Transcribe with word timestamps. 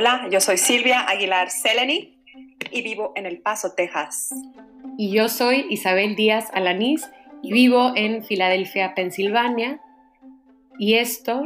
Hola, 0.00 0.28
yo 0.30 0.40
soy 0.40 0.58
Silvia 0.58 1.00
Aguilar 1.00 1.50
Seleni 1.50 2.16
y 2.70 2.82
vivo 2.82 3.12
en 3.16 3.26
El 3.26 3.40
Paso, 3.40 3.72
Texas. 3.72 4.32
Y 4.96 5.10
yo 5.10 5.28
soy 5.28 5.66
Isabel 5.70 6.14
Díaz 6.14 6.50
Alanís 6.52 7.10
y 7.42 7.52
vivo 7.52 7.90
en 7.96 8.22
Filadelfia, 8.22 8.94
Pensilvania. 8.94 9.80
Y 10.78 10.94
esto 10.94 11.42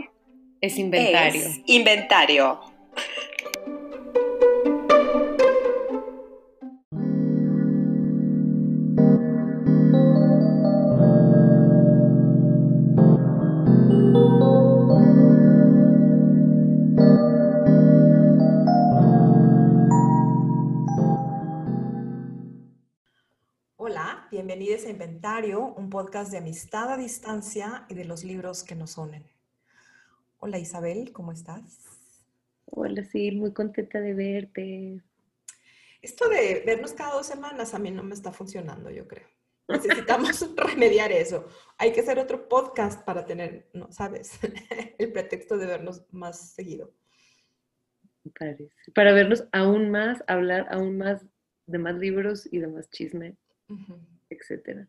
es 0.60 0.76
Inventario. 0.76 1.40
Es 1.40 1.60
inventario. 1.64 2.60
Inventario, 25.22 25.66
un 25.76 25.88
podcast 25.88 26.32
de 26.32 26.38
amistad 26.38 26.90
a 26.90 26.96
distancia 26.96 27.86
y 27.88 27.94
de 27.94 28.04
los 28.04 28.24
libros 28.24 28.64
que 28.64 28.74
nos 28.74 28.98
unen. 28.98 29.22
Hola 30.40 30.58
Isabel, 30.58 31.12
¿cómo 31.12 31.30
estás? 31.30 31.78
Hola, 32.64 33.04
sí, 33.04 33.30
muy 33.30 33.52
contenta 33.52 34.00
de 34.00 34.14
verte. 34.14 35.00
Esto 36.00 36.28
de 36.28 36.64
vernos 36.66 36.92
cada 36.92 37.14
dos 37.14 37.26
semanas 37.28 37.72
a 37.72 37.78
mí 37.78 37.92
no 37.92 38.02
me 38.02 38.14
está 38.14 38.32
funcionando, 38.32 38.90
yo 38.90 39.06
creo. 39.06 39.28
Necesitamos 39.68 40.44
remediar 40.56 41.12
eso. 41.12 41.46
Hay 41.78 41.92
que 41.92 42.00
hacer 42.00 42.18
otro 42.18 42.48
podcast 42.48 43.04
para 43.04 43.24
tener, 43.24 43.70
¿no 43.74 43.92
sabes? 43.92 44.40
El 44.98 45.12
pretexto 45.12 45.56
de 45.56 45.66
vernos 45.66 46.02
más 46.10 46.50
seguido. 46.50 46.92
Parece. 48.36 48.70
Para 48.92 49.12
vernos 49.12 49.44
aún 49.52 49.88
más, 49.88 50.24
hablar 50.26 50.66
aún 50.68 50.98
más 50.98 51.24
de 51.66 51.78
más 51.78 51.94
libros 51.94 52.48
y 52.50 52.58
de 52.58 52.66
más 52.66 52.90
chisme, 52.90 53.36
etcétera. 54.28 54.88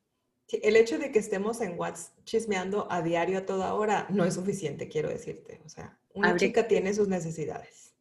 El 0.61 0.75
hecho 0.75 0.99
de 0.99 1.11
que 1.11 1.19
estemos 1.19 1.61
en 1.61 1.79
WhatsApp 1.79 2.13
chismeando 2.25 2.91
a 2.91 3.01
diario 3.01 3.39
a 3.39 3.45
toda 3.45 3.73
hora 3.73 4.07
no 4.09 4.25
es 4.25 4.35
suficiente, 4.35 4.87
quiero 4.87 5.09
decirte. 5.09 5.61
O 5.65 5.69
sea, 5.69 5.97
una 6.13 6.29
Habría 6.29 6.47
chica 6.47 6.67
tiene 6.67 6.93
sus 6.93 7.07
necesidades. 7.07 7.95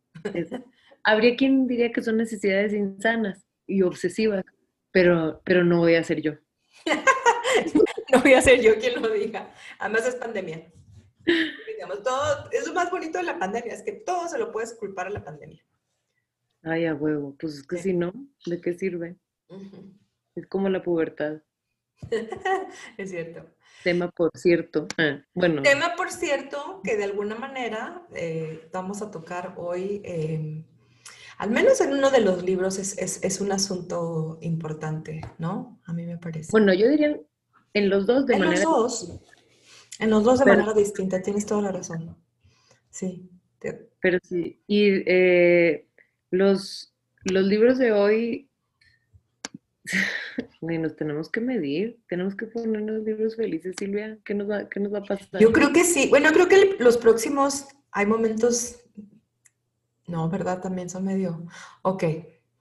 Habría 1.05 1.37
quien 1.37 1.67
diría 1.67 1.91
que 1.93 2.03
son 2.03 2.17
necesidades 2.17 2.73
insanas 2.73 3.45
y 3.67 3.83
obsesivas, 3.83 4.45
pero, 4.91 5.41
pero 5.45 5.65
no 5.65 5.79
voy 5.79 5.95
a 5.95 6.05
ser 6.05 6.21
yo. 6.21 6.33
no 8.13 8.21
voy 8.21 8.35
a 8.35 8.43
ser 8.43 8.61
yo 8.61 8.79
quien 8.79 9.01
lo 9.01 9.09
diga. 9.09 9.53
Además 9.79 10.07
es 10.07 10.15
pandemia. 10.17 10.71
Digamos, 11.25 12.03
todo, 12.03 12.51
es 12.51 12.67
lo 12.67 12.75
más 12.75 12.91
bonito 12.91 13.19
de 13.19 13.25
la 13.25 13.39
pandemia, 13.39 13.73
es 13.73 13.83
que 13.83 13.93
todo 13.93 14.29
se 14.29 14.39
lo 14.39 14.53
puedes 14.53 14.75
culpar 14.75 15.07
a 15.07 15.11
la 15.11 15.25
pandemia. 15.25 15.65
Ay, 16.63 16.87
a 16.87 16.95
huevo. 16.95 17.37
Pues 17.39 17.55
es 17.55 17.67
que 17.67 17.77
Sí. 17.77 17.83
si 17.85 17.95
no, 17.95 18.13
¿de 18.47 18.61
qué 18.61 18.75
sirve? 18.75 19.17
Es 20.35 20.47
como 20.47 20.69
la 20.69 20.83
pubertad. 20.83 21.43
es 22.99 23.11
cierto. 23.11 23.47
Tema, 23.85 24.11
por 24.11 24.31
cierto. 24.35 24.87
Ah, 24.99 25.21
bueno, 25.35 25.63
Tema, 25.63 25.95
por 25.97 26.11
cierto, 26.11 26.81
que 26.85 26.97
de 26.97 27.05
alguna 27.05 27.35
manera 27.35 28.07
eh, 28.15 28.69
vamos 28.73 29.03
a 29.03 29.11
tocar 29.11 29.55
hoy, 29.57 30.01
eh, 30.05 30.65
al 31.39 31.51
menos 31.51 31.81
en 31.81 31.93
uno 31.93 32.11
de 32.11 32.21
los 32.21 32.45
libros, 32.45 32.79
es, 32.79 32.97
es- 32.99 33.23
es 33.25 33.41
un 33.41 33.51
asunto 33.53 34.39
importante, 34.43 35.21
¿no? 35.39 35.81
A 35.87 35.93
mí 35.93 36.05
me 36.07 36.19
parece. 36.19 36.51
bueno, 36.53 36.73
yo 36.75 36.89
diría 36.89 37.19
en 37.75 37.89
los 37.89 38.07
dos 38.07 38.27
de 38.27 38.35
en 38.35 38.41
manera. 38.41 38.63
los 38.63 38.71
dos, 38.73 39.21
en 39.99 40.11
los 40.11 40.23
dos 40.25 40.39
de 40.39 40.45
Pero- 40.45 40.57
manera 40.59 40.75
distinta, 40.79 41.21
tienes 41.23 41.47
toda 41.47 41.63
la 41.63 41.73
razón. 41.73 42.17
Sí. 42.91 43.29
te- 43.59 43.89
Pero 44.01 44.19
sí. 44.23 44.63
Y 44.67 45.03
eh, 45.07 45.89
los, 46.31 46.95
los 47.25 47.45
libros 47.45 47.79
de 47.79 47.93
hoy. 47.93 48.49
Güey, 50.61 50.79
nos 50.79 50.95
tenemos 50.97 51.29
que 51.31 51.41
medir, 51.41 51.99
tenemos 52.09 52.37
que 52.37 52.47
ponernos 52.47 53.03
libros 53.03 53.37
felices, 53.37 53.75
Silvia. 53.79 54.19
¿Qué 54.25 54.33
nos 54.35 54.49
va, 54.49 54.69
qué 54.69 54.79
nos 54.81 54.93
va 54.95 54.99
a 54.99 55.03
pasar? 55.05 55.41
Yo 55.41 55.53
creo 55.53 55.73
que 55.73 55.85
sí. 55.85 56.09
Bueno, 56.09 56.31
creo 56.33 56.49
que 56.49 56.77
los 56.79 56.97
próximos, 56.97 57.67
hay 57.91 58.07
momentos, 58.07 58.81
no, 60.07 60.29
¿verdad? 60.29 60.61
También 60.61 60.89
son 60.89 61.05
medio, 61.05 61.47
ok, 61.83 62.05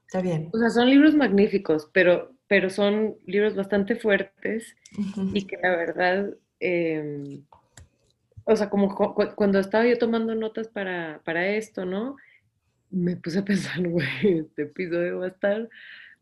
está 0.05 0.21
bien. 0.21 0.49
O 0.53 0.57
sea, 0.57 0.69
son 0.69 0.89
libros 0.89 1.13
magníficos, 1.15 1.89
pero, 1.93 2.35
pero 2.47 2.69
son 2.69 3.15
libros 3.25 3.55
bastante 3.55 3.95
fuertes 3.95 4.75
Ujú. 4.97 5.29
y 5.33 5.45
que 5.45 5.57
la 5.57 5.69
verdad, 5.75 6.35
eh, 6.59 7.39
o 8.45 8.55
sea, 8.55 8.69
como 8.69 8.95
cu- 8.95 9.13
cu- 9.13 9.35
cuando 9.35 9.59
estaba 9.59 9.85
yo 9.85 9.97
tomando 9.97 10.33
notas 10.35 10.67
para, 10.67 11.21
para 11.23 11.47
esto, 11.49 11.85
¿no? 11.85 12.15
Me 12.89 13.15
puse 13.15 13.39
a 13.39 13.45
pensar, 13.45 13.87
güey, 13.87 14.39
este 14.39 14.63
episodio 14.63 15.19
va 15.19 15.25
a 15.25 15.29
estar, 15.29 15.69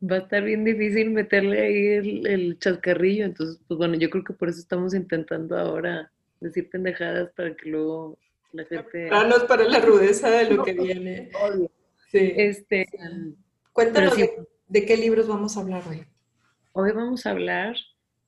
va 0.01 0.17
a 0.17 0.19
estar 0.19 0.43
bien 0.43 0.63
difícil 0.63 1.09
meterle 1.11 1.61
ahí 1.61 1.87
el, 1.87 2.27
el 2.27 2.59
chascarrillo. 2.59 3.25
Entonces, 3.25 3.59
pues 3.67 3.77
bueno, 3.77 3.95
yo 3.95 4.09
creo 4.09 4.23
que 4.23 4.33
por 4.33 4.49
eso 4.49 4.59
estamos 4.59 4.93
intentando 4.93 5.57
ahora 5.57 6.11
decir 6.39 6.69
pendejadas 6.69 7.31
para 7.33 7.55
que 7.55 7.69
luego 7.69 8.17
la 8.51 8.65
gente 8.65 8.83
Prepararnos 8.83 9.43
para 9.43 9.65
la 9.65 9.79
rudeza 9.79 10.29
de 10.29 10.51
lo 10.51 10.63
que 10.63 10.73
viene. 10.73 11.31
Sí. 12.11 12.33
Este, 12.35 12.87
Cuéntanos 13.73 14.15
sí. 14.15 14.21
de, 14.21 14.47
de 14.67 14.85
qué 14.85 14.97
libros 14.97 15.27
vamos 15.27 15.57
a 15.57 15.61
hablar 15.61 15.83
hoy. 15.87 16.03
Hoy 16.73 16.91
vamos 16.91 17.25
a 17.25 17.31
hablar 17.31 17.75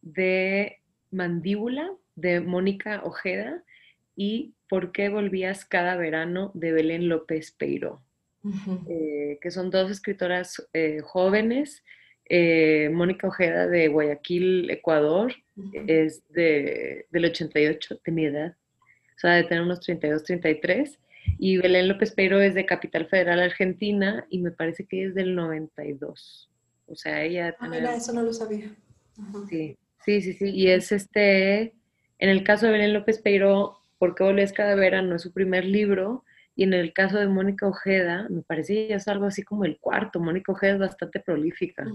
de 0.02 0.82
Mandíbula 1.10 1.92
de 2.16 2.42
Mónica 2.42 3.02
Ojeda 3.04 3.64
y 4.16 4.54
¿Por 4.72 4.94
qué 4.94 5.10
volvías 5.10 5.66
cada 5.66 5.98
verano? 5.98 6.52
de 6.54 6.72
Belén 6.72 7.10
López 7.10 7.52
Eh, 8.88 9.38
que 9.42 9.52
son 9.52 9.70
dos 9.70 9.92
escritoras 9.92 10.68
eh, 10.74 11.02
jóvenes. 11.04 11.84
Eh, 12.26 12.90
Mónica 12.92 13.28
Ojeda 13.28 13.68
de 13.68 13.88
Guayaquil, 13.88 14.70
Ecuador, 14.70 15.34
es 15.86 16.24
de, 16.30 17.06
del 17.12 17.26
88, 17.26 18.00
de 18.04 18.12
mi 18.12 18.26
edad, 18.26 18.56
o 19.16 19.20
sea, 19.20 19.34
de 19.34 19.44
tener 19.44 19.64
unos 19.64 19.82
32, 19.82 20.24
33. 20.24 20.98
Y 21.38 21.58
Belén 21.58 21.88
López 21.88 22.14
Peiro 22.14 22.40
es 22.40 22.56
de 22.56 22.66
Capital 22.66 23.08
Federal, 23.08 23.42
Argentina, 23.42 24.26
y 24.30 24.40
me 24.40 24.52
parece 24.52 24.86
que 24.86 25.06
es 25.06 25.14
del 25.14 25.36
92. 25.36 26.50
O 26.88 26.96
sea, 26.96 27.22
ella 27.24 27.56
Ah, 27.60 27.68
mira, 27.68 27.96
eso 27.96 28.14
no 28.14 28.24
lo 28.24 28.34
sabía. 28.34 28.72
Ajá. 29.20 29.46
Sí, 29.50 29.78
sí, 30.06 30.22
sí, 30.22 30.34
sí. 30.34 30.50
Y 30.50 30.70
es 30.70 30.92
este, 30.92 31.74
en 32.18 32.30
el 32.30 32.44
caso 32.44 32.66
de 32.66 32.72
Belén 32.72 32.94
López 32.94 33.20
Peiro, 33.20 33.82
¿Por 34.02 34.16
qué 34.16 34.24
volvías 34.24 34.52
cada 34.52 34.74
verano? 34.74 35.16
Es 35.16 35.22
su 35.22 35.32
primer 35.32 35.64
libro. 35.64 36.26
Y 36.56 36.64
en 36.64 36.74
el 36.74 36.94
caso 36.94 37.18
de 37.18 37.28
Mónica 37.28 37.68
Ojeda, 37.68 38.28
me 38.30 38.42
parece 38.42 38.74
que 38.74 38.88
ya 38.90 38.96
es 38.98 39.08
algo 39.08 39.26
así 39.26 39.44
como 39.44 39.64
el 39.66 39.80
cuarto. 39.80 40.20
Mónica 40.20 40.52
Ojeda 40.52 40.74
es 40.74 40.80
bastante 40.80 41.20
prolífica. 41.20 41.86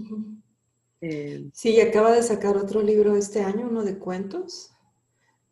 Eh, 1.01 1.49
Sí, 1.53 1.75
y 1.75 1.81
acaba 1.81 2.11
de 2.11 2.23
sacar 2.23 2.57
otro 2.57 2.81
libro 2.81 3.15
este 3.15 3.41
año, 3.43 3.67
uno 3.69 3.83
de 3.83 3.97
cuentos. 3.97 4.71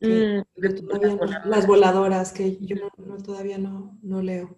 mm, 0.02 0.42
no- 0.58 1.46
las 1.46 1.66
voladoras, 1.68 2.32
que 2.34 2.58
yo 2.58 2.76
no, 2.76 2.90
no- 3.06 3.18
todavía 3.18 3.58
no, 3.58 3.98
no 4.04 4.22
leo. 4.22 4.58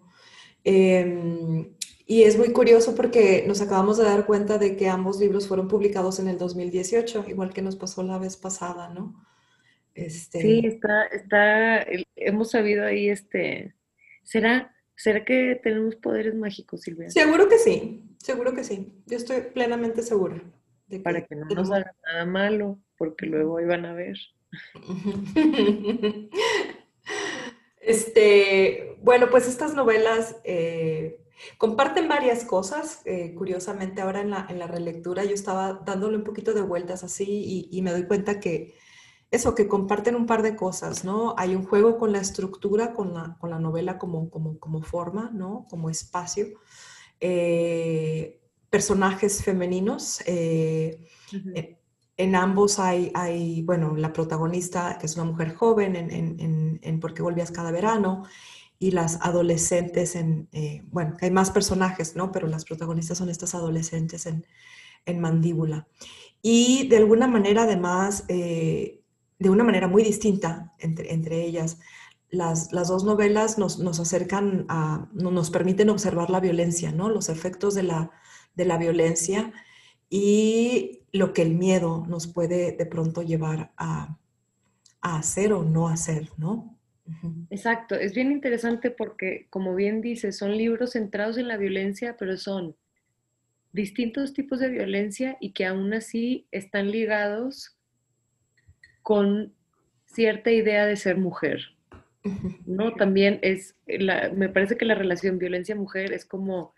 Eh, 0.64 1.72
y 2.06 2.22
es 2.24 2.36
muy 2.36 2.52
curioso 2.52 2.94
porque 2.94 3.44
nos 3.46 3.60
acabamos 3.60 3.98
de 3.98 4.04
dar 4.04 4.26
cuenta 4.26 4.58
de 4.58 4.76
que 4.76 4.88
ambos 4.88 5.20
libros 5.20 5.46
fueron 5.46 5.68
publicados 5.68 6.18
en 6.18 6.28
el 6.28 6.38
2018, 6.38 7.24
igual 7.28 7.52
que 7.52 7.62
nos 7.62 7.76
pasó 7.76 8.02
la 8.02 8.18
vez 8.18 8.36
pasada, 8.36 8.88
¿no? 8.88 9.24
Este, 9.94 10.40
Sí, 10.40 10.62
está, 10.64 11.04
está, 11.06 11.86
hemos 12.16 12.50
sabido 12.50 12.84
ahí, 12.84 13.08
este, 13.08 13.74
¿será, 14.28 14.74
será 14.94 15.24
que 15.24 15.58
tenemos 15.62 15.96
poderes 15.96 16.34
mágicos, 16.34 16.82
Silvia? 16.82 17.10
Seguro 17.10 17.48
que 17.48 17.58
sí, 17.58 18.04
seguro 18.18 18.52
que 18.54 18.62
sí. 18.62 19.02
Yo 19.06 19.16
estoy 19.16 19.40
plenamente 19.54 20.02
segura 20.02 20.42
de 20.86 20.98
que 20.98 21.02
Para 21.02 21.24
que 21.24 21.34
no 21.34 21.46
nos 21.46 21.70
hagan 21.70 21.94
nada 22.04 22.26
malo, 22.26 22.78
porque 22.98 23.24
luego 23.24 23.54
van 23.54 23.86
a 23.86 23.94
ver. 23.94 24.18
Este, 27.80 28.98
bueno, 29.00 29.30
pues 29.30 29.48
estas 29.48 29.72
novelas 29.72 30.36
eh, 30.44 31.22
comparten 31.56 32.06
varias 32.06 32.44
cosas. 32.44 33.00
eh, 33.06 33.32
curiosamente, 33.34 34.02
ahora 34.02 34.20
en 34.20 34.28
la, 34.28 34.46
en 34.50 34.58
la 34.58 34.66
relectura 34.66 35.24
yo 35.24 35.32
estaba 35.32 35.82
dándole 35.86 36.18
un 36.18 36.24
poquito 36.24 36.52
de 36.52 36.60
vueltas 36.60 37.02
así 37.02 37.24
y, 37.26 37.68
y 37.72 37.80
me 37.80 37.92
doy 37.92 38.04
cuenta 38.04 38.40
que 38.40 38.74
eso, 39.30 39.54
que 39.54 39.68
comparten 39.68 40.14
un 40.16 40.26
par 40.26 40.42
de 40.42 40.56
cosas, 40.56 41.04
¿no? 41.04 41.34
Hay 41.36 41.54
un 41.54 41.64
juego 41.64 41.98
con 41.98 42.12
la 42.12 42.20
estructura, 42.20 42.94
con 42.94 43.14
la, 43.14 43.36
con 43.38 43.50
la 43.50 43.58
novela 43.58 43.98
como, 43.98 44.30
como, 44.30 44.58
como 44.58 44.82
forma, 44.82 45.30
¿no? 45.32 45.66
Como 45.68 45.90
espacio. 45.90 46.46
Eh, 47.20 48.40
personajes 48.70 49.42
femeninos. 49.42 50.22
eh, 50.26 51.06
eh, 51.54 51.74
en 52.16 52.34
ambos 52.34 52.78
hay, 52.80 53.12
hay, 53.14 53.62
bueno, 53.62 53.94
la 53.96 54.12
protagonista, 54.12 54.98
que 54.98 55.06
es 55.06 55.14
una 55.16 55.24
mujer 55.24 55.54
joven 55.54 55.94
en, 55.94 56.10
en, 56.10 56.40
en, 56.40 56.80
en 56.82 57.00
Por 57.00 57.14
qué 57.14 57.22
volvías 57.22 57.52
cada 57.52 57.70
verano, 57.70 58.24
y 58.80 58.90
las 58.92 59.18
adolescentes 59.22 60.16
en, 60.16 60.48
eh, 60.52 60.82
bueno, 60.90 61.16
hay 61.20 61.30
más 61.30 61.50
personajes, 61.50 62.16
¿no? 62.16 62.32
Pero 62.32 62.46
las 62.48 62.64
protagonistas 62.64 63.18
son 63.18 63.28
estas 63.28 63.54
adolescentes 63.54 64.26
en, 64.26 64.46
en 65.06 65.20
Mandíbula. 65.20 65.86
Y 66.42 66.88
de 66.88 66.96
alguna 66.96 67.26
manera, 67.26 67.62
además, 67.64 68.24
eh, 68.28 69.00
de 69.38 69.50
una 69.50 69.64
manera 69.64 69.88
muy 69.88 70.02
distinta 70.02 70.74
entre, 70.78 71.12
entre 71.12 71.44
ellas, 71.44 71.78
las, 72.30 72.70
dos 72.70 73.04
novelas 73.04 73.58
nos, 73.58 73.80
acercan 73.98 74.66
a, 74.68 75.08
nos 75.12 75.50
permiten 75.50 75.90
observar 75.90 76.30
la 76.30 76.40
violencia, 76.40 76.92
¿no? 76.92 77.08
Los 77.08 77.28
efectos 77.28 77.74
de 77.74 77.84
la, 77.84 78.10
de 78.54 78.64
la 78.64 78.76
violencia 78.76 79.52
y 80.10 81.00
lo 81.12 81.32
que 81.32 81.42
el 81.42 81.54
miedo 81.54 82.04
nos 82.06 82.26
puede 82.26 82.72
de 82.72 82.86
pronto 82.86 83.22
llevar 83.22 83.72
a, 83.76 84.18
hacer 85.00 85.52
o 85.52 85.62
no 85.62 85.88
hacer, 85.88 86.28
¿no? 86.36 86.76
Exacto, 87.48 87.94
es 87.94 88.14
bien 88.14 88.30
interesante 88.30 88.90
porque, 88.90 89.46
como 89.48 89.74
bien 89.74 90.02
dice, 90.02 90.32
son 90.32 90.58
libros 90.58 90.92
centrados 90.92 91.38
en 91.38 91.48
la 91.48 91.56
violencia, 91.56 92.16
pero 92.18 92.36
son 92.36 92.76
distintos 93.72 94.34
tipos 94.34 94.58
de 94.58 94.68
violencia 94.68 95.38
y 95.40 95.52
que 95.52 95.64
aún 95.64 95.94
así 95.94 96.46
están 96.50 96.90
ligados 96.90 97.77
con 99.08 99.54
cierta 100.04 100.50
idea 100.50 100.84
de 100.84 100.96
ser 100.96 101.16
mujer, 101.16 101.62
¿no? 102.66 102.92
También 102.92 103.38
es, 103.40 103.74
me 103.86 104.50
parece 104.50 104.76
que 104.76 104.84
la 104.84 104.94
relación 104.94 105.38
violencia-mujer 105.38 106.12
es 106.12 106.26
como 106.26 106.74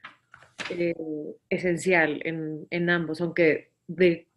eh, 0.71 0.94
esencial 1.49 2.23
en, 2.25 2.88
ambos, 2.88 3.21
aunque 3.21 3.73
de, 3.88 4.29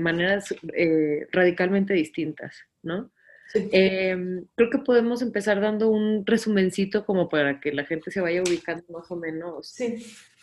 maneras 0.00 0.52
eh, 0.74 1.28
radicalmente 1.30 1.94
distintas, 1.94 2.56
¿no? 2.82 3.12
Em, 3.54 4.44
creo 4.56 4.68
que 4.68 4.78
podemos 4.78 5.22
empezar 5.22 5.60
dando 5.60 5.88
un 5.88 6.26
resumencito 6.26 7.06
como 7.06 7.28
para 7.28 7.60
que 7.60 7.70
la 7.70 7.84
gente 7.84 8.10
se 8.10 8.20
vaya 8.20 8.42
ubicando 8.42 8.82
más 8.88 9.08
o 9.08 9.14
menos 9.14 9.76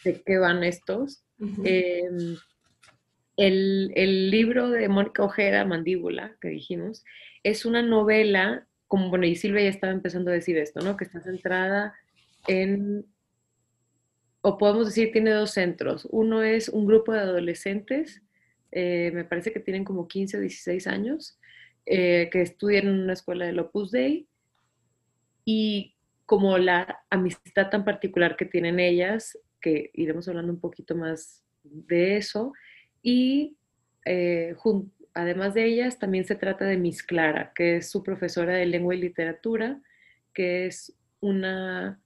de 0.06 0.21
qué 0.25 0.38
van 0.38 0.63
estos. 0.63 1.21
Em, 1.65 2.38
el, 3.39 3.91
el, 3.95 4.31
libro 4.31 4.69
de 4.69 4.89
Mónica 4.89 5.24
Ojeda, 5.24 5.65
Mandíbula, 5.65 6.36
que 6.41 6.50
dijimos, 6.50 7.06
es 7.44 7.65
una 7.65 7.81
novela 7.81 8.68
como, 8.88 9.09
bueno, 9.09 9.25
y 9.25 9.36
Silvia 9.36 9.63
ya 9.63 9.69
estaba 9.69 9.94
empezando 9.94 10.31
a 10.31 10.33
decir 10.33 10.57
esto, 10.57 10.81
¿no? 10.81 10.97
Que 10.97 11.06
está 11.06 11.21
centrada 11.21 11.94
en, 12.47 13.06
o 14.41 14.57
podemos 14.57 14.88
decir, 14.88 15.12
tiene 15.12 15.31
dos 15.31 15.51
centros. 15.51 16.07
Uno 16.12 16.44
es 16.44 16.69
un 16.69 16.86
grupo 16.86 17.13
de 17.13 17.19
adolescentes, 17.19 18.21
eh, 18.71 19.12
me 19.13 19.24
parece 19.24 19.53
que 19.53 19.59
tienen 19.59 19.86
como 19.86 20.07
15 20.07 20.38
o 20.38 20.41
16 20.41 20.88
años, 20.88 21.39
eh, 21.86 22.30
que 22.31 22.41
estudian 22.41 22.88
en 22.88 23.00
una 23.00 23.13
escuela 23.13 23.45
del 23.45 23.59
Opus 23.59 23.91
Dei, 23.91 24.27
y 25.45 25.95
como 26.25 26.57
la 26.57 27.00
amistad 27.09 27.69
tan 27.69 27.86
particular 27.86 28.36
que 28.36 28.45
tienen 28.45 28.80
ellas, 28.80 29.38
que 29.62 29.91
iremos 29.94 30.27
hablando 30.27 30.51
un 30.51 30.59
poquito 30.59 30.95
más 30.95 31.44
de 31.63 32.18
eso, 32.18 32.53
y 33.01 33.57
eh, 34.06 34.56
además 35.13 35.54
de 35.54 35.66
ellas, 35.66 36.00
también 36.00 36.25
se 36.25 36.36
trata 36.36 36.66
de 36.66 36.78
Miss 36.78 37.04
Clara, 37.04 37.51
que 37.54 37.78
es 37.78 37.90
su 37.90 38.04
profesora 38.04 38.54
de 38.56 38.66
lengua 38.66 38.96
y 38.96 39.01
literatura, 39.01 39.81
que 40.34 40.66
es 40.66 40.96
una, 41.19 42.01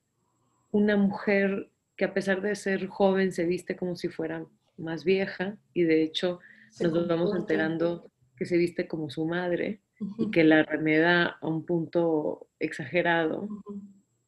una 0.71 0.97
mujer 0.97 1.69
que 1.95 2.05
a 2.05 2.13
pesar 2.13 2.41
de 2.41 2.55
ser 2.55 2.87
joven 2.87 3.31
se 3.31 3.45
viste 3.45 3.75
como 3.75 3.95
si 3.95 4.09
fuera 4.09 4.45
más 4.77 5.03
vieja 5.03 5.57
y 5.73 5.83
de 5.83 6.01
hecho 6.01 6.39
nos 6.79 7.07
vamos 7.07 7.35
enterando 7.35 8.09
que 8.35 8.45
se 8.45 8.57
viste 8.57 8.87
como 8.87 9.09
su 9.09 9.25
madre 9.25 9.81
y 10.17 10.31
que 10.31 10.43
la 10.43 10.63
remeda 10.63 11.37
a 11.39 11.47
un 11.47 11.65
punto 11.65 12.47
exagerado. 12.59 13.47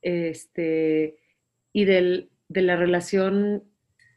este, 0.02 1.18
y 1.74 1.86
del, 1.86 2.30
de 2.48 2.62
la 2.62 2.76
relación 2.76 3.64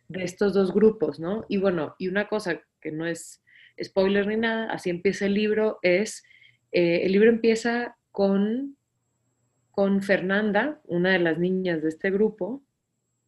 de 0.09 0.25
estos 0.25 0.55
dos 0.55 0.73
grupos, 0.73 1.21
¿no? 1.21 1.45
Y 1.49 1.59
bueno, 1.59 1.95
y 1.99 2.09
una 2.09 2.29
cosa 2.29 2.61
que 2.81 2.91
no 2.91 3.07
es 3.07 3.43
spoiler 3.83 4.27
ni 4.27 4.37
nada, 4.37 4.73
así 4.73 4.91
empieza 4.91 5.27
el 5.27 5.35
libro, 5.35 5.79
es, 5.83 6.25
eh, 6.73 7.03
el 7.05 7.13
libro 7.13 7.29
empieza 7.29 7.97
con, 8.11 8.77
con 9.71 10.03
Fernanda, 10.03 10.81
una 10.85 11.11
de 11.11 11.19
las 11.19 11.39
niñas 11.39 11.83
de 11.83 11.91
este 11.91 12.11
grupo, 12.11 12.63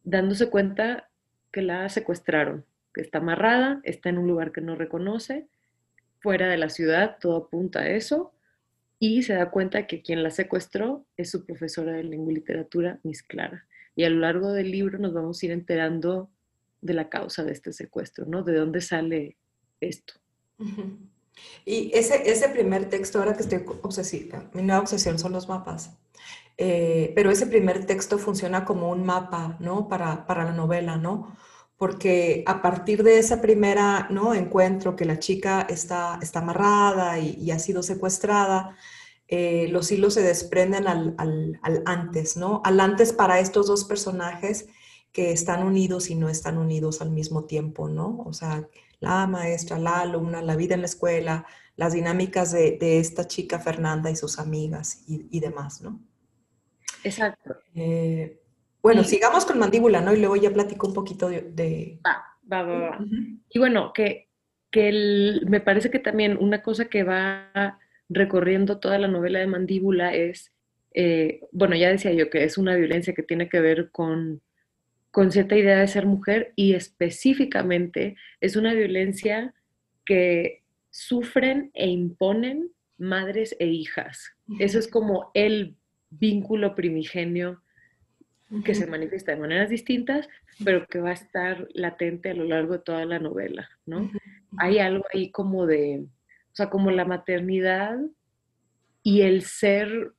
dándose 0.03 0.49
cuenta 0.49 1.09
que 1.51 1.61
la 1.61 1.87
secuestraron, 1.89 2.65
que 2.93 3.01
está 3.01 3.19
amarrada, 3.19 3.79
está 3.83 4.09
en 4.09 4.17
un 4.17 4.27
lugar 4.27 4.51
que 4.51 4.61
no 4.61 4.75
reconoce, 4.75 5.47
fuera 6.19 6.49
de 6.49 6.57
la 6.57 6.69
ciudad, 6.69 7.17
todo 7.19 7.37
apunta 7.37 7.81
a 7.81 7.89
eso, 7.89 8.33
y 8.99 9.23
se 9.23 9.33
da 9.33 9.49
cuenta 9.49 9.87
que 9.87 10.01
quien 10.01 10.21
la 10.21 10.29
secuestró 10.29 11.05
es 11.17 11.31
su 11.31 11.45
profesora 11.45 11.93
de 11.93 12.03
lengua 12.03 12.31
y 12.31 12.35
literatura, 12.35 12.99
Miss 13.03 13.23
Clara. 13.23 13.65
Y 13.95 14.03
a 14.03 14.09
lo 14.09 14.19
largo 14.19 14.51
del 14.53 14.71
libro 14.71 14.99
nos 14.99 15.13
vamos 15.13 15.41
a 15.41 15.45
ir 15.47 15.51
enterando 15.51 16.29
de 16.81 16.93
la 16.93 17.09
causa 17.09 17.43
de 17.43 17.51
este 17.51 17.71
secuestro, 17.73 18.25
¿no? 18.25 18.43
De 18.43 18.55
dónde 18.55 18.81
sale 18.81 19.37
esto. 19.79 20.15
Y 21.65 21.91
ese, 21.93 22.29
ese 22.29 22.49
primer 22.49 22.89
texto, 22.89 23.19
ahora 23.19 23.35
que 23.35 23.43
estoy 23.43 23.63
obsesiva, 23.83 24.49
mi 24.53 24.61
nueva 24.61 24.81
obsesión 24.81 25.17
son 25.17 25.31
los 25.31 25.47
mapas, 25.47 25.91
eh, 26.57 27.11
pero 27.15 27.31
ese 27.31 27.47
primer 27.47 27.85
texto 27.85 28.17
funciona 28.17 28.65
como 28.65 28.89
un 28.89 29.05
mapa, 29.05 29.57
¿no? 29.59 29.87
Para, 29.87 30.25
para 30.25 30.43
la 30.43 30.51
novela, 30.51 30.97
¿no? 30.97 31.35
Porque 31.77 32.43
a 32.45 32.61
partir 32.61 33.03
de 33.03 33.19
ese 33.19 33.37
primera, 33.37 34.07
¿no? 34.11 34.33
Encuentro 34.35 34.95
que 34.95 35.05
la 35.05 35.19
chica 35.19 35.65
está, 35.69 36.19
está 36.21 36.39
amarrada 36.39 37.17
y, 37.19 37.49
ha 37.51 37.59
sido 37.59 37.81
secuestrada, 37.81 38.75
eh, 39.27 39.67
los 39.69 39.91
hilos 39.91 40.15
se 40.15 40.21
desprenden 40.21 40.87
al, 40.87 41.15
al, 41.17 41.59
al, 41.63 41.81
antes, 41.85 42.37
¿no? 42.37 42.61
Al 42.65 42.79
antes 42.79 43.13
para 43.13 43.39
estos 43.39 43.67
dos 43.67 43.85
personajes 43.85 44.67
que 45.11 45.31
están 45.31 45.63
unidos 45.63 46.09
y 46.09 46.15
no 46.15 46.29
están 46.29 46.57
unidos 46.57 47.01
al 47.01 47.11
mismo 47.11 47.45
tiempo, 47.45 47.89
¿no? 47.89 48.19
O 48.25 48.33
sea, 48.33 48.67
la 48.99 49.27
maestra, 49.27 49.77
la 49.77 50.01
alumna, 50.01 50.41
la 50.41 50.55
vida 50.55 50.75
en 50.75 50.81
la 50.81 50.87
escuela, 50.87 51.45
las 51.75 51.93
dinámicas 51.93 52.51
de, 52.51 52.77
esta 52.99 53.27
chica 53.27 53.59
Fernanda 53.59 54.09
y 54.09 54.15
sus 54.15 54.39
amigas 54.39 55.03
y, 55.07 55.39
demás, 55.39 55.81
¿no? 55.81 55.99
Exacto. 57.03 57.57
Eh, 57.75 58.39
bueno, 58.81 59.03
sigamos 59.03 59.45
con 59.45 59.59
mandíbula, 59.59 60.01
¿no? 60.01 60.13
Y 60.13 60.19
luego 60.19 60.35
ya 60.35 60.51
platico 60.51 60.87
un 60.87 60.93
poquito 60.93 61.29
de... 61.29 61.99
Va, 62.05 62.23
va, 62.51 62.63
va, 62.63 62.79
va. 62.79 62.99
Y 63.49 63.59
bueno, 63.59 63.91
que, 63.93 64.29
que 64.69 65.39
me 65.47 65.61
parece 65.61 65.91
que 65.91 65.99
también 65.99 66.37
una 66.39 66.61
cosa 66.61 66.85
que 66.85 67.03
va 67.03 67.79
recorriendo 68.09 68.79
toda 68.79 68.97
la 68.97 69.07
novela 69.07 69.39
de 69.39 69.47
mandíbula 69.47 70.13
es, 70.13 70.53
eh, 70.93 71.41
bueno, 71.51 71.75
ya 71.75 71.89
decía 71.89 72.13
yo 72.13 72.29
que 72.29 72.43
es 72.43 72.57
una 72.57 72.75
violencia 72.75 73.13
que 73.13 73.23
tiene 73.23 73.49
que 73.49 73.59
ver 73.59 73.91
con 73.91 74.41
con 75.11 75.31
cierta 75.31 75.57
idea 75.57 75.79
de 75.79 75.87
ser 75.87 76.05
mujer 76.05 76.53
y 76.55 76.73
específicamente 76.73 78.15
es 78.39 78.55
una 78.55 78.73
violencia 78.73 79.53
que 80.05 80.63
sufren 80.89 81.71
e 81.73 81.87
imponen 81.87 82.71
madres 82.97 83.55
e 83.59 83.67
hijas. 83.67 84.33
Eso 84.59 84.79
es 84.79 84.87
como 84.87 85.31
el 85.33 85.75
vínculo 86.09 86.75
primigenio 86.75 87.61
que 88.65 88.75
se 88.75 88.85
manifiesta 88.85 89.31
de 89.31 89.39
maneras 89.39 89.69
distintas, 89.69 90.27
pero 90.63 90.85
que 90.85 90.99
va 90.99 91.11
a 91.11 91.13
estar 91.13 91.67
latente 91.73 92.31
a 92.31 92.33
lo 92.33 92.43
largo 92.43 92.73
de 92.73 92.83
toda 92.83 93.05
la 93.05 93.17
novela, 93.17 93.69
¿no? 93.85 94.11
Hay 94.57 94.79
algo 94.79 95.05
ahí 95.13 95.31
como 95.31 95.65
de, 95.65 96.03
o 96.03 96.55
sea, 96.55 96.69
como 96.69 96.91
la 96.91 97.05
maternidad 97.05 97.97
y 99.03 99.21
el 99.21 99.43
ser, 99.43 100.11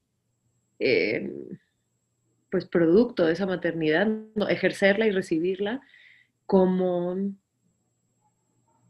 eh, 0.79 1.31
pues 2.53 2.67
producto 2.67 3.25
de 3.25 3.33
esa 3.33 3.47
maternidad, 3.47 4.07
ejercerla 4.51 5.07
y 5.07 5.11
recibirla 5.11 5.81
como 6.45 7.17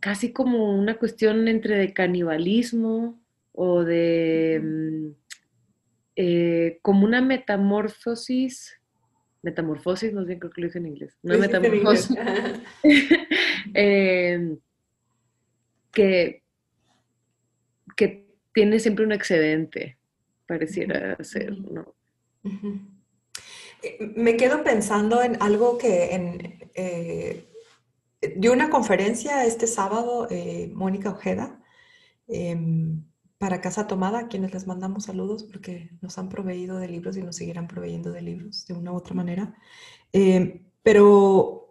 casi 0.01 0.33
como 0.33 0.77
una 0.77 0.99
cuestión 0.99 1.47
entre 1.47 1.77
de 1.77 1.95
canibalismo 1.95 3.23
o 3.53 3.85
de 3.85 4.61
mm, 4.61 5.07
eh, 6.17 6.81
como 6.83 7.05
una 7.05 7.23
metamorfosis, 7.23 8.81
metamorfosis, 9.43 10.13
no 10.13 10.27
sé, 10.27 10.41
creo 10.41 10.51
que 10.51 10.61
lo 10.61 10.67
dice 10.67 10.79
en 10.79 10.87
inglés, 10.89 11.17
no 11.23 11.39
metamorfosis, 11.39 12.17
em, 13.75 14.59
que, 15.93 16.43
que 17.97 18.27
tiene 18.53 18.81
siempre 18.81 19.05
un 19.05 19.13
excedente, 19.13 19.99
pareciera 20.49 21.17
ser, 21.23 21.57
¿no? 21.61 21.95
Me 24.17 24.37
quedo 24.37 24.63
pensando 24.63 25.23
en 25.23 25.41
algo 25.43 25.79
que 25.79 26.15
en, 26.15 26.71
eh, 26.75 27.49
dio 28.37 28.53
una 28.53 28.71
conferencia 28.71 29.45
este 29.45 29.67
sábado 29.67 30.27
eh, 30.31 30.71
Mónica 30.75 31.11
Ojeda 31.11 31.61
em, 32.29 33.05
para 33.39 33.61
Casa 33.61 33.87
Tomada, 33.89 34.21
a 34.21 34.29
quienes 34.29 34.53
les 34.53 34.67
mandamos 34.67 35.05
saludos 35.05 35.43
porque 35.45 35.91
nos 36.01 36.17
han 36.19 36.29
proveído 36.29 36.79
de 36.79 36.89
libros 36.89 37.17
y 37.17 37.23
nos 37.23 37.37
seguirán 37.37 37.67
proveyendo 37.67 38.13
de 38.13 38.23
libros 38.23 38.67
de 38.67 38.75
una 38.75 38.93
u 38.93 38.97
otra 38.97 39.15
manera. 39.15 39.55
Em, 40.13 40.65
pero 40.83 41.62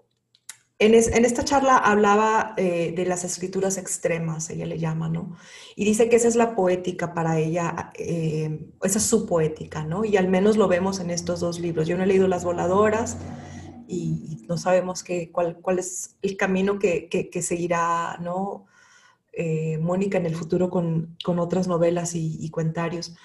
en, 0.81 0.95
esta 0.95 1.45
charla 1.45 1.77
hablaba 1.77 2.55
eh, 2.57 2.91
de 2.95 3.05
las 3.05 3.23
escrituras 3.23 3.77
extremas, 3.77 4.49
ella 4.49 4.65
le 4.65 4.79
llama, 4.79 5.09
¿no? 5.09 5.37
Y 5.75 5.85
dice 5.85 6.09
que 6.09 6.15
esa 6.15 6.27
es 6.27 6.35
la 6.35 6.55
poética 6.55 7.13
para 7.13 7.37
ella, 7.37 7.91
eh, 7.99 8.67
esa 8.81 8.97
es 8.97 9.05
su 9.05 9.27
poética, 9.27 9.83
¿no? 9.83 10.03
Y 10.03 10.17
al 10.17 10.27
menos 10.27 10.57
lo 10.57 10.67
vemos 10.67 10.99
en 10.99 11.11
estos 11.11 11.39
dos 11.39 11.59
libros. 11.59 11.87
Yo 11.87 11.97
no 11.97 12.03
he 12.03 12.07
leído 12.07 12.27
Las 12.27 12.43
Voladoras 12.43 13.17
y, 13.87 14.43
no 14.49 14.57
sabemos 14.57 15.03
qué, 15.03 15.31
cuál, 15.31 15.57
cuál, 15.61 15.79
es 15.79 16.17
el 16.23 16.35
camino 16.35 16.79
que, 16.79 17.07
que, 17.09 17.41
seguirá, 17.41 18.17
¿no? 18.19 18.65
Eh, 19.33 19.77
Mónica 19.77 20.17
en 20.17 20.25
el 20.25 20.35
futuro 20.35 20.69
con, 20.69 21.15
con 21.23 21.39
otras 21.39 21.67
novelas 21.67 22.15
y, 22.15 22.37
y, 22.41 22.49
cuentarios. 22.49 23.15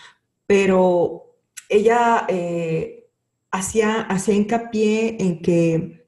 Pero 0.47 1.35
ella 1.71 2.27
eh, 2.29 3.09
hacía, 3.51 4.03
hacía 4.03 4.35
hincapié 4.35 5.17
en 5.21 5.41
que 5.41 6.06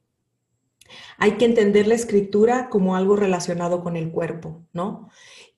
hay 1.18 1.32
que 1.32 1.44
entender 1.44 1.86
la 1.86 1.94
escritura 1.94 2.68
como 2.68 2.96
algo 2.96 3.16
relacionado 3.16 3.82
con 3.82 3.96
el 3.96 4.10
cuerpo, 4.10 4.62
¿no? 4.72 5.08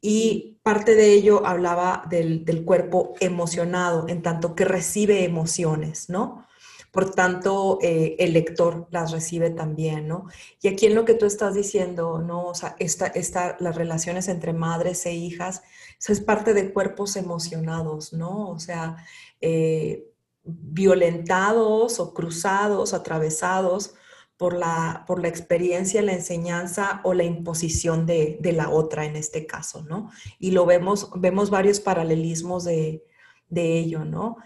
Y 0.00 0.58
parte 0.62 0.94
de 0.94 1.12
ello 1.12 1.46
hablaba 1.46 2.04
del, 2.08 2.64
cuerpo 2.64 3.14
emocionado, 3.20 4.08
en 4.08 4.22
tanto 4.22 4.54
que 4.54 4.64
recibe 4.64 5.24
emociones, 5.24 6.08
¿no? 6.08 6.46
Por 6.90 7.12
tanto, 7.12 7.78
eh, 7.82 8.16
el 8.18 8.32
lector 8.32 8.88
las 8.90 9.12
recibe 9.12 9.50
también, 9.50 10.08
¿no? 10.08 10.26
Y 10.60 10.68
aquí 10.68 10.86
en 10.86 10.94
lo 10.94 11.04
que 11.04 11.14
tú 11.14 11.26
estás 11.26 11.54
diciendo, 11.54 12.18
¿no? 12.18 12.46
O 12.46 12.54
sea, 12.54 12.74
esta, 12.78 13.56
las 13.60 13.76
relaciones 13.76 14.28
entre 14.28 14.52
madres 14.52 15.06
e 15.06 15.14
hijas, 15.14 15.62
eso 15.98 16.12
es 16.12 16.20
parte 16.20 16.54
de 16.54 16.72
cuerpos 16.72 17.16
emocionados, 17.16 18.12
¿no? 18.12 18.48
O 18.48 18.58
sea, 18.58 18.96
eh, 19.40 20.06
violentados 20.42 22.00
o 22.00 22.14
cruzados, 22.14 22.94
atravesados 22.94 23.94
por 24.40 24.54
la, 24.54 25.04
por 25.06 25.20
la 25.20 25.28
experiencia, 25.28 26.00
la 26.00 26.14
enseñanza 26.14 27.02
o 27.04 27.12
la 27.12 27.24
imposición 27.24 28.06
de, 28.06 28.38
de, 28.40 28.52
la 28.52 28.70
otra 28.70 29.04
en 29.04 29.14
este 29.16 29.44
caso, 29.44 29.82
¿no? 29.82 30.10
Y 30.38 30.52
lo 30.52 30.64
vemos, 30.64 31.10
vemos 31.14 31.50
varios 31.50 31.78
paralelismos 31.78 32.64
de, 32.64 33.04
de 33.50 33.78
ello, 33.78 34.06
¿no? 34.06 34.38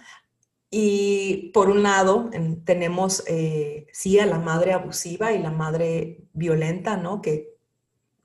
Y 0.68 1.52
por 1.54 1.70
un 1.70 1.84
lado 1.84 2.28
tenemos, 2.64 3.22
eh, 3.28 3.86
sí, 3.92 4.18
a 4.18 4.26
la 4.26 4.40
madre 4.40 4.72
abusiva 4.72 5.32
y 5.32 5.40
la 5.40 5.52
madre 5.52 6.24
violenta, 6.32 6.96
¿no? 6.96 7.22
Que, 7.22 7.54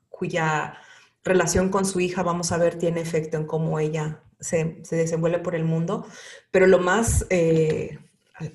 cuya 0.08 0.74
relación 1.22 1.68
con 1.68 1.84
su 1.84 2.00
hija, 2.00 2.24
vamos 2.24 2.50
a 2.50 2.58
ver, 2.58 2.78
tiene 2.78 3.00
efecto 3.00 3.36
en 3.36 3.46
cómo 3.46 3.78
ella 3.78 4.24
se, 4.40 4.80
se 4.82 4.96
desenvuelve 4.96 5.38
por 5.38 5.54
el 5.54 5.62
mundo. 5.62 6.04
Pero 6.50 6.66
lo 6.66 6.80
más, 6.80 7.26
eh, 7.30 8.00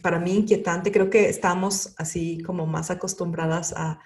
para 0.02 0.20
mí, 0.20 0.36
inquietante, 0.36 0.92
creo 0.92 1.10
que 1.10 1.30
estamos 1.30 1.94
así 1.98 2.42
como 2.42 2.66
más 2.66 2.92
acostumbradas 2.92 3.74
a, 3.74 4.00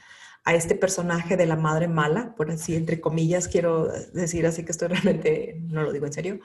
a 0.43 0.55
este 0.55 0.75
personaje 0.75 1.37
de 1.37 1.45
la 1.45 1.55
madre 1.55 1.87
mala, 1.87 2.35
por 2.35 2.51
así, 2.51 2.75
entre 2.75 2.99
comillas, 2.99 3.47
quiero 3.47 3.87
decir 4.13 4.45
así 4.45 4.63
que 4.63 4.71
estoy 4.71 4.87
realmente, 4.89 5.59
no 5.61 5.83
lo 5.83 5.91
digo 5.91 6.05
en 6.05 6.13
serio. 6.13 6.39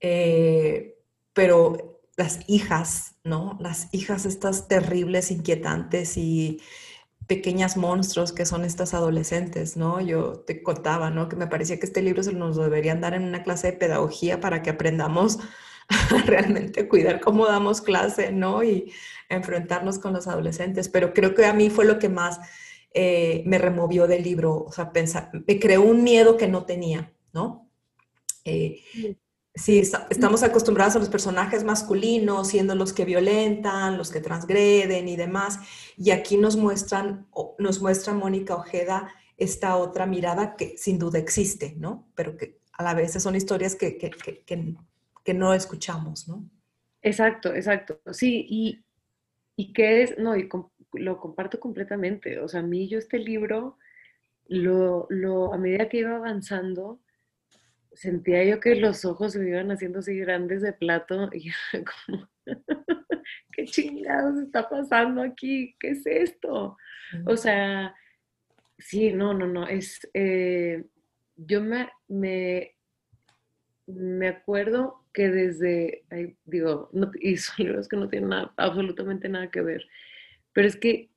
Eh, 0.00 0.96
pero 1.32 2.00
las 2.16 2.40
hijas, 2.48 3.14
¿no? 3.24 3.56
Las 3.60 3.88
hijas 3.92 4.26
estas 4.26 4.68
terribles, 4.68 5.30
inquietantes 5.30 6.16
y 6.16 6.60
pequeñas 7.28 7.76
monstruos 7.76 8.32
que 8.32 8.46
son 8.46 8.64
estas 8.64 8.94
adolescentes, 8.94 9.76
¿no? 9.76 10.00
Yo 10.00 10.40
te 10.40 10.62
contaba, 10.62 11.10
¿no? 11.10 11.28
Que 11.28 11.36
me 11.36 11.46
parecía 11.46 11.78
que 11.78 11.86
este 11.86 12.02
libro 12.02 12.22
se 12.22 12.32
nos 12.32 12.56
deberían 12.56 13.00
dar 13.00 13.14
en 13.14 13.24
una 13.24 13.42
clase 13.42 13.68
de 13.68 13.78
pedagogía 13.78 14.40
para 14.40 14.62
que 14.62 14.70
aprendamos 14.70 15.38
realmente 16.26 16.88
cuidar 16.88 17.20
cómo 17.20 17.46
damos 17.46 17.80
clase, 17.80 18.32
¿no? 18.32 18.62
Y 18.62 18.92
enfrentarnos 19.28 19.98
con 19.98 20.12
los 20.12 20.26
adolescentes. 20.26 20.88
Pero 20.88 21.12
creo 21.12 21.34
que 21.34 21.46
a 21.46 21.54
mí 21.54 21.70
fue 21.70 21.84
lo 21.84 21.98
que 21.98 22.08
más 22.08 22.40
eh, 22.92 23.42
me 23.46 23.58
removió 23.58 24.06
del 24.06 24.22
libro, 24.22 24.64
o 24.64 24.72
sea, 24.72 24.92
pensar, 24.92 25.30
me 25.46 25.58
creó 25.58 25.82
un 25.82 26.02
miedo 26.02 26.36
que 26.36 26.48
no 26.48 26.64
tenía, 26.64 27.12
¿no? 27.32 27.70
Eh, 28.44 28.82
Sí, 29.58 29.78
estamos 29.80 30.42
acostumbrados 30.44 30.94
a 30.94 31.00
los 31.00 31.08
personajes 31.08 31.64
masculinos, 31.64 32.48
siendo 32.48 32.76
los 32.76 32.92
que 32.92 33.04
violentan, 33.04 33.98
los 33.98 34.12
que 34.12 34.20
transgreden 34.20 35.08
y 35.08 35.16
demás. 35.16 35.58
Y 35.96 36.12
aquí 36.12 36.36
nos 36.36 36.56
muestran, 36.56 37.26
nos 37.58 37.80
muestra 37.80 38.14
Mónica 38.14 38.54
Ojeda 38.54 39.12
esta 39.36 39.76
otra 39.76 40.06
mirada 40.06 40.54
que 40.54 40.76
sin 40.78 40.98
duda 40.98 41.18
existe, 41.18 41.74
¿no? 41.76 42.08
Pero 42.14 42.36
que 42.36 42.60
a 42.72 42.84
la 42.84 42.94
vez 42.94 43.20
son 43.20 43.34
historias 43.34 43.74
que, 43.74 43.98
que, 43.98 44.10
que, 44.10 44.44
que 44.44 44.76
no 45.34 45.54
escuchamos, 45.54 46.28
¿no? 46.28 46.48
Exacto, 47.02 47.54
exacto. 47.54 48.00
Sí, 48.12 48.46
y, 48.48 48.84
y 49.56 49.72
que 49.72 50.02
es, 50.02 50.18
no, 50.18 50.36
y 50.36 50.48
lo 50.92 51.18
comparto 51.18 51.60
completamente. 51.60 52.38
O 52.40 52.48
sea, 52.48 52.60
a 52.60 52.64
mí 52.64 52.88
yo 52.88 52.98
este 52.98 53.18
libro, 53.18 53.78
lo, 54.46 55.06
lo, 55.10 55.52
a 55.52 55.58
medida 55.58 55.88
que 55.88 55.98
iba 55.98 56.16
avanzando, 56.16 57.00
sentía 57.92 58.44
yo 58.44 58.60
que 58.60 58.76
los 58.76 59.04
ojos 59.04 59.32
se 59.32 59.40
me 59.40 59.50
iban 59.50 59.70
haciendo 59.72 59.98
así 59.98 60.16
grandes 60.18 60.62
de 60.62 60.72
plato 60.72 61.28
y 61.32 61.50
como, 62.06 62.28
¿qué 63.52 63.64
chingados 63.64 64.38
está 64.38 64.68
pasando 64.68 65.22
aquí? 65.22 65.76
¿Qué 65.80 65.90
es 65.90 66.06
esto? 66.06 66.76
O 67.26 67.36
sea, 67.36 67.94
sí, 68.78 69.12
no, 69.12 69.34
no, 69.34 69.46
no, 69.46 69.66
es, 69.66 70.08
eh, 70.14 70.84
yo 71.36 71.62
me, 71.62 71.88
me, 72.06 72.76
me, 73.86 74.28
acuerdo 74.28 75.04
que 75.18 75.30
desde, 75.30 76.04
digo, 76.44 76.92
y 77.20 77.36
son 77.38 77.66
libros 77.66 77.88
que 77.88 77.96
no 77.96 78.08
tienen 78.08 78.28
nada, 78.28 78.52
absolutamente 78.56 79.28
nada 79.28 79.50
que 79.50 79.62
ver, 79.62 79.84
pero 80.52 80.68
es 80.68 80.76
que 80.76 81.10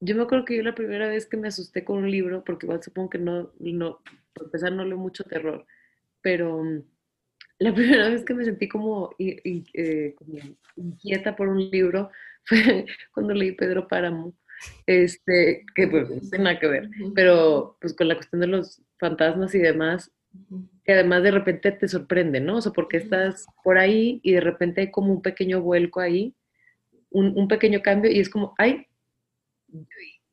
yo 0.00 0.16
me 0.16 0.22
acuerdo 0.22 0.46
que 0.46 0.56
yo 0.56 0.62
la 0.62 0.74
primera 0.74 1.06
vez 1.06 1.26
que 1.26 1.36
me 1.36 1.48
asusté 1.48 1.84
con 1.84 1.98
un 1.98 2.10
libro, 2.10 2.42
porque 2.42 2.64
igual 2.64 2.82
supongo 2.82 3.10
que 3.10 3.18
no, 3.18 3.52
no 3.58 4.00
por 4.32 4.46
empezar 4.46 4.72
no 4.72 4.82
leo 4.82 4.96
mucho 4.96 5.24
terror, 5.24 5.66
pero 6.22 6.64
mm, 6.64 6.84
la 7.58 7.74
primera 7.74 8.08
vez 8.08 8.24
que 8.24 8.32
me 8.32 8.46
sentí 8.46 8.66
como, 8.66 9.10
eh, 9.18 10.14
como 10.16 10.38
inquieta 10.76 11.36
por 11.36 11.48
un 11.48 11.68
libro 11.68 12.10
fue 12.44 12.86
cuando 13.12 13.34
leí 13.34 13.52
Pedro 13.52 13.88
Páramo, 13.88 14.32
este, 14.86 15.66
que 15.74 15.86
pues 15.86 16.08
no 16.08 16.18
tiene 16.30 16.44
nada 16.44 16.58
que 16.58 16.66
ver, 16.66 16.88
pero 17.14 17.76
pues 17.78 17.92
con 17.92 18.08
la 18.08 18.14
cuestión 18.14 18.40
de 18.40 18.46
los 18.46 18.80
fantasmas 18.98 19.54
y 19.54 19.58
demás, 19.58 20.10
que 20.86 20.92
además 20.92 21.24
de 21.24 21.32
repente 21.32 21.72
te 21.72 21.88
sorprende, 21.88 22.40
¿no? 22.40 22.58
O 22.58 22.62
sea, 22.62 22.72
porque 22.72 22.98
estás 22.98 23.46
por 23.64 23.76
ahí 23.76 24.20
y 24.22 24.32
de 24.32 24.40
repente 24.40 24.82
hay 24.82 24.90
como 24.92 25.12
un 25.12 25.20
pequeño 25.20 25.60
vuelco 25.60 25.98
ahí, 25.98 26.32
un, 27.10 27.36
un 27.36 27.48
pequeño 27.48 27.82
cambio 27.82 28.10
y 28.10 28.20
es 28.20 28.30
como, 28.30 28.54
ay, 28.56 28.86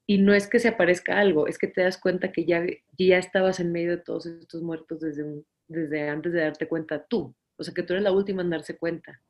y 0.06 0.20
no 0.20 0.34
es 0.34 0.48
que 0.48 0.60
se 0.60 0.68
aparezca 0.68 1.20
algo, 1.20 1.48
es 1.48 1.58
que 1.58 1.68
te 1.68 1.82
das 1.82 1.98
cuenta 1.98 2.32
que 2.32 2.46
ya, 2.46 2.64
ya 2.98 3.18
estabas 3.18 3.60
en 3.60 3.72
medio 3.72 3.92
de 3.92 3.98
todos 3.98 4.28
estos 4.28 4.62
muertos 4.62 5.00
desde, 5.00 5.44
desde 5.68 6.10
antes 6.10 6.34
de 6.34 6.42
darte 6.42 6.68
cuenta 6.68 7.04
tú. 7.04 7.34
O 7.58 7.64
sea, 7.64 7.74
que 7.74 7.84
tú 7.84 7.94
eres 7.94 8.04
la 8.04 8.12
última 8.12 8.44
en 8.44 8.50
darse 8.52 8.78
cuenta. 8.78 9.22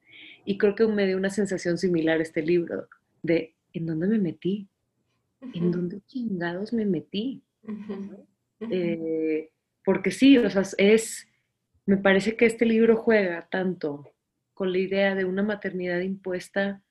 Y 0.46 0.58
creo 0.58 0.76
que 0.76 0.88
me 0.88 1.06
dio 1.08 1.16
una 1.16 1.30
sensación 1.30 1.78
similar 1.78 2.20
este 2.20 2.42
libro 2.42 2.88
de 3.22 3.54
¿en 3.72 3.86
dónde 3.86 4.08
me 4.08 4.20
metí? 4.20 4.68
¿En 5.54 5.72
dónde 5.72 6.02
chingados 6.08 6.74
me 6.74 6.86
metí? 6.86 7.42
Eh, 8.60 9.50
porque 9.84 10.12
sí, 10.12 10.38
o 10.38 10.50
sea, 10.50 10.64
es, 10.78 11.28
me 11.86 11.98
parece 11.98 12.36
que 12.36 12.46
este 12.46 12.66
libro 12.66 12.96
juega 12.96 13.48
tanto 13.50 14.14
con 14.54 14.72
la 14.72 14.78
idea 14.78 15.16
de 15.16 15.26
una 15.26 15.44
maternidad 15.44 16.00
impuesta 16.02 16.82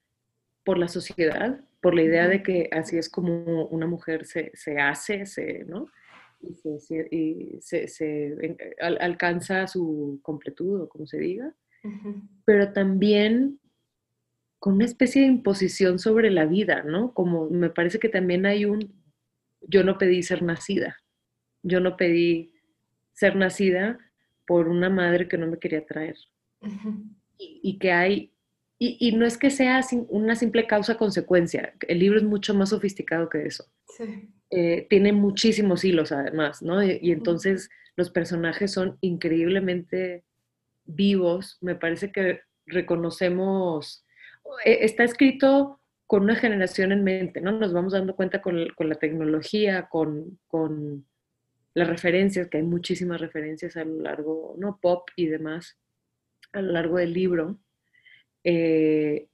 por 0.64 0.78
la 0.78 0.88
sociedad, 0.88 1.61
por 1.80 1.94
la 1.94 2.02
idea 2.02 2.28
de 2.28 2.42
que 2.42 2.68
así 2.72 2.96
es 2.96 3.08
como 3.08 3.66
una 3.66 3.87
mujer 3.87 4.25
se, 4.26 4.52
hace, 4.78 5.26
se, 5.26 5.64
¿no? 5.64 5.87
Y, 6.40 7.58
se, 7.61 8.58
alcanza 8.80 9.66
su 9.66 10.20
completud, 10.22 10.82
o 10.82 10.88
como 10.88 11.06
se 11.06 11.18
diga, 11.18 11.54
pero 12.44 12.72
también 12.72 13.61
con 14.58 14.75
una 14.75 14.84
especie 14.84 15.22
de 15.22 15.28
imposición 15.28 15.99
sobre 15.99 16.30
la 16.30 16.46
vida, 16.46 16.84
¿no? 16.84 17.12
Como 17.14 17.50
me 17.50 17.70
parece 17.70 17.99
que 17.99 18.08
también 18.08 18.46
hay 18.46 18.64
un, 18.64 18.92
yo 19.61 19.82
no 19.82 19.99
pedí 19.99 20.22
ser 20.22 20.42
nacida, 20.42 20.99
yo 21.62 21.80
no 21.80 21.96
pedí 21.96 22.51
ser 23.12 23.37
nacida 23.37 23.99
por 24.47 24.69
una 24.69 24.90
madre 24.90 25.28
que 25.28 25.38
no 25.38 25.47
me 25.47 25.59
quería 25.59 25.85
traer. 25.87 26.16
y, 27.38 27.78
que 27.78 27.90
hay 27.92 28.33
y, 28.85 29.12
no 29.12 29.25
es 29.26 29.38
que 29.38 29.50
sea 29.50 29.81
una 30.09 30.35
simple 30.35 30.66
causa-consecuencia, 30.66 31.73
el 31.87 32.00
libro 32.00 32.19
es 32.19 32.25
mucho 32.25 32.52
más 32.52 32.71
sofisticado 32.71 33.28
que 33.28 33.47
eso. 33.47 33.64
Eh, 34.50 34.88
tiene 34.90 35.12
muchísimos 35.12 35.85
hilos 35.85 36.11
además, 36.11 36.62
¿no? 36.62 36.83
Y, 36.83 37.12
entonces 37.12 37.71
los 37.95 38.11
personajes 38.11 38.73
son 38.73 38.99
increíblemente 39.00 40.25
vivos, 40.85 41.59
me 41.61 41.76
parece 41.76 42.11
que 42.11 42.40
reconocemos, 42.66 44.04
eh, 44.64 44.78
está 44.81 45.04
escrito 45.04 45.81
con 46.09 46.25
una 46.25 46.35
generación 46.35 46.90
en 46.90 47.04
mente, 47.04 47.40
¿no? 47.40 47.52
Nos 47.52 47.73
vamos 47.73 47.92
dando 47.92 48.16
cuenta 48.16 48.42
con, 48.42 48.66
la 48.66 48.95
tecnología, 48.97 49.88
con, 49.88 50.40
con, 50.49 51.07
las 51.74 51.88
referencias, 51.88 52.48
que 52.48 52.58
hay 52.58 52.62
muchísimas 52.62 53.20
referencias 53.20 53.76
a 53.76 53.84
lo 53.84 54.00
largo, 54.00 54.54
¿no? 54.58 54.78
Pop 54.80 55.08
y 55.16 55.26
demás, 55.26 55.78
a 56.52 56.60
lo 56.60 56.72
largo 56.72 56.98
del 56.98 57.12
libro. 57.12 57.58
Eh, 58.44 59.28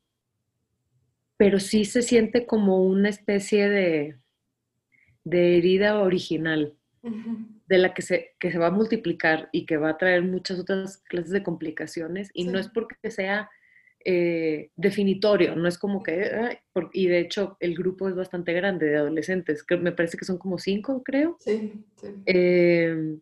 pero 1.36 1.60
sí 1.60 1.84
se 1.84 2.02
siente 2.02 2.46
como 2.46 2.82
una 2.82 3.08
especie 3.08 3.68
de, 3.68 4.18
de 5.24 5.58
herida 5.58 6.00
original, 6.00 6.74
de 7.02 7.78
la 7.78 7.94
que 7.94 8.02
se, 8.02 8.34
que 8.40 8.50
se 8.50 8.58
va 8.58 8.66
a 8.66 8.72
multiplicar 8.72 9.48
y 9.52 9.64
que 9.64 9.76
va 9.76 9.90
a 9.90 9.98
traer 9.98 10.22
muchas 10.22 10.58
otras 10.58 10.98
clases 10.98 11.30
de 11.30 11.44
complicaciones, 11.44 12.30
y 12.34 12.44
no 12.44 12.58
es 12.58 12.68
porque 12.68 13.10
sea 13.10 13.48
eh, 14.10 14.70
definitorio, 14.74 15.54
no 15.54 15.68
es 15.68 15.76
como 15.76 16.02
que, 16.02 16.58
y 16.94 17.08
de 17.08 17.18
hecho 17.18 17.58
el 17.60 17.74
grupo 17.74 18.08
es 18.08 18.14
bastante 18.14 18.54
grande 18.54 18.86
de 18.86 18.96
adolescentes, 18.96 19.62
que 19.62 19.76
me 19.76 19.92
parece 19.92 20.16
que 20.16 20.24
son 20.24 20.38
como 20.38 20.58
cinco, 20.58 21.02
creo. 21.04 21.36
Sí, 21.40 21.74
sí. 22.00 22.06
Eh, 22.24 23.18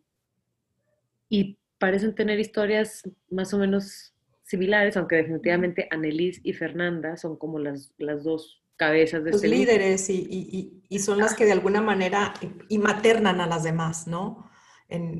y 1.27 1.57
parecen 1.77 2.15
tener 2.15 2.39
historias 2.39 3.03
más 3.29 3.53
o 3.53 3.57
menos 3.57 4.13
similares, 4.43 4.95
aunque 4.95 5.17
definitivamente 5.17 5.89
Annelise 5.91 6.39
y 6.41 6.53
Fernanda 6.53 7.17
son 7.17 7.35
como 7.35 7.59
las, 7.59 7.91
las 7.97 8.23
dos 8.23 8.63
cabezas 8.77 9.25
de 9.25 9.31
Los 9.31 9.43
este 9.43 9.57
líderes 9.57 10.09
y, 10.09 10.71
y, 10.87 10.99
son 10.99 11.17
las 11.17 11.33
que 11.33 11.43
de 11.43 11.51
alguna 11.51 11.81
manera 11.81 12.33
y, 12.69 12.77
maternan 12.77 13.41
a 13.41 13.47
las 13.47 13.65
demás, 13.65 14.07
¿no? 14.07 14.46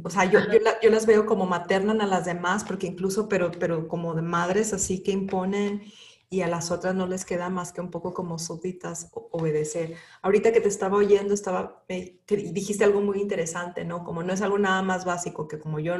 O 0.03 0.09
sea, 0.09 0.25
yo, 0.25 0.39
yo, 0.81 0.89
las 0.89 1.05
veo 1.05 1.25
como 1.25 1.45
maternan 1.45 2.01
a 2.01 2.07
las 2.07 2.25
demás, 2.25 2.63
porque 2.63 2.88
incluso, 2.88 3.27
pero, 3.27 3.51
pero 3.51 3.88
como 3.88 4.15
de 4.15 4.21
madres 4.21 4.71
así 4.74 5.03
que 5.03 5.12
imponen 5.12 5.81
y 6.29 6.41
a 6.41 6.47
las 6.47 6.71
otras 6.71 6.95
no 6.95 7.07
les 7.07 7.25
queda 7.25 7.50
más 7.50 7.71
que 7.71 7.81
un 7.81 7.91
poco 7.91 8.13
como 8.13 8.39
súbditas 8.39 9.09
obedecer. 9.13 9.95
Ahorita 10.21 10.51
que 10.51 10.62
te 10.62 10.69
estaba 10.69 10.97
oyendo, 10.97 11.33
estaba, 11.33 11.83
dijiste 12.27 12.83
algo 12.83 13.01
muy 13.01 13.19
interesante, 13.19 13.86
¿no? 13.86 14.03
Como 14.03 14.24
no 14.24 14.33
es 14.33 14.41
algo 14.41 14.57
nada 14.57 14.81
más 14.81 15.05
básico 15.05 15.47
que 15.47 15.59
como 15.59 15.79
yo, 15.79 15.95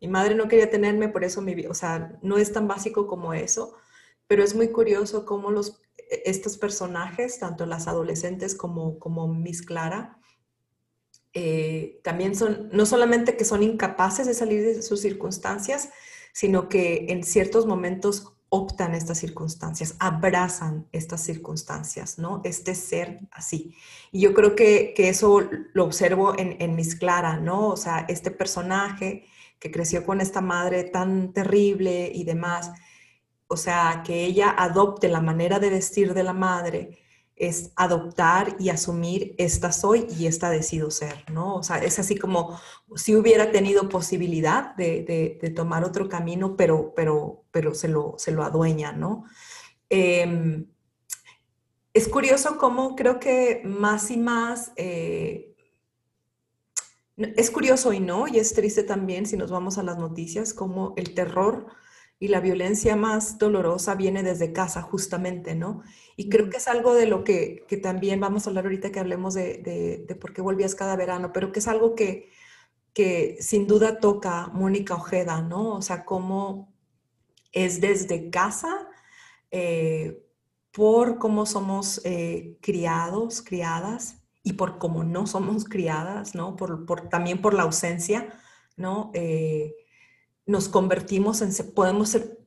mi 0.00 0.08
madre 0.08 0.34
no 0.34 0.48
quería 0.48 0.70
tenerme, 0.70 1.08
por 1.08 1.24
eso 1.24 1.40
mi, 1.42 1.66
o 1.66 1.74
sea, 1.74 2.18
no 2.22 2.38
es 2.38 2.52
tan 2.52 2.68
básico 2.68 3.06
como 3.06 3.32
eso, 3.34 3.74
pero 4.26 4.42
es 4.42 4.54
muy 4.54 4.68
curioso 4.68 5.24
cómo 5.24 5.50
los, 5.50 5.80
e, 5.96 6.22
estos 6.26 6.58
personajes, 6.58 7.38
tanto 7.38 7.66
las 7.66 7.88
adolescentes 7.88 8.54
como, 8.54 8.98
como 8.98 9.28
Miss 9.28 9.62
Clara, 9.62 10.18
eh, 11.38 12.00
también 12.02 12.34
son, 12.34 12.70
no 12.72 12.86
solamente 12.86 13.36
que 13.36 13.44
son 13.44 13.62
incapaces 13.62 14.26
de 14.26 14.32
salir 14.32 14.64
de 14.64 14.80
sus 14.80 15.02
circunstancias, 15.02 15.90
sino 16.32 16.70
que 16.70 17.08
en 17.10 17.24
ciertos 17.24 17.66
momentos 17.66 18.32
optan 18.48 18.94
estas 18.94 19.18
circunstancias, 19.18 19.96
abrazan 19.98 20.88
estas 20.92 21.20
circunstancias, 21.22 22.18
¿no? 22.18 22.40
Este 22.42 22.74
ser 22.74 23.20
así. 23.30 23.76
Y 24.12 24.20
yo 24.20 24.32
creo 24.32 24.56
que, 24.56 24.94
eso 24.96 25.46
lo 25.74 25.84
observo 25.84 26.38
en, 26.38 26.56
en 26.58 26.74
Miss 26.74 26.94
Clara, 26.94 27.36
¿no? 27.36 27.68
O 27.68 27.76
sea, 27.76 28.06
este 28.08 28.30
personaje 28.30 29.26
que 29.58 29.70
creció 29.70 30.06
con 30.06 30.22
esta 30.22 30.40
madre 30.40 30.84
tan 30.84 31.34
terrible 31.34 32.10
y 32.14 32.24
demás, 32.24 32.72
o 33.46 33.58
sea, 33.58 34.02
que 34.06 34.24
ella 34.24 34.54
adopte 34.56 35.08
la 35.08 35.20
manera 35.20 35.58
de 35.58 35.68
vestir 35.68 36.14
de 36.14 36.22
la 36.22 36.32
madre, 36.32 36.98
es 37.36 37.70
adoptar 37.76 38.56
y 38.58 38.70
asumir 38.70 39.34
esta 39.36 39.70
soy 39.70 40.06
y 40.18 40.26
esta 40.26 40.48
decido 40.48 40.90
ser, 40.90 41.30
¿no? 41.30 41.56
O 41.56 41.62
sea, 41.62 41.78
es 41.78 41.98
así 41.98 42.16
como 42.16 42.58
si 42.96 43.14
hubiera 43.14 43.52
tenido 43.52 43.90
posibilidad 43.90 44.74
de, 44.74 45.52
tomar 45.54 45.84
otro 45.84 46.08
camino, 46.08 46.56
pero, 46.56 46.94
pero, 46.96 47.44
pero 47.50 47.74
se, 47.74 47.88
lo, 47.88 48.14
se 48.16 48.32
lo 48.32 48.42
adueña, 48.42 48.92
¿no? 48.92 49.24
Em, 49.90 50.66
es 51.92 52.08
curioso 52.08 52.56
cómo 52.58 52.96
creo 52.96 53.20
que 53.20 53.62
más 53.64 54.10
y 54.10 54.16
más, 54.16 54.72
eh, 54.76 55.54
es 57.16 57.50
curioso 57.50 57.92
y 57.92 58.00
no, 58.00 58.28
y 58.28 58.38
es 58.38 58.54
triste 58.54 58.82
también 58.82 59.26
si 59.26 59.36
nos 59.36 59.50
vamos 59.50 59.78
a 59.78 59.82
las 59.82 59.98
noticias, 59.98 60.54
cómo 60.54 60.94
el 60.96 61.14
terror 61.14 61.66
y 62.18 62.28
la 62.28 62.40
violencia 62.40 62.96
más 62.96 63.38
dolorosa 63.38 63.94
viene 63.94 64.22
desde 64.22 64.52
casa, 64.52 64.80
justamente, 64.82 65.54
¿no? 65.54 65.82
Y 66.16 66.28
creo 66.30 66.48
que 66.48 66.56
es 66.56 66.68
algo 66.68 66.94
de 66.94 67.06
lo 67.06 67.24
que, 67.24 67.64
que 67.68 67.76
también 67.76 68.20
vamos 68.20 68.46
a 68.46 68.50
hablar 68.50 68.64
ahorita 68.64 68.90
que 68.90 69.00
hablemos 69.00 69.34
de, 69.34 70.04
de, 70.06 70.14
por 70.14 70.32
qué 70.32 70.40
volvías 70.40 70.74
cada 70.74 70.96
verano, 70.96 71.32
pero 71.32 71.52
que 71.52 71.58
es 71.58 71.68
algo 71.68 71.94
que, 71.94 72.30
que 72.94 73.36
sin 73.40 73.66
duda 73.66 74.00
toca 74.00 74.48
Mónica 74.48 74.94
Ojeda, 74.94 75.42
¿no? 75.42 75.74
O 75.74 75.82
sea, 75.82 76.04
cómo 76.06 76.72
es 77.52 77.80
desde 77.80 78.30
casa, 78.30 78.88
eh, 79.50 80.22
por 80.72 81.18
cómo 81.18 81.44
somos 81.46 82.00
eh, 82.04 82.58
criados, 82.62 83.42
criadas, 83.42 84.22
y 84.42 84.52
por 84.52 84.78
cómo 84.78 85.04
no 85.04 85.26
somos 85.26 85.64
criadas, 85.68 86.34
¿no? 86.34 86.56
Por, 86.56 86.86
por 86.86 87.08
también 87.08 87.42
por 87.42 87.52
la 87.52 87.64
ausencia, 87.64 88.28
¿no? 88.76 89.10
Eh, 89.12 89.74
nos 90.46 90.68
convertimos 90.68 91.42
en, 91.42 91.50
podemos 91.74 92.10
ser 92.10 92.38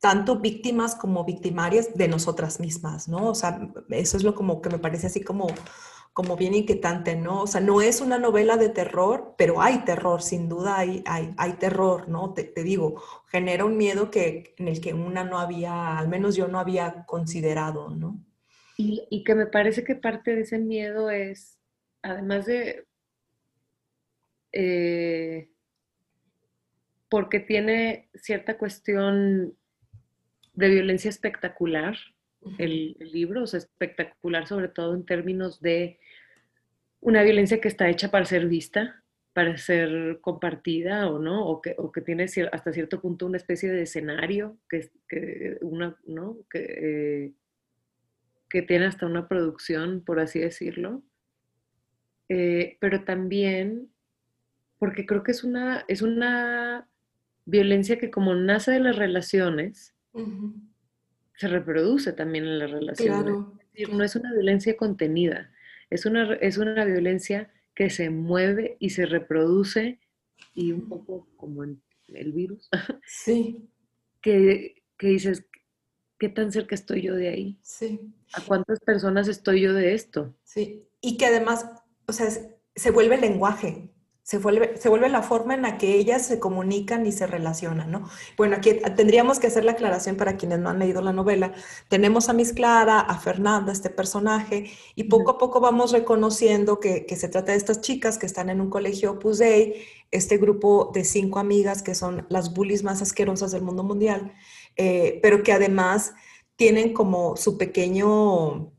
tanto 0.00 0.38
víctimas 0.38 0.94
como 0.94 1.24
victimarias 1.24 1.94
de 1.94 2.08
nosotras 2.08 2.60
mismas, 2.60 3.08
¿no? 3.08 3.30
O 3.30 3.34
sea, 3.34 3.60
eso 3.90 4.16
es 4.16 4.22
lo 4.22 4.34
como 4.34 4.62
que 4.62 4.70
me 4.70 4.78
parece 4.78 5.08
así 5.08 5.22
como, 5.22 5.48
como 6.12 6.36
bien 6.36 6.54
inquietante, 6.54 7.16
¿no? 7.16 7.42
O 7.42 7.46
sea, 7.46 7.60
no 7.60 7.80
es 7.80 8.00
una 8.00 8.18
novela 8.18 8.56
de 8.56 8.68
terror, 8.68 9.34
pero 9.36 9.60
hay 9.60 9.84
terror, 9.84 10.22
sin 10.22 10.48
duda 10.48 10.78
hay, 10.78 11.02
hay, 11.06 11.34
hay 11.36 11.54
terror, 11.54 12.08
¿no? 12.08 12.32
Te, 12.32 12.44
te, 12.44 12.62
digo, 12.62 13.02
genera 13.26 13.64
un 13.64 13.76
miedo 13.76 14.10
que, 14.10 14.54
en 14.58 14.68
el 14.68 14.80
que 14.80 14.94
una 14.94 15.24
no 15.24 15.38
había, 15.38 15.98
al 15.98 16.08
menos 16.08 16.36
yo 16.36 16.46
no 16.46 16.60
había 16.60 17.04
considerado, 17.06 17.90
¿no? 17.90 18.24
Y, 18.76 19.04
y 19.10 19.24
que 19.24 19.34
me 19.34 19.46
parece 19.46 19.82
que 19.82 19.96
parte 19.96 20.36
de 20.36 20.42
ese 20.42 20.58
miedo 20.58 21.10
es, 21.10 21.58
además 22.02 22.46
de... 22.46 22.86
Eh, 24.52 25.50
porque 27.08 27.40
tiene 27.40 28.08
cierta 28.14 28.58
cuestión 28.58 29.54
de 30.54 30.68
violencia 30.68 31.08
espectacular, 31.08 31.96
el, 32.58 32.96
libro, 33.00 33.42
o 33.42 33.46
sea, 33.46 33.58
espectacular 33.58 34.46
sobre 34.46 34.68
todo 34.68 34.94
en 34.94 35.04
términos 35.04 35.60
de 35.60 35.98
una 37.00 37.22
violencia 37.22 37.60
que 37.60 37.68
está 37.68 37.88
hecha 37.88 38.10
para 38.10 38.24
ser 38.24 38.46
vista, 38.46 39.02
para 39.32 39.56
ser 39.56 40.18
compartida 40.20 41.08
o 41.08 41.18
no, 41.18 41.46
o 41.46 41.60
que, 41.60 41.76
que 41.92 42.00
tiene 42.00 42.26
hasta 42.52 42.72
cierto 42.72 43.00
punto 43.00 43.26
una 43.26 43.36
especie 43.36 43.70
de 43.70 43.82
escenario, 43.82 44.58
que, 44.68 44.90
que, 45.08 45.58
una, 45.60 45.96
¿no? 46.06 46.38
que, 46.50 46.58
eh, 46.58 47.32
que 48.48 48.62
tiene 48.62 48.86
hasta 48.86 49.06
una 49.06 49.28
producción, 49.28 50.02
por 50.04 50.20
así 50.20 50.40
decirlo. 50.40 51.02
Eh, 52.28 52.76
pero 52.80 53.04
también 53.04 53.90
porque 54.78 55.06
creo 55.06 55.22
que 55.22 55.32
es 55.32 55.44
una, 55.44 55.84
es 55.88 56.02
una 56.02 56.88
violencia 57.48 57.98
que 57.98 58.10
como 58.10 58.34
nace 58.34 58.72
de 58.72 58.80
las 58.80 58.96
relaciones, 58.96 59.94
se 61.34 61.48
reproduce 61.48 62.12
también 62.12 62.44
en 62.44 62.58
las 62.58 62.70
relaciones. 62.70 63.34
no 63.90 64.04
es 64.04 64.16
una 64.16 64.32
violencia 64.32 64.76
contenida, 64.76 65.50
es 65.88 66.04
una, 66.04 66.34
es 66.34 66.58
una 66.58 66.84
violencia 66.84 67.50
que 67.74 67.88
se 67.88 68.10
mueve 68.10 68.76
y 68.80 68.90
se 68.90 69.06
reproduce 69.06 69.98
y 70.54 70.72
un 70.72 70.88
poco 70.88 71.28
como 71.36 71.64
en 71.64 71.82
el 72.08 72.32
virus. 72.32 72.68
Sí. 73.06 73.68
que, 74.20 74.82
que 74.98 75.08
dices, 75.08 75.46
¿qué 76.18 76.28
tan 76.28 76.52
cerca 76.52 76.74
estoy 76.74 77.02
yo 77.02 77.14
de 77.14 77.28
ahí? 77.28 77.58
Sí. 77.62 78.12
¿A 78.34 78.42
cuántas 78.42 78.80
personas 78.80 79.26
estoy 79.28 79.62
yo 79.62 79.72
de 79.72 79.94
esto? 79.94 80.36
Sí. 80.44 80.86
Y 81.00 81.16
que 81.16 81.26
además, 81.26 81.70
o 82.06 82.12
sea, 82.12 82.26
se 82.74 82.90
vuelve 82.90 83.16
lenguaje 83.16 83.90
se 84.28 84.36
vuelve, 84.36 84.76
se 84.76 84.90
vuelve 84.90 85.08
la 85.08 85.22
forma 85.22 85.54
en 85.54 85.62
la 85.62 85.78
que 85.78 85.94
ellas 85.94 86.26
se 86.26 86.38
comunican 86.38 87.06
y 87.06 87.12
se 87.12 87.26
relacionan, 87.26 87.90
¿no? 87.90 88.10
Bueno, 88.36 88.56
aquí 88.56 88.74
tendríamos 88.94 89.38
que 89.38 89.46
hacer 89.46 89.64
la 89.64 89.72
aclaración 89.72 90.16
para 90.16 90.36
quienes 90.36 90.58
no 90.58 90.68
han 90.68 90.78
leído 90.78 91.00
la 91.00 91.14
novela. 91.14 91.54
Tenemos 91.88 92.28
a 92.28 92.34
Miss 92.34 92.52
Clara, 92.52 93.00
a 93.00 93.18
Fernanda, 93.18 93.72
este 93.72 93.88
personaje, 93.88 94.70
y 94.94 95.04
poco 95.04 95.30
a 95.30 95.38
poco 95.38 95.60
vamos 95.60 95.92
reconociendo 95.92 96.78
que, 96.78 97.06
que 97.06 97.16
se 97.16 97.30
trata 97.30 97.52
de 97.52 97.58
estas 97.58 97.80
chicas 97.80 98.18
que 98.18 98.26
están 98.26 98.50
en 98.50 98.60
un 98.60 98.68
colegio 98.68 99.12
Opus 99.12 99.38
Dei, 99.38 99.76
este 100.10 100.36
grupo 100.36 100.90
de 100.92 101.04
cinco 101.04 101.38
amigas 101.38 101.82
que 101.82 101.94
son 101.94 102.26
las 102.28 102.52
bullies 102.52 102.84
más 102.84 103.00
asquerosas 103.00 103.50
del 103.52 103.62
mundo 103.62 103.82
mundial, 103.82 104.34
eh, 104.76 105.20
pero 105.22 105.42
que 105.42 105.52
además 105.52 106.12
tienen 106.56 106.92
como 106.92 107.34
su 107.38 107.56
pequeño 107.56 108.74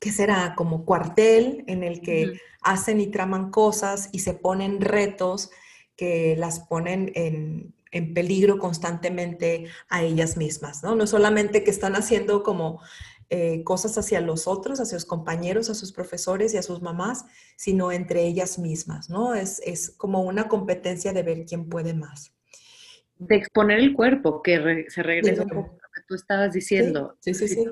¿qué 0.00 0.10
será? 0.10 0.54
Como 0.56 0.84
cuartel 0.84 1.62
en 1.68 1.84
el 1.84 2.00
que 2.00 2.40
hacen 2.62 3.00
y 3.00 3.08
traman 3.08 3.50
cosas 3.50 4.08
y 4.12 4.20
se 4.20 4.34
ponen 4.34 4.80
retos 4.80 5.50
que 5.96 6.34
las 6.36 6.60
ponen 6.60 7.12
en, 7.14 7.74
peligro 8.14 8.58
constantemente 8.58 9.66
a 9.88 10.02
ellas 10.02 10.36
mismas, 10.36 10.82
¿no? 10.84 10.94
No 10.94 11.08
solamente 11.08 11.64
que 11.64 11.72
están 11.72 11.96
haciendo 11.96 12.44
como 12.44 12.80
eh, 13.30 13.64
cosas 13.64 13.98
hacia 13.98 14.20
los 14.20 14.46
otros, 14.46 14.80
hacia 14.80 14.98
sus 14.98 15.08
compañeros, 15.08 15.70
a 15.70 15.74
sus 15.74 15.92
profesores 15.92 16.54
y 16.54 16.56
a 16.56 16.62
sus 16.62 16.82
mamás, 16.82 17.24
sino 17.56 17.90
entre 17.90 18.22
ellas 18.22 18.60
mismas, 18.60 19.10
¿no? 19.10 19.34
Es, 19.34 19.60
es 19.66 19.90
como 19.90 20.22
una 20.22 20.46
competencia 20.46 21.12
de 21.12 21.24
ver 21.24 21.44
quién 21.44 21.68
puede 21.68 21.92
más. 21.92 22.32
De 23.18 23.34
exponer 23.34 23.80
el 23.80 23.92
cuerpo, 23.92 24.40
que 24.40 24.86
se 24.88 25.02
regresa 25.02 25.42
un 25.42 25.48
poco 25.50 25.70
a 25.70 25.88
lo 25.88 25.92
que 25.92 26.02
tú 26.06 26.14
estabas 26.14 26.52
diciendo. 26.52 27.18
Sí, 27.20 27.34
sí, 27.34 27.48
sí. 27.48 27.66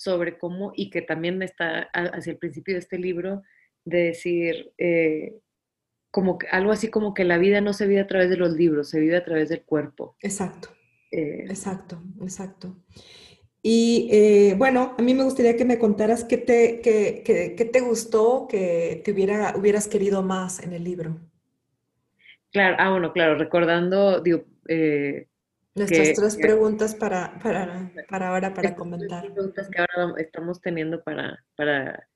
Sobre 0.00 0.38
cómo, 0.38 0.72
y 0.74 0.88
que 0.88 1.02
también 1.02 1.42
está 1.42 1.90
hacia 1.92 2.32
el 2.32 2.38
principio 2.38 2.72
de 2.72 2.80
este 2.80 2.98
libro, 2.98 3.42
de 3.84 3.98
decir, 4.04 4.72
eh, 4.78 5.34
como 6.10 6.38
que, 6.38 6.46
algo 6.48 6.72
así 6.72 6.88
como 6.88 7.12
que 7.12 7.24
la 7.24 7.36
vida 7.36 7.60
no 7.60 7.74
se 7.74 7.86
vive 7.86 8.00
a 8.00 8.06
través 8.06 8.30
de 8.30 8.38
los 8.38 8.52
libros, 8.52 8.88
se 8.88 8.98
vive 8.98 9.18
a 9.18 9.24
través 9.24 9.50
del 9.50 9.62
cuerpo. 9.62 10.16
Exacto, 10.22 10.70
eh, 11.12 11.44
exacto, 11.46 12.02
exacto. 12.22 12.82
Y 13.62 14.08
eh, 14.10 14.54
bueno, 14.56 14.94
a 14.96 15.02
mí 15.02 15.12
me 15.12 15.24
gustaría 15.24 15.54
que 15.54 15.66
me 15.66 15.78
contaras 15.78 16.24
qué 16.24 16.38
te, 16.38 16.80
qué, 16.80 17.22
qué, 17.22 17.64
te 17.66 17.80
gustó, 17.80 18.46
que 18.48 19.02
te 19.04 19.12
hubiera, 19.12 19.54
hubieras 19.54 19.86
querido 19.86 20.22
más 20.22 20.62
en 20.62 20.72
el 20.72 20.82
libro. 20.82 21.20
Claro, 22.52 22.76
ah, 22.78 22.90
bueno, 22.90 23.12
claro, 23.12 23.34
recordando, 23.34 24.22
digo, 24.22 24.44
Nuestras 25.80 26.14
tres 26.14 26.36
preguntas 26.36 26.94
para, 26.94 27.38
para, 27.38 27.90
para 28.08 28.28
ahora, 28.28 28.52
para 28.52 28.74
comentar. 28.74 29.22
preguntas 29.22 29.68
que 29.70 29.80
ahora 29.80 30.14
estamos 30.18 30.60
teniendo 30.60 31.02
para, 31.02 31.42
para, 31.56 32.06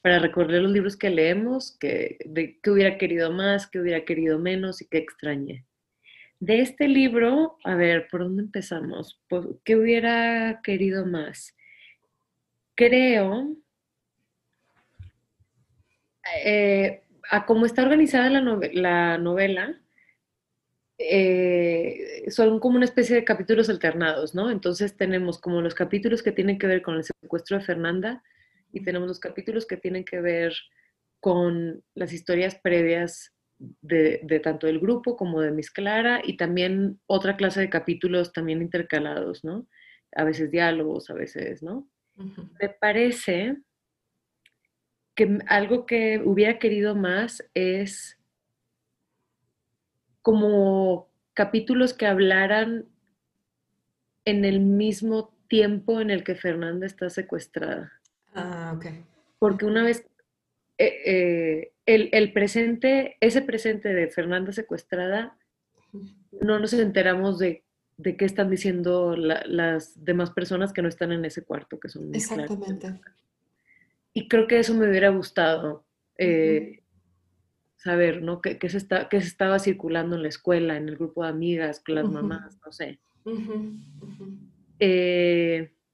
para 0.00 0.20
recorrer 0.20 0.62
los 0.62 0.70
libros 0.70 0.96
que 0.96 1.10
leemos, 1.10 1.76
que, 1.78 2.18
de 2.24 2.58
qué 2.62 2.70
hubiera 2.70 2.96
querido 2.96 3.32
más, 3.32 3.66
qué 3.66 3.80
hubiera 3.80 4.04
querido 4.04 4.38
menos 4.38 4.80
y 4.80 4.86
qué 4.86 4.98
extrañé. 4.98 5.64
De 6.38 6.60
este 6.60 6.88
libro, 6.88 7.58
a 7.64 7.74
ver, 7.74 8.06
¿por 8.10 8.20
dónde 8.20 8.42
empezamos? 8.42 9.20
¿Qué 9.64 9.76
hubiera 9.76 10.60
querido 10.62 11.04
más? 11.04 11.56
Creo, 12.74 13.56
eh, 16.44 17.02
a 17.30 17.46
cómo 17.46 17.66
está 17.66 17.82
organizada 17.82 18.30
la, 18.30 19.18
novela, 19.18 19.80
eh, 20.98 22.30
son 22.30 22.60
como 22.60 22.76
una 22.76 22.84
especie 22.84 23.16
de 23.16 23.24
capítulos 23.24 23.68
alternados, 23.68 24.34
¿no? 24.34 24.50
Entonces 24.50 24.96
tenemos 24.96 25.40
como 25.40 25.60
los 25.60 25.74
capítulos 25.74 26.22
que 26.22 26.32
tienen 26.32 26.58
que 26.58 26.66
ver 26.66 26.82
con 26.82 26.94
el 26.96 27.04
secuestro 27.04 27.58
de 27.58 27.64
Fernanda 27.64 28.22
y 28.72 28.82
tenemos 28.82 29.08
los 29.08 29.20
capítulos 29.20 29.66
que 29.66 29.76
tienen 29.76 30.04
que 30.04 30.20
ver 30.20 30.54
con 31.20 31.82
las 31.94 32.12
historias 32.12 32.54
previas 32.56 33.32
de, 33.58 34.40
tanto 34.42 34.66
del 34.66 34.78
grupo 34.78 35.16
como 35.16 35.40
de 35.40 35.50
Miss 35.50 35.70
Clara 35.70 36.20
y 36.22 36.36
también 36.36 37.00
otra 37.06 37.36
clase 37.36 37.60
de 37.60 37.70
capítulos 37.70 38.32
también 38.32 38.62
intercalados, 38.62 39.44
¿no? 39.44 39.66
A 40.14 40.24
veces 40.24 40.50
diálogos, 40.50 41.10
a 41.10 41.14
veces, 41.14 41.62
¿no? 41.62 41.88
Me 42.60 42.68
parece 42.68 43.56
que 45.16 45.38
algo 45.46 45.86
que 45.86 46.20
hubiera 46.24 46.58
querido 46.58 46.94
más 46.94 47.44
es 47.54 48.18
como 50.24 51.10
capítulos 51.34 51.92
que 51.92 52.06
hablaran 52.06 52.86
en 54.24 54.46
el 54.46 54.58
mismo 54.60 55.34
tiempo 55.48 56.00
en 56.00 56.10
el 56.10 56.24
que 56.24 56.34
Fernanda 56.34 56.86
está 56.86 57.10
secuestrada. 57.10 57.92
Ah, 58.34 58.72
ok. 58.74 58.86
Porque 59.38 59.66
una 59.66 59.82
vez 59.84 60.06
eh, 60.78 61.02
eh, 61.04 61.72
el, 61.84 62.32
presente, 62.32 63.18
ese 63.20 63.42
presente 63.42 63.92
de 63.92 64.08
Fernanda 64.08 64.50
secuestrada, 64.52 65.36
no 66.40 66.58
nos 66.58 66.72
enteramos 66.72 67.38
de, 67.38 67.62
qué 68.02 68.24
están 68.24 68.48
diciendo 68.48 69.16
las 69.18 70.02
demás 70.06 70.30
personas 70.30 70.72
que 70.72 70.80
no 70.80 70.88
están 70.88 71.12
en 71.12 71.26
ese 71.26 71.44
cuarto, 71.44 71.78
que 71.78 71.90
son 71.90 72.14
Exactamente. 72.14 72.98
Y 74.14 74.26
creo 74.26 74.46
que 74.46 74.58
eso 74.58 74.72
me 74.72 74.88
hubiera 74.88 75.10
gustado 75.10 75.84
eh, 76.16 76.80
saber, 77.76 78.22
¿no? 78.22 78.40
¿Qué, 78.40 78.58
se 78.68 78.78
está, 78.78 79.08
se 79.10 79.16
estaba 79.18 79.58
circulando 79.58 80.16
en 80.16 80.22
la 80.22 80.28
escuela, 80.28 80.76
en 80.76 80.88
el 80.88 80.96
grupo 80.96 81.22
de 81.22 81.30
amigas, 81.30 81.80
con 81.84 81.94
las 81.96 82.08
mamás, 82.08 82.58
no 82.64 82.72
sé. 82.72 82.98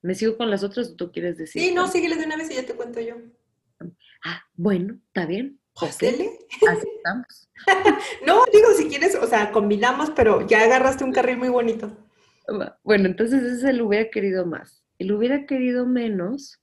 ¿Me 0.02 0.14
sigo 0.14 0.36
con 0.36 0.50
las 0.50 0.62
otras 0.62 0.90
o 0.90 0.96
tú 0.96 1.12
quieres 1.12 1.36
decir? 1.36 1.62
Sí, 1.62 1.74
no, 1.74 1.86
síguele 1.86 2.16
de 2.16 2.24
una 2.24 2.36
vez 2.36 2.50
y 2.50 2.54
ya 2.54 2.64
te 2.64 2.74
cuento 2.74 3.00
yo. 3.00 3.16
Ah, 4.24 4.42
bueno, 4.54 4.98
está 5.08 5.26
bien. 5.26 5.60
Aceptamos. 6.68 7.48
no, 8.26 8.44
digo, 8.52 8.72
si 8.76 8.88
quieres, 8.88 9.14
o 9.14 9.26
sea, 9.26 9.50
combinamos, 9.52 10.10
pero 10.10 10.46
ya 10.46 10.62
agarraste 10.62 11.04
un 11.04 11.12
carril 11.12 11.38
muy 11.38 11.48
bonito. 11.48 11.96
Bueno, 12.82 13.06
entonces 13.06 13.42
ese 13.42 13.56
es 13.56 13.64
el 13.64 13.82
hubiera 13.82 14.10
querido 14.10 14.44
más. 14.46 14.84
El 14.98 15.12
hubiera 15.12 15.46
querido 15.46 15.86
menos. 15.86 16.60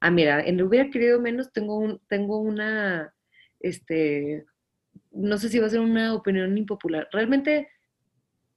Ah, 0.00 0.10
mira, 0.10 0.40
en 0.40 0.56
el 0.56 0.62
hubiera 0.64 0.90
querido 0.90 1.20
menos 1.20 1.52
tengo, 1.52 1.76
un, 1.76 2.00
tengo 2.08 2.38
una, 2.38 3.14
este, 3.60 4.46
no 5.10 5.38
sé 5.38 5.48
si 5.48 5.58
va 5.58 5.66
a 5.66 5.70
ser 5.70 5.80
una 5.80 6.14
opinión 6.14 6.56
impopular. 6.56 7.08
Realmente, 7.12 7.68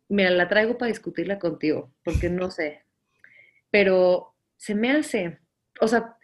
me 0.10 0.30
la 0.30 0.48
traigo 0.48 0.78
para 0.78 0.90
discutirla 0.90 1.40
contigo, 1.40 1.94
porque 2.04 2.30
no 2.30 2.52
sé. 2.52 2.84
Pero 3.70 4.36
se 4.58 4.76
me 4.76 4.92
hace, 4.92 5.40
o 5.80 5.88
sea, 5.88 6.18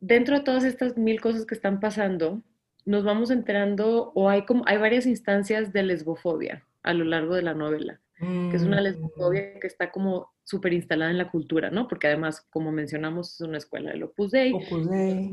dentro 0.00 0.38
de 0.38 0.44
todas 0.44 0.64
estas 0.64 0.96
mil 0.96 1.20
cosas 1.20 1.46
que 1.46 1.54
están 1.54 1.80
pasando, 1.80 2.42
nos 2.84 3.04
vamos 3.04 3.30
enterando 3.30 4.12
o 4.14 4.28
hay 4.28 4.44
como 4.44 4.62
hay 4.66 4.78
varias 4.78 5.06
instancias 5.06 5.72
de 5.72 5.82
lesbofobia 5.82 6.64
a 6.82 6.94
lo 6.94 7.04
largo 7.04 7.34
de 7.34 7.42
la 7.42 7.54
novela, 7.54 8.00
que 8.18 8.54
es 8.54 8.62
una 8.62 8.80
mm. 8.80 8.84
lesbofobia 8.84 9.58
que 9.58 9.66
está 9.66 9.90
como 9.90 10.32
súper 10.44 10.72
instalada 10.72 11.10
en 11.10 11.18
la 11.18 11.30
cultura, 11.30 11.70
¿no? 11.70 11.88
Porque 11.88 12.06
además, 12.06 12.46
como 12.50 12.70
mencionamos, 12.70 13.34
es 13.34 13.40
una 13.40 13.58
escuela 13.58 13.90
del 13.90 14.04
Opus 14.04 14.30
Dei. 14.30 14.52
Opus 14.52 14.88
Dei. 14.88 15.32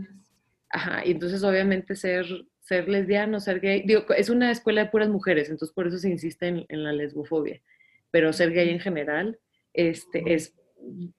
Ajá, 0.73 1.05
y 1.05 1.11
entonces 1.11 1.43
obviamente 1.43 1.95
ser, 1.95 2.25
ser 2.59 2.89
lesbiano, 2.89 3.39
ser 3.39 3.59
gay, 3.59 3.83
digo, 3.85 4.05
es 4.17 4.29
una 4.29 4.49
escuela 4.49 4.83
de 4.83 4.89
puras 4.89 5.07
mujeres, 5.07 5.49
entonces 5.49 5.73
por 5.73 5.87
eso 5.87 5.99
se 5.99 6.09
insiste 6.09 6.47
en, 6.47 6.65
en 6.67 6.83
la 6.83 6.91
lesbofobia, 6.91 7.61
pero 8.09 8.33
ser 8.33 8.51
gay 8.51 8.69
en 8.69 8.79
general 8.79 9.39
este, 9.73 10.33
es 10.33 10.55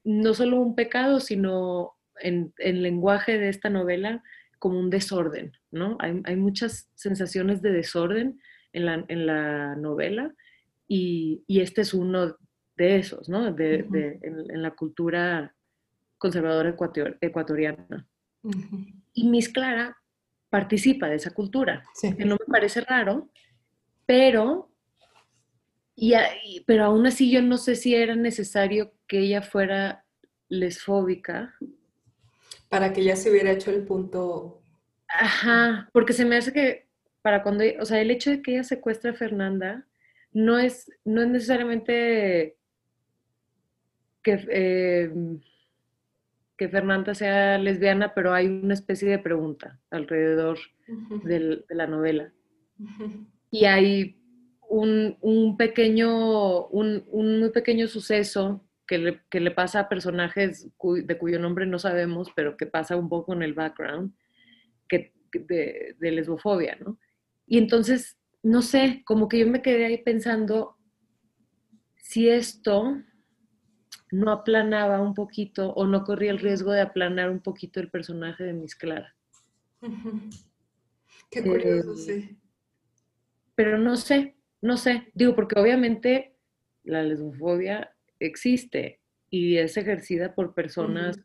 no 0.03 0.35
solo 0.35 0.61
un 0.61 0.75
pecado, 0.75 1.21
sino 1.21 1.95
en 2.21 2.53
el 2.59 2.83
lenguaje 2.83 3.39
de 3.39 3.49
esta 3.49 3.71
novela 3.71 4.23
como 4.59 4.79
un 4.79 4.91
desorden, 4.91 5.53
¿no? 5.71 5.99
Hay, 6.01 6.37
muchas 6.37 6.91
sensaciones 6.95 7.63
de 7.63 7.71
desorden 7.71 8.41
en 8.73 9.27
la, 9.27 9.77
novela 9.77 10.35
y, 10.89 11.45
este 11.49 11.83
es 11.83 11.95
uno 11.95 12.37
de 12.77 12.97
esos, 12.97 13.29
¿no? 13.29 13.53
De, 13.53 13.87
en, 14.23 14.63
la 14.63 14.73
cultura 14.73 15.55
conservadora 16.19 16.75
ecuatoriana. 17.21 18.09
Y 19.15 19.29
Miss 19.29 19.49
Clara 19.49 19.97
participa 20.51 21.09
de 21.09 21.17
esa 21.17 21.33
cultura, 21.33 21.83
que 22.01 22.25
no 22.25 22.37
me 22.39 22.53
parece 22.53 22.83
raro, 22.83 23.31
pero, 24.07 24.71
y, 25.97 26.15
pero 26.67 26.85
aún 26.85 27.07
así 27.07 27.31
yo 27.31 27.41
no 27.41 27.57
sé 27.57 27.75
si 27.77 27.95
era 27.95 28.15
necesario 28.15 28.93
que 29.07 29.21
ella 29.21 29.43
fuera 29.43 30.05
lesfóbica 30.49 31.55
para 32.75 32.93
que 32.93 33.05
ya 33.05 33.15
se 33.15 33.31
hubiera 33.31 33.53
hecho 33.53 33.71
el 33.71 33.85
punto. 33.85 34.61
Ajá, 35.07 35.89
porque 35.93 36.13
se 36.13 36.25
me 36.25 36.37
hace 36.37 36.53
que 36.53 36.89
para 37.23 37.45
cuando, 37.45 37.63
o 37.81 37.85
sea, 37.85 38.01
el 38.01 38.11
hecho 38.11 38.31
de 38.31 38.43
que 38.43 38.55
ella 38.55 38.65
secuestre 38.65 39.11
a 39.11 39.15
Fernanda 39.15 39.87
no 40.33 40.59
es, 40.59 40.91
no 41.05 41.23
es 41.23 41.29
necesariamente 41.29 42.57
que, 44.23 44.33
em, 44.49 45.41
que 46.57 46.69
Fernanda 46.69 47.15
sea 47.15 47.59
lesbiana, 47.59 48.15
pero 48.15 48.33
hay 48.33 48.47
una 48.47 48.75
especie 48.75 49.09
de 49.09 49.19
pregunta 49.19 49.81
alrededor 49.91 50.59
de 51.25 51.65
la 51.71 51.87
novela. 51.87 52.33
Y 53.51 53.65
hay 53.65 54.17
un, 54.69 55.57
pequeño, 55.57 56.67
un, 56.67 57.05
un, 57.09 57.41
muy 57.41 57.51
pequeño 57.51 57.87
suceso 57.87 58.65
que 58.87 58.99
le, 59.41 59.51
pasa 59.51 59.81
a 59.81 59.89
personajes 59.89 60.69
de 60.83 61.19
cuyo 61.19 61.39
nombre 61.39 61.67
no 61.67 61.79
sabemos, 61.79 62.31
pero 62.35 62.57
que 62.57 62.67
pasa 62.67 62.97
un 62.97 63.09
poco 63.09 63.33
en 63.33 63.43
el 63.43 63.55
background 63.55 64.13
que, 64.89 65.13
de, 65.33 65.97
lesbofobia, 66.01 66.77
¿no? 66.81 66.99
Y 67.47 67.59
entonces, 67.59 68.19
no 68.43 68.63
sé, 68.63 69.03
como 69.05 69.29
que 69.29 69.39
yo 69.39 69.47
me 69.47 69.63
quedé 69.63 69.87
ahí 69.87 69.99
pensando 69.99 70.77
si 71.97 72.29
esto 72.29 73.03
no 74.15 74.31
aplanaba 74.31 75.01
un 75.01 75.13
poquito 75.13 75.73
o 75.73 75.87
no 75.87 76.05
corría 76.05 76.31
el 76.31 76.39
riesgo 76.39 76.71
de 76.73 76.81
aplanar 76.81 77.31
un 77.31 77.41
poquito 77.41 77.81
el 77.81 77.91
personaje 77.91 78.45
de 78.45 78.53
Miss 78.53 78.77
Clara. 78.77 79.15
Qué 81.31 81.43
curioso, 81.43 81.95
eh, 81.95 81.97
sí. 81.97 82.39
Pero 83.57 83.77
no 83.77 83.97
sé, 83.97 84.37
no 84.61 84.77
sé. 84.77 85.11
Digo, 85.15 85.35
porque 85.35 85.59
obviamente 85.59 86.37
la 86.85 87.03
lesbofobia 87.03 87.93
existe 88.21 89.01
y 89.31 89.57
es 89.57 89.77
ejercida 89.77 90.35
por 90.35 90.55
personas 90.55 91.19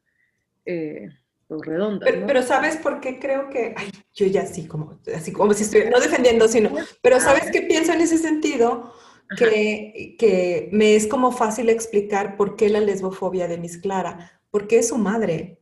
eh, 0.65 1.09
pues, 1.47 1.61
redondas. 1.65 2.09
Pero, 2.25 2.41
¿sabes 2.41 2.77
por 2.77 3.01
qué 3.01 3.19
creo 3.19 3.49
que, 3.49 3.75
ay, 3.77 3.91
yo 4.15 4.25
ya 4.25 4.41
así 4.41 4.67
como, 4.67 4.99
así 5.13 5.31
como 5.31 5.53
si 5.53 5.63
estoy, 5.63 5.89
no 5.91 5.99
defendiendo, 5.99 6.47
sino, 6.47 6.71
pero 7.03 7.19
¿sabes 7.19 7.51
qué 7.51 7.61
pienso 7.61 7.93
en 7.93 8.01
ese 8.01 8.17
sentido? 8.17 8.93
Que, 9.37 10.15
que, 10.17 10.69
me 10.71 10.95
es 10.95 11.05
como 11.05 11.31
fácil 11.31 11.69
explicar 11.69 12.35
por 12.35 12.55
qué 12.55 12.67
la 12.69 12.79
lesbofobia 12.79 13.47
de 13.47 13.59
Miss 13.59 13.77
Clara, 13.77 14.41
porque 14.49 14.79
es 14.79 14.87
su 14.87 14.97
madre. 14.97 15.61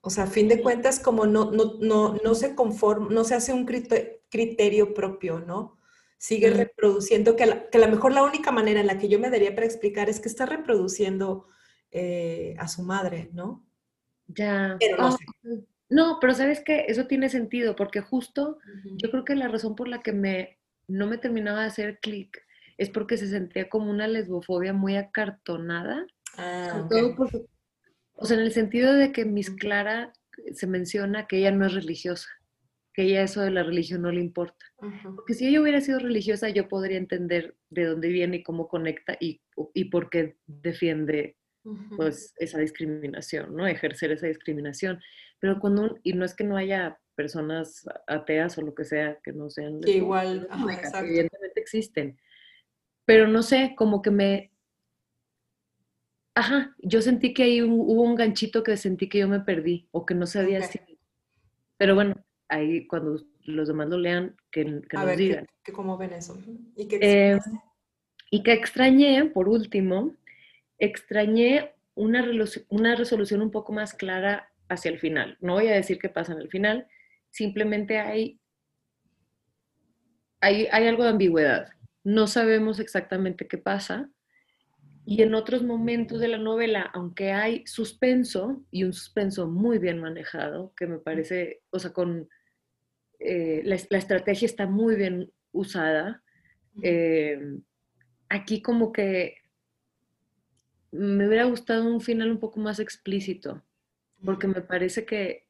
O 0.00 0.10
sea, 0.10 0.24
a 0.24 0.28
fin 0.28 0.48
de 0.48 0.62
cuentas, 0.62 1.00
como 1.00 1.26
no, 1.26 1.50
no, 1.50 1.78
no, 1.80 2.14
no 2.14 2.34
se 2.34 2.54
conforma, 2.54 3.08
no 3.10 3.24
se 3.24 3.34
hace 3.34 3.52
un 3.52 3.66
criterio 3.66 4.94
propio, 4.94 5.40
¿no? 5.40 5.78
sigue 6.24 6.48
reproduciendo, 6.48 7.36
que 7.36 7.44
a, 7.44 7.78
lo 7.78 7.88
mejor 7.88 8.12
la 8.12 8.22
única 8.22 8.50
manera 8.50 8.80
en 8.80 8.86
la 8.86 8.96
que 8.96 9.10
yo 9.10 9.18
me 9.18 9.28
daría 9.28 9.54
para 9.54 9.66
explicar 9.66 10.08
es 10.08 10.20
que 10.20 10.30
está 10.30 10.46
reproduciendo 10.46 11.48
eh, 11.90 12.54
a 12.58 12.66
su 12.66 12.82
madre, 12.82 13.28
¿no? 13.34 13.62
Ya. 14.28 14.78
Pero 14.80 14.96
no, 14.96 15.08
ah, 15.08 15.16
no, 15.90 16.18
pero 16.22 16.32
sabes 16.32 16.60
que 16.64 16.86
eso 16.88 17.06
tiene 17.06 17.28
sentido, 17.28 17.76
porque 17.76 18.00
justo 18.00 18.56
yo 18.96 19.10
creo 19.10 19.26
que 19.26 19.34
la 19.34 19.48
razón 19.48 19.76
por 19.76 19.86
la 19.86 20.00
que 20.02 20.12
me, 20.12 20.58
no 20.88 21.06
me 21.06 21.18
terminaba 21.18 21.60
de 21.60 21.66
hacer 21.66 21.98
clic 22.00 22.42
es 22.76 22.90
porque 22.90 23.16
se 23.16 23.28
sentía 23.28 23.68
como 23.68 23.90
una 23.90 24.08
lesbofobia 24.08 24.72
muy 24.72 24.96
acartonada. 24.96 26.06
Ah, 26.36 26.86
todo 26.90 27.14
o 28.16 28.26
sea, 28.26 28.36
en 28.36 28.42
el 28.42 28.52
sentido 28.52 28.92
de 28.94 29.12
que 29.12 29.24
Miss 29.24 29.50
Clara 29.50 30.12
se 30.52 30.66
menciona 30.66 31.26
que 31.26 31.38
ella 31.38 31.52
no 31.52 31.66
es 31.66 31.74
religiosa 31.74 32.28
que 32.94 33.02
ella 33.02 33.22
eso 33.22 33.42
de 33.42 33.50
la 33.50 33.64
religión 33.64 34.02
no 34.02 34.12
le 34.12 34.20
importa. 34.20 34.64
Porque 35.16 35.34
si 35.34 35.48
ella 35.48 35.60
hubiera 35.60 35.80
sido 35.80 35.98
religiosa, 35.98 36.48
yo 36.48 36.68
podría 36.68 36.96
entender 36.96 37.56
de 37.68 37.86
dónde 37.86 38.08
viene 38.08 38.36
y 38.38 38.42
cómo 38.44 38.68
conecta 38.68 39.16
y, 39.18 39.42
y 39.74 39.86
por 39.86 40.10
qué 40.10 40.36
defiende 40.46 41.36
pues 41.96 42.34
esa 42.36 42.58
discriminación, 42.58 43.56
¿no? 43.56 43.66
Ejercer 43.66 44.12
esa 44.12 44.28
discriminación. 44.28 45.00
Pero 45.40 45.58
cuando, 45.58 45.98
y 46.04 46.12
no 46.12 46.24
es 46.24 46.34
que 46.34 46.44
no 46.44 46.56
haya 46.56 47.00
personas 47.14 47.88
ateas 48.06 48.58
o 48.58 48.62
lo 48.62 48.74
que 48.74 48.84
sea 48.84 49.18
que 49.22 49.32
no 49.32 49.50
sean... 49.50 49.80
Que 49.80 49.98
igual, 49.98 50.48
evidentemente 50.50 51.60
existen. 51.60 52.18
pero 53.04 53.28
no 53.28 53.42
sé, 53.42 53.74
como 53.76 54.02
que 54.02 54.10
me... 54.10 54.50
Ajá, 56.36 56.74
yo 56.78 57.00
sentí 57.00 57.32
que 57.32 57.44
ahí 57.44 57.62
hubo 57.62 58.02
un 58.02 58.16
ganchito 58.16 58.62
que 58.62 58.76
sentí 58.76 59.08
que 59.08 59.18
yo 59.18 59.28
me 59.28 59.40
perdí 59.40 59.88
o 59.92 60.04
que 60.04 60.14
no 60.14 60.26
sabía 60.26 60.62
si... 60.62 60.80
Pero 61.76 61.94
bueno, 61.94 62.14
ahí 62.48 62.86
cuando 62.86 63.20
los 63.44 63.68
demás 63.68 63.88
lo 63.88 63.98
lean, 63.98 64.36
que, 64.50 64.64
que 64.88 64.96
nos 64.96 65.16
digan. 65.16 65.46
Que, 65.62 65.72
¿Cómo 65.72 65.96
ven 65.96 66.12
eso? 66.12 66.36
¿Y 66.76 66.88
eh, 67.00 67.38
y 68.30 68.42
que 68.42 68.52
extrañé, 68.52 69.26
por 69.26 69.48
último, 69.48 70.12
extrañé 70.78 71.72
una, 71.94 72.28
una 72.68 72.96
resolución 72.96 73.42
un 73.42 73.52
poco 73.52 73.72
más 73.72 73.94
clara 73.94 74.50
hacia 74.68 74.90
el 74.90 74.98
final. 74.98 75.38
No 75.40 75.54
voy 75.54 75.68
a 75.68 75.74
decir 75.74 76.00
qué 76.00 76.08
pasa 76.08 76.32
en 76.32 76.40
el 76.40 76.48
final, 76.48 76.88
simplemente 77.34 77.98
hay, 77.98 78.40
hay, 80.40 80.68
hay 80.70 80.86
algo 80.86 81.02
de 81.02 81.10
ambigüedad. 81.10 81.68
No 82.04 82.28
sabemos 82.28 82.78
exactamente 82.78 83.48
qué 83.48 83.58
pasa. 83.58 84.08
Y 85.04 85.20
en 85.22 85.34
otros 85.34 85.64
momentos 85.64 86.20
de 86.20 86.28
la 86.28 86.38
novela, 86.38 86.82
aunque 86.94 87.32
hay 87.32 87.66
suspenso, 87.66 88.64
y 88.70 88.84
un 88.84 88.92
suspenso 88.92 89.48
muy 89.48 89.78
bien 89.78 90.00
manejado, 90.00 90.72
que 90.76 90.86
me 90.86 90.98
parece, 90.98 91.62
o 91.70 91.78
sea, 91.80 91.92
con 91.92 92.28
eh, 93.18 93.62
la, 93.64 93.74
estrategia 93.74 94.46
está 94.46 94.66
muy 94.66 94.94
bien 94.94 95.32
usada, 95.50 96.22
eh, 96.82 97.58
aquí 98.28 98.62
como 98.62 98.92
que 98.92 99.38
me 100.92 101.26
hubiera 101.26 101.44
gustado 101.44 101.84
un 101.92 102.00
final 102.00 102.30
un 102.30 102.38
poco 102.38 102.60
más 102.60 102.78
explícito, 102.78 103.64
porque 104.24 104.46
me 104.46 104.60
parece 104.60 105.04
que 105.04 105.43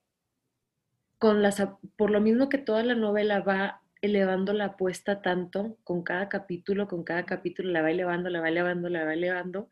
con 1.18 1.42
las, 1.42 1.62
por 1.96 2.10
lo 2.10 2.20
mismo 2.20 2.48
que 2.48 2.58
toda 2.58 2.82
la 2.82 2.94
novela 2.94 3.40
va 3.40 3.82
elevando 4.04 4.52
la 4.52 4.66
apuesta 4.66 5.22
tanto 5.22 5.78
con 5.82 6.02
cada 6.02 6.28
capítulo, 6.28 6.88
con 6.88 7.04
cada 7.04 7.24
capítulo 7.24 7.70
la 7.70 7.80
va 7.80 7.90
elevando, 7.90 8.28
la 8.28 8.40
va 8.40 8.48
elevando, 8.48 8.88
la 8.88 9.04
va 9.04 9.14
elevando. 9.14 9.68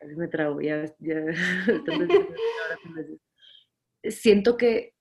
A 0.00 0.04
mí 0.06 0.14
me 0.14 0.28
trago, 0.28 0.60
ya, 0.60 0.84
Siento 4.04 4.56
que, 4.56 4.94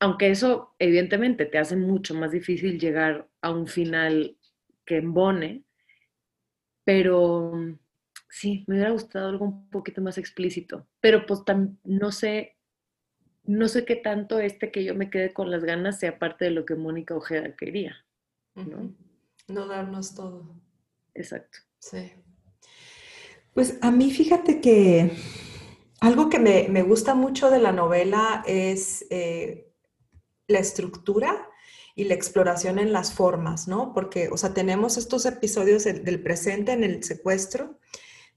aunque 0.00 0.30
eso 0.30 0.74
evidentemente 0.78 1.46
te 1.46 1.58
hace 1.58 1.76
mucho 1.76 2.14
más 2.14 2.32
difícil 2.32 2.78
llegar 2.78 3.28
a 3.42 3.50
un 3.50 3.66
final 3.66 4.36
que 4.86 4.96
embone, 4.96 5.64
pero 6.84 7.52
sí, 8.28 8.64
me 8.66 8.76
hubiera 8.76 8.90
gustado 8.90 9.28
algo 9.28 9.44
un 9.44 9.70
poquito 9.70 10.02
más 10.02 10.18
explícito, 10.18 10.86
pero 11.00 11.26
pues 11.26 11.42
no 11.84 12.12
sé, 12.12 12.53
no 13.44 13.68
sé 13.68 13.84
qué 13.84 13.96
tanto 13.96 14.38
este 14.38 14.70
que 14.70 14.84
yo 14.84 14.94
me 14.94 15.10
quede 15.10 15.32
con 15.32 15.50
las 15.50 15.64
ganas 15.64 15.98
sea 15.98 16.18
parte 16.18 16.46
de 16.46 16.50
lo 16.50 16.64
que 16.64 16.74
Mónica 16.74 17.14
Ojeda 17.14 17.54
quería, 17.56 17.94
¿no? 18.54 18.94
No 19.48 19.66
darnos 19.66 20.14
todo. 20.14 20.56
Exacto. 21.14 21.58
Sí. 21.78 22.12
Pues 23.52 23.78
a 23.82 23.90
mí 23.90 24.10
fíjate 24.10 24.60
que 24.60 25.12
algo 26.00 26.28
que 26.28 26.38
me, 26.38 26.82
gusta 26.82 27.14
mucho 27.14 27.50
de 27.50 27.60
la 27.60 27.72
novela 27.72 28.42
es 28.46 29.06
eh, 29.10 29.72
la 30.48 30.58
estructura 30.58 31.48
y 31.94 32.04
la 32.04 32.14
exploración 32.14 32.78
en 32.78 32.92
las 32.92 33.12
formas, 33.12 33.68
¿no? 33.68 33.92
Porque, 33.94 34.28
o 34.28 34.36
sea, 34.36 34.52
tenemos 34.52 34.96
estos 34.96 35.24
episodios 35.26 35.84
del 35.84 36.22
presente 36.22 36.72
en 36.72 36.82
el 36.82 37.04
secuestro, 37.04 37.78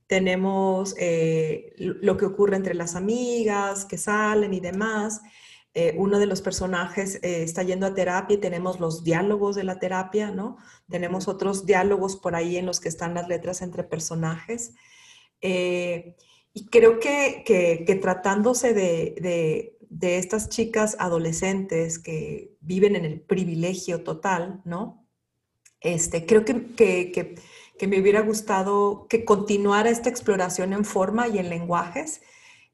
tenemos 0.08 0.96
eh, 0.98 1.74
lo 1.78 2.16
que 2.16 2.26
ocurre 2.26 2.56
entre 2.56 2.74
las 2.74 2.96
amigas 2.96 3.86
que 3.86 3.98
salen 3.98 4.54
y 4.54 4.62
demás. 4.62 5.22
Eh, 5.74 5.94
uno 5.98 6.18
de 6.18 6.26
los 6.26 6.42
personajes 6.42 7.16
eh, 7.22 7.44
está 7.44 7.62
yendo 7.62 7.86
a 7.86 7.94
terapia 7.94 8.36
y 8.36 8.40
tenemos 8.40 8.80
los 8.80 9.04
diálogos 9.04 9.56
de 9.56 9.66
la 9.66 9.80
terapia, 9.80 10.32
¿no? 10.32 10.58
Tenemos 10.90 11.28
otros 11.28 11.66
diálogos 11.66 12.16
por 12.16 12.36
ahí 12.36 12.58
en 12.58 12.66
los 12.66 12.80
que 12.80 12.90
están 12.90 13.14
las 13.14 13.28
letras 13.28 13.62
entre 13.62 13.84
personajes. 13.84 14.74
y 15.42 16.66
creo 16.72 17.00
que, 17.00 17.44
que, 17.46 17.96
tratándose 17.96 18.74
de, 18.74 19.76
de, 19.90 20.18
estas 20.18 20.50
chicas 20.50 20.96
adolescentes 21.00 22.00
que 22.00 22.56
viven 22.62 22.96
en 22.96 23.06
el 23.06 23.22
privilegio 23.22 24.04
total, 24.04 24.62
¿no? 24.66 25.06
Este, 25.82 26.26
creo 26.26 26.44
que, 26.44 26.74
que 26.76 27.36
que 27.78 27.88
me 27.88 28.00
hubiera 28.00 28.22
gustado 28.22 29.08
que 29.10 29.24
continuara 29.26 29.90
esta 29.90 30.10
exploración 30.10 30.74
en 30.74 30.86
forma 30.86 31.28
y 31.28 31.38
en 31.38 31.50
lenguajes, 31.50 32.22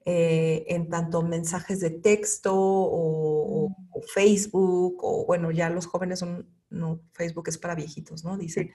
eh, 0.06 0.66
en 0.68 0.90
tanto 0.90 1.22
mensajes 1.22 1.80
de 1.80 1.90
texto 1.90 2.54
o, 2.56 3.76
Facebook, 4.14 4.98
o 5.02 5.26
bueno, 5.26 5.52
ya 5.52 5.70
los 5.70 5.86
jóvenes 5.86 6.20
son, 6.20 6.50
no, 6.70 7.00
Facebook 7.14 7.48
es 7.48 7.58
para 7.58 7.76
viejitos, 7.76 8.24
¿no? 8.24 8.38
Dice. 8.38 8.72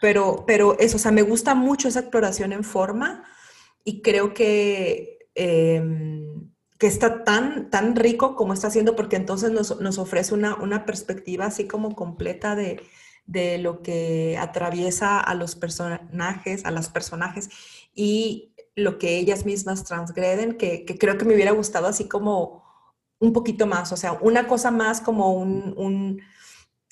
pero, 0.00 0.44
pero 0.46 0.78
eso, 0.78 0.96
o 0.96 1.00
sea, 1.00 1.10
me 1.10 1.22
gusta 1.22 1.54
mucho 1.54 1.88
esa 1.88 2.00
exploración 2.00 2.52
en 2.52 2.62
forma 2.62 3.24
y 3.84 4.00
creo 4.02 4.32
que, 4.32 5.30
em, 5.34 6.50
que 6.78 6.86
está 6.86 7.24
tan, 7.24 7.70
tan 7.70 7.96
rico 7.96 8.36
como 8.36 8.52
está 8.52 8.68
haciendo, 8.68 8.94
porque 8.94 9.16
entonces 9.16 9.50
nos, 9.50 9.80
nos 9.80 9.98
ofrece 9.98 10.34
una, 10.34 10.54
una 10.54 10.86
perspectiva 10.86 11.46
así 11.46 11.66
como 11.66 11.96
completa 11.96 12.54
de, 12.54 12.80
de 13.28 13.58
lo 13.58 13.82
que 13.82 14.36
atraviesa 14.40 15.20
a 15.20 15.34
los 15.34 15.54
personajes, 15.54 16.64
a 16.64 16.70
las 16.70 16.88
personajes 16.88 17.50
y 17.94 18.54
lo 18.74 18.98
que 18.98 19.18
ellas 19.18 19.44
mismas 19.44 19.84
transgreden, 19.84 20.56
que, 20.56 20.84
creo 20.98 21.18
que 21.18 21.26
me 21.26 21.34
hubiera 21.34 21.52
gustado 21.52 21.86
así 21.86 22.08
como 22.08 22.64
un 23.20 23.32
poquito 23.32 23.66
más, 23.66 23.92
o 23.92 23.96
sea, 23.96 24.12
una 24.14 24.46
cosa 24.48 24.70
más 24.70 25.00
como 25.02 25.34
un, 25.34 26.22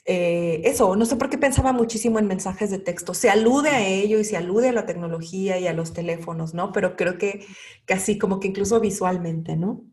eh, 0.05 0.61
eso, 0.65 0.95
no 0.95 1.07
sé 1.07 1.17
por 1.17 1.31
qué 1.31 1.39
pensaba 1.39 1.73
muchísimo 1.73 2.19
en 2.19 2.27
mensajes 2.27 2.71
de 2.71 2.81
texto, 2.81 3.15
se 3.15 3.31
alude 3.31 3.71
a 3.71 3.87
ello 3.87 4.19
y 4.19 4.25
se 4.25 4.37
alude 4.37 4.69
a 4.69 4.73
la 4.73 4.87
tecnología 4.87 5.59
y 5.59 5.67
a 5.67 5.73
los 5.73 5.95
teléfonos, 5.95 6.53
¿no? 6.53 6.71
Pero 6.73 6.97
creo 6.97 7.17
que, 7.17 7.47
que 7.87 7.95
así 7.95 8.19
como 8.19 8.41
que 8.41 8.49
incluso 8.49 8.79
visualmente, 8.81 9.57
¿no? 9.57 9.85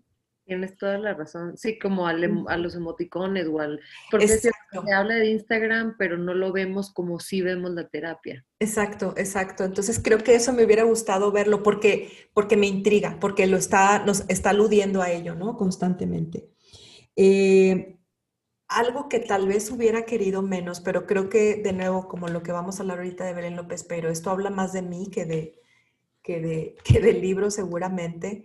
Tienes 0.46 0.76
toda 0.78 0.98
la 0.98 1.14
razón. 1.14 1.58
Sí, 1.58 1.80
como 1.80 2.10
em, 2.10 2.46
a 2.48 2.58
los 2.58 2.76
emoticones 2.76 3.48
o 3.48 3.62
al... 3.62 3.80
Porque 4.12 4.28
se 4.28 4.52
habla 4.94 5.16
de 5.16 5.32
Instagram, 5.32 5.96
pero 5.98 6.18
no 6.18 6.34
lo 6.34 6.52
vemos 6.52 6.92
como 6.92 7.20
si 7.20 7.42
vemos 7.42 7.72
la 7.72 7.88
terapia. 7.88 8.46
Exacto, 8.60 9.14
exacto. 9.16 9.64
Entonces 9.64 10.02
creo 10.04 10.18
que 10.18 10.36
eso 10.36 10.52
me 10.52 10.66
hubiera 10.66 10.84
gustado 10.84 11.32
verlo 11.32 11.64
porque, 11.64 12.12
porque 12.34 12.58
me 12.58 12.68
intriga, 12.68 13.18
porque 13.22 13.48
lo 13.48 13.56
está, 13.56 14.04
nos 14.06 14.26
está 14.28 14.50
aludiendo 14.50 15.02
a 15.02 15.12
ello, 15.12 15.34
¿no? 15.34 15.56
Constantemente. 15.56 16.50
Eh, 17.16 17.98
algo 18.68 19.08
que 19.08 19.20
tal 19.20 19.48
vez 19.48 19.72
hubiera 19.72 20.06
querido 20.06 20.42
menos, 20.42 20.82
pero 20.82 21.06
creo 21.06 21.30
que 21.30 21.56
de 21.56 21.74
nuevo, 21.74 22.08
como 22.08 22.28
lo 22.28 22.44
que 22.44 22.52
vamos 22.52 22.78
a 22.78 22.84
hablar 22.84 22.98
ahorita 22.98 23.24
de 23.24 23.34
Belén 23.34 23.56
López, 23.56 23.84
pero 23.84 24.10
esto 24.10 24.30
habla 24.30 24.50
más 24.50 24.74
de 24.74 24.82
mí 24.82 25.10
que, 25.12 25.26
de, 25.26 25.62
que, 26.22 26.42
de, 26.42 26.76
que 26.84 27.00
del 27.00 27.22
libro 27.22 27.50
seguramente. 27.52 28.44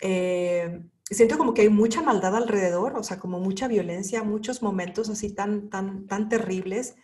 Eh, 0.00 0.80
siento 1.10 1.38
como 1.38 1.54
que 1.54 1.62
hay 1.62 1.68
mucha 1.68 2.02
maldad 2.02 2.36
alrededor, 2.36 2.96
o 2.96 3.02
sea, 3.02 3.18
como 3.18 3.40
mucha 3.40 3.68
violencia, 3.68 4.22
muchos 4.22 4.62
momentos 4.62 5.08
así 5.10 5.32
tan, 5.34 5.68
tan, 5.68 6.06
tan 6.06 6.28
terribles, 6.28 6.94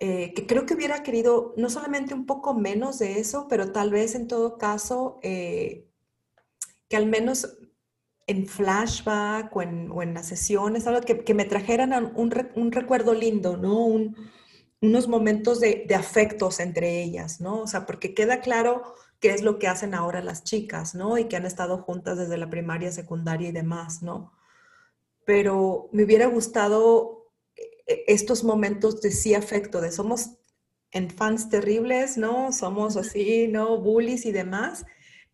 eh, 0.00 0.32
que 0.34 0.46
creo 0.46 0.66
que 0.66 0.74
hubiera 0.74 1.02
querido 1.02 1.54
no 1.56 1.70
solamente 1.70 2.14
un 2.14 2.26
poco 2.26 2.54
menos 2.54 2.98
de 2.98 3.18
eso, 3.18 3.46
pero 3.48 3.72
tal 3.72 3.90
vez 3.90 4.14
en 4.14 4.28
todo 4.28 4.58
caso 4.58 5.18
eh, 5.22 5.88
que 6.88 6.96
al 6.96 7.06
menos 7.06 7.58
en 8.28 8.46
flashback 8.46 9.56
o 9.56 9.62
en, 9.62 9.90
o 9.90 10.02
en 10.02 10.14
las 10.14 10.26
sesiones, 10.26 10.86
algo 10.86 11.00
que, 11.00 11.24
que 11.24 11.34
me 11.34 11.46
trajeran 11.46 12.12
un, 12.14 12.32
un, 12.54 12.72
recuerdo 12.72 13.14
lindo, 13.14 13.56
¿no? 13.56 13.86
Un, 13.86 14.16
unos 14.82 15.08
momentos 15.08 15.60
de, 15.60 15.84
de 15.88 15.94
afectos 15.94 16.60
entre 16.60 17.02
ellas, 17.02 17.40
¿no? 17.40 17.62
O 17.62 17.66
sea, 17.66 17.86
porque 17.86 18.14
queda 18.14 18.40
claro 18.40 18.82
qué 19.20 19.30
es 19.30 19.42
lo 19.42 19.58
que 19.58 19.68
hacen 19.68 19.94
ahora 19.94 20.22
las 20.22 20.44
chicas, 20.44 20.94
¿no? 20.94 21.18
Y 21.18 21.24
que 21.24 21.36
han 21.36 21.46
estado 21.46 21.78
juntas 21.78 22.18
desde 22.18 22.38
la 22.38 22.50
primaria, 22.50 22.92
secundaria 22.92 23.48
y 23.48 23.52
demás, 23.52 24.02
¿no? 24.02 24.32
Pero 25.24 25.88
me 25.92 26.04
hubiera 26.04 26.26
gustado 26.26 27.32
eh, 27.56 28.04
estos 28.06 28.44
momentos 28.44 29.00
de 29.00 29.10
sí 29.10 29.34
afecto, 29.34 29.80
de 29.80 29.90
somos 29.92 30.38
en 30.90 31.10
fans 31.10 31.48
terribles, 31.48 32.16
¿no? 32.16 32.52
Somos 32.52 32.96
así, 32.96 33.48
¿no? 33.48 33.78
Bullies 33.78 34.24
y 34.24 34.32
demás, 34.32 34.86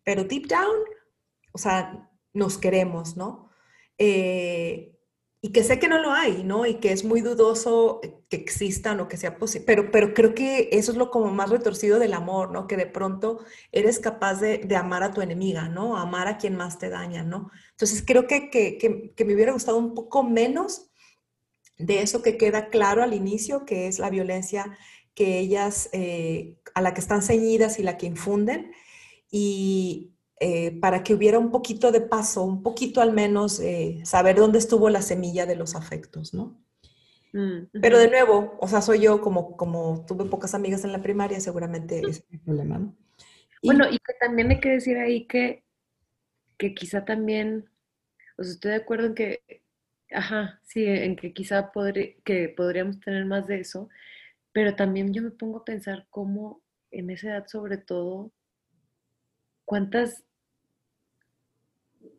pero 0.03 0.23
deep 0.23 0.47
down, 0.47 0.75
o 1.53 1.57
sea, 1.57 2.09
nos 2.33 2.57
queremos, 2.57 3.15
¿no? 3.15 3.49
Eh, 3.97 4.94
y 5.45 5.51
que 5.51 5.63
sé 5.63 5.77
que 5.77 5.87
no 5.87 5.99
lo 5.99 6.11
hay, 6.11 6.43
¿no? 6.43 6.65
Y 6.65 6.79
que 6.79 6.91
es 6.91 7.03
muy 7.03 7.21
dudoso 7.21 8.01
que 8.29 8.35
existan 8.35 8.99
o 8.99 9.07
que 9.07 9.15
sea 9.15 9.37
posible, 9.37 9.63
pero, 9.67 9.91
pero 9.91 10.11
creo 10.15 10.33
que 10.33 10.69
eso 10.71 10.91
es 10.91 10.97
lo 10.97 11.11
como 11.11 11.31
más 11.31 11.51
retorcido 11.51 11.99
del 11.99 12.15
amor, 12.15 12.49
¿no? 12.49 12.65
Que 12.65 12.77
de 12.77 12.87
pronto 12.87 13.45
eres 13.71 13.99
capaz 13.99 14.41
de, 14.41 14.57
de 14.57 14.75
amar 14.75 15.03
a 15.03 15.11
tu 15.11 15.21
enemiga, 15.21 15.69
¿no? 15.69 15.97
Amar 15.97 16.27
a 16.27 16.39
quien 16.39 16.55
más 16.55 16.79
te 16.79 16.89
daña, 16.89 17.21
¿no? 17.21 17.51
Entonces 17.69 18.03
creo 18.03 18.25
que, 18.25 18.49
que, 18.49 18.79
que, 19.15 19.23
me 19.25 19.35
hubiera 19.35 19.51
gustado 19.51 19.77
un 19.77 19.93
poco 19.93 20.23
menos 20.23 20.89
de 21.77 22.01
eso 22.01 22.23
que 22.23 22.37
queda 22.37 22.69
claro 22.69 23.03
al 23.03 23.13
inicio, 23.13 23.65
que 23.65 23.87
es 23.87 23.99
la 23.99 24.09
violencia 24.09 24.75
que 25.13 25.37
ellas, 25.37 25.89
eh, 25.93 26.57
a 26.73 26.81
la 26.81 26.95
que 26.95 27.01
están 27.01 27.21
ceñidas 27.21 27.77
y 27.77 27.83
la 27.83 27.97
que 27.97 28.07
infunden, 28.07 28.71
y, 29.29 30.14
eh, 30.39 30.77
para 30.79 31.03
que 31.03 31.13
hubiera 31.13 31.39
un 31.39 31.51
poquito 31.51 31.91
de 31.91 32.01
paso, 32.01 32.43
un 32.43 32.61
poquito 32.63 33.01
al 33.01 33.13
menos, 33.13 33.59
eh, 33.59 34.01
saber 34.03 34.35
dónde 34.37 34.59
estuvo 34.59 34.89
la 34.89 35.01
semilla 35.01 35.45
de 35.45 35.55
los 35.55 35.75
afectos, 35.75 36.33
¿no? 36.33 36.61
Mm, 37.33 37.67
Pero 37.81 37.97
de 37.97 38.09
nuevo, 38.09 38.57
o 38.59 38.67
sea, 38.67 38.81
soy 38.81 39.01
yo 39.01 39.21
como, 39.21 39.57
como 39.57 40.05
tuve 40.05 40.25
pocas 40.25 40.53
amigas 40.53 40.83
en 40.85 40.91
la 40.91 41.01
primaria, 41.01 41.39
seguramente 41.39 41.99
es 41.99 42.23
mi 42.29 42.37
problema, 42.37 42.79
¿no? 42.79 42.95
bueno, 43.63 43.85
y 43.89 43.97
que 43.97 44.13
también 44.19 44.51
hay 44.51 44.59
que 44.59 44.69
decir 44.69 44.97
ahí 44.97 45.25
que, 45.25 45.63
que 46.57 46.73
quizá 46.73 47.03
también, 47.05 47.69
o 48.37 48.43
sea, 48.43 48.53
estoy 48.53 48.71
de 48.71 48.77
acuerdo 48.77 49.07
en 49.07 49.15
que, 49.15 49.63
ajá, 50.11 50.61
sí, 50.63 50.85
en 50.85 51.15
que 51.15 51.33
quizá 51.33 51.71
que 52.23 52.53
podríamos 52.55 52.99
tener 52.99 53.25
más 53.25 53.47
de 53.47 53.59
eso, 53.59 53.89
pero 54.53 54.75
también 54.75 55.13
yo 55.13 55.21
me 55.21 55.31
pongo 55.31 55.59
a 55.59 55.65
pensar 55.65 56.07
cómo 56.09 56.61
en 56.91 57.09
esa 57.09 57.29
edad 57.29 57.47
sobre 57.47 57.77
todo, 57.77 58.31
cuántas 59.65 60.23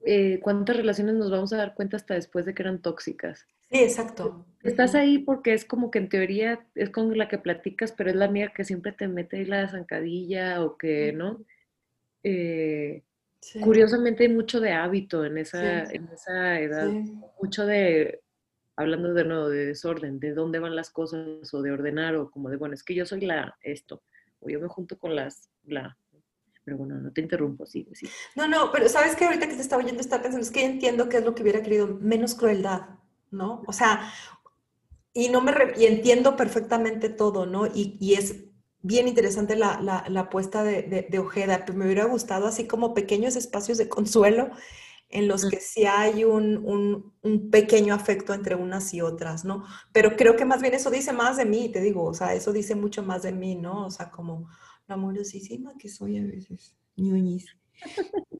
eh, 0.08 0.38
cuántas 0.40 0.76
relaciones 0.76 1.16
nos 1.16 1.32
vamos 1.32 1.52
a 1.52 1.56
dar 1.56 1.74
cuenta 1.74 1.96
hasta 1.96 2.14
después 2.14 2.46
de 2.46 2.54
que 2.54 2.62
eran 2.62 2.80
tóxicas. 2.80 3.44
Sí, 3.68 3.78
exacto. 3.78 4.46
Estás 4.62 4.94
ahí 4.94 5.18
porque 5.18 5.52
es 5.52 5.64
como 5.64 5.90
que 5.90 5.98
en 5.98 6.08
teoría 6.08 6.64
es 6.76 6.90
con 6.90 7.18
la 7.18 7.26
que 7.26 7.38
platicas, 7.38 7.90
pero 7.90 8.10
es 8.10 8.16
la 8.16 8.26
amiga 8.26 8.52
que 8.54 8.64
siempre 8.64 8.92
te 8.92 9.08
mete 9.08 9.38
ahí 9.38 9.44
la 9.44 9.68
zancadilla 9.68 10.62
o 10.62 10.78
que, 10.78 11.12
¿no? 11.12 11.44
Eh, 12.22 13.02
curiosamente 13.60 14.22
hay 14.22 14.32
mucho 14.32 14.60
de 14.60 14.70
hábito 14.70 15.24
en 15.24 15.38
esa, 15.38 15.82
en 15.82 16.08
esa 16.12 16.60
edad, 16.60 16.88
mucho 17.40 17.66
de, 17.66 18.20
hablando 18.76 19.12
de 19.12 19.24
nuevo, 19.24 19.48
de 19.48 19.66
desorden, 19.66 20.20
de 20.20 20.34
dónde 20.34 20.60
van 20.60 20.76
las 20.76 20.90
cosas 20.90 21.52
o 21.52 21.62
de 21.62 21.72
ordenar 21.72 22.14
o 22.14 22.30
como 22.30 22.48
de, 22.48 22.58
bueno, 22.58 22.74
es 22.74 22.84
que 22.84 22.94
yo 22.94 23.06
soy 23.06 23.22
la 23.22 23.56
esto, 23.60 24.04
o 24.38 24.48
yo 24.48 24.60
me 24.60 24.68
junto 24.68 24.98
con 24.98 25.16
las, 25.16 25.50
la, 25.64 25.96
pero 26.66 26.78
bueno, 26.78 26.96
no 26.96 27.12
te 27.12 27.20
interrumpo, 27.20 27.64
sí, 27.64 27.86
sí. 27.92 28.08
No, 28.34 28.48
no, 28.48 28.72
pero 28.72 28.88
sabes 28.88 29.14
que 29.14 29.24
ahorita 29.24 29.48
que 29.48 29.54
te 29.54 29.62
estaba 29.62 29.84
oyendo 29.84 30.00
estar 30.00 30.20
pensando, 30.20 30.44
es 30.44 30.50
que 30.50 30.64
entiendo 30.64 31.08
qué 31.08 31.18
es 31.18 31.24
lo 31.24 31.32
que 31.32 31.42
hubiera 31.42 31.62
querido, 31.62 31.86
menos 32.00 32.34
crueldad, 32.34 32.88
¿no? 33.30 33.62
O 33.68 33.72
sea, 33.72 34.12
y, 35.12 35.28
no 35.28 35.40
me 35.42 35.52
y 35.78 35.86
entiendo 35.86 36.34
perfectamente 36.34 37.08
todo, 37.08 37.46
¿no? 37.46 37.66
Y, 37.68 37.96
y 38.00 38.14
es 38.14 38.46
bien 38.82 39.06
interesante 39.06 39.54
la, 39.54 39.80
la, 39.80 40.06
la 40.08 40.22
apuesta 40.22 40.64
de, 40.64 41.06
de, 41.08 41.18
Ojeda, 41.20 41.62
pero 41.64 41.78
me 41.78 41.84
hubiera 41.84 42.06
gustado 42.06 42.48
así 42.48 42.66
como 42.66 42.94
pequeños 42.94 43.36
espacios 43.36 43.78
de 43.78 43.88
consuelo 43.88 44.50
en 45.08 45.28
los 45.28 45.48
que 45.48 45.60
sí 45.60 45.86
hay 45.86 46.24
un, 46.24 46.56
un, 46.64 47.14
un, 47.22 47.48
pequeño 47.48 47.94
afecto 47.94 48.34
entre 48.34 48.56
unas 48.56 48.92
y 48.92 49.02
otras, 49.02 49.44
¿no? 49.44 49.64
Pero 49.92 50.16
creo 50.16 50.34
que 50.34 50.44
más 50.44 50.62
bien 50.62 50.74
eso 50.74 50.90
dice 50.90 51.12
más 51.12 51.36
de 51.36 51.44
mí, 51.44 51.68
te 51.68 51.80
digo, 51.80 52.02
o 52.02 52.12
sea, 52.12 52.34
eso 52.34 52.52
dice 52.52 52.74
mucho 52.74 53.04
más 53.04 53.22
de 53.22 53.30
mí, 53.30 53.54
¿no? 53.54 53.86
O 53.86 53.90
sea, 53.90 54.10
como 54.10 54.48
amorosísima 54.88 55.74
que 55.78 55.88
soy 55.88 56.18
a 56.18 56.24
veces, 56.24 56.74
ñoñis. 56.96 57.56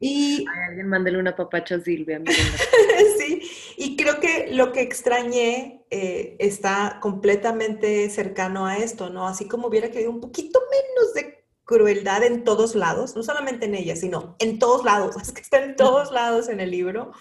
Y 0.01 0.45
alguien 0.69 0.89
mándele 0.89 1.19
una 1.19 1.37
papacha 1.37 1.77
a 1.77 1.81
Silvia. 1.81 2.23
sí, 3.19 3.43
y 3.77 3.97
creo 3.97 4.21
que 4.21 4.49
lo 4.53 4.73
que 4.73 4.81
extrañé 4.81 5.85
eh, 5.91 6.37
está 6.39 6.99
completamente 7.01 8.09
cercano 8.11 8.67
a 8.67 8.79
esto, 8.79 9.11
¿no? 9.11 9.27
Así 9.27 9.47
como 9.47 9.69
hubiera 9.69 9.91
querido 9.91 10.11
un 10.11 10.21
poquito 10.21 10.61
menos 10.71 11.15
de 11.15 11.45
crueldad 11.65 12.23
en 12.23 12.45
todos 12.45 12.75
lados, 12.75 13.17
no 13.17 13.23
solamente 13.23 13.67
en 13.67 13.75
ella, 13.75 13.97
sino 13.97 14.37
en 14.39 14.59
todos 14.59 14.85
lados, 14.85 15.17
es 15.23 15.33
que 15.33 15.43
está 15.43 15.63
en 15.63 15.77
todos 15.77 16.11
lados 16.13 16.49
en 16.49 16.61
el 16.61 16.71
libro. 16.71 17.13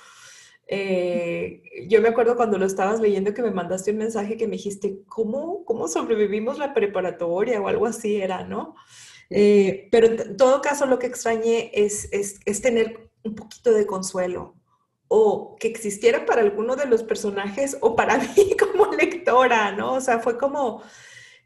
Eh, 0.67 1.61
yo 1.87 2.01
me 2.01 2.09
acuerdo 2.09 2.35
cuando 2.35 2.57
lo 2.57 2.65
estabas 2.65 2.99
leyendo 2.99 3.35
que 3.35 3.43
me 3.43 3.51
mandaste 3.51 3.91
un 3.91 3.97
mensaje 3.97 4.35
que 4.35 4.47
me 4.47 4.55
dijiste, 4.55 5.03
¿cómo, 5.07 5.63
cómo 5.63 5.87
sobrevivimos 5.87 6.57
la 6.57 6.73
preparatoria 6.73 7.61
o 7.61 7.67
algo 7.67 7.85
así 7.85 8.15
era, 8.15 8.43
¿no? 8.43 8.75
Eh, 9.29 9.87
pero 9.91 10.07
en 10.07 10.37
todo 10.37 10.61
caso 10.61 10.85
lo 10.85 10.99
que 10.99 11.07
extrañé 11.07 11.71
es, 11.73 12.09
es, 12.11 12.61
tener 12.61 13.09
un 13.23 13.35
poquito 13.35 13.71
de 13.71 13.85
consuelo 13.87 14.55
o 15.07 15.55
que 15.59 15.67
existiera 15.67 16.25
para 16.25 16.41
alguno 16.41 16.75
de 16.75 16.85
los 16.85 17.03
personajes 17.03 17.77
o 17.81 17.95
para 17.95 18.17
mí 18.35 18.55
como 18.57 18.91
lectora, 18.93 19.71
¿no? 19.71 19.93
O 19.93 20.01
sea, 20.01 20.19
fue 20.19 20.37
como 20.37 20.83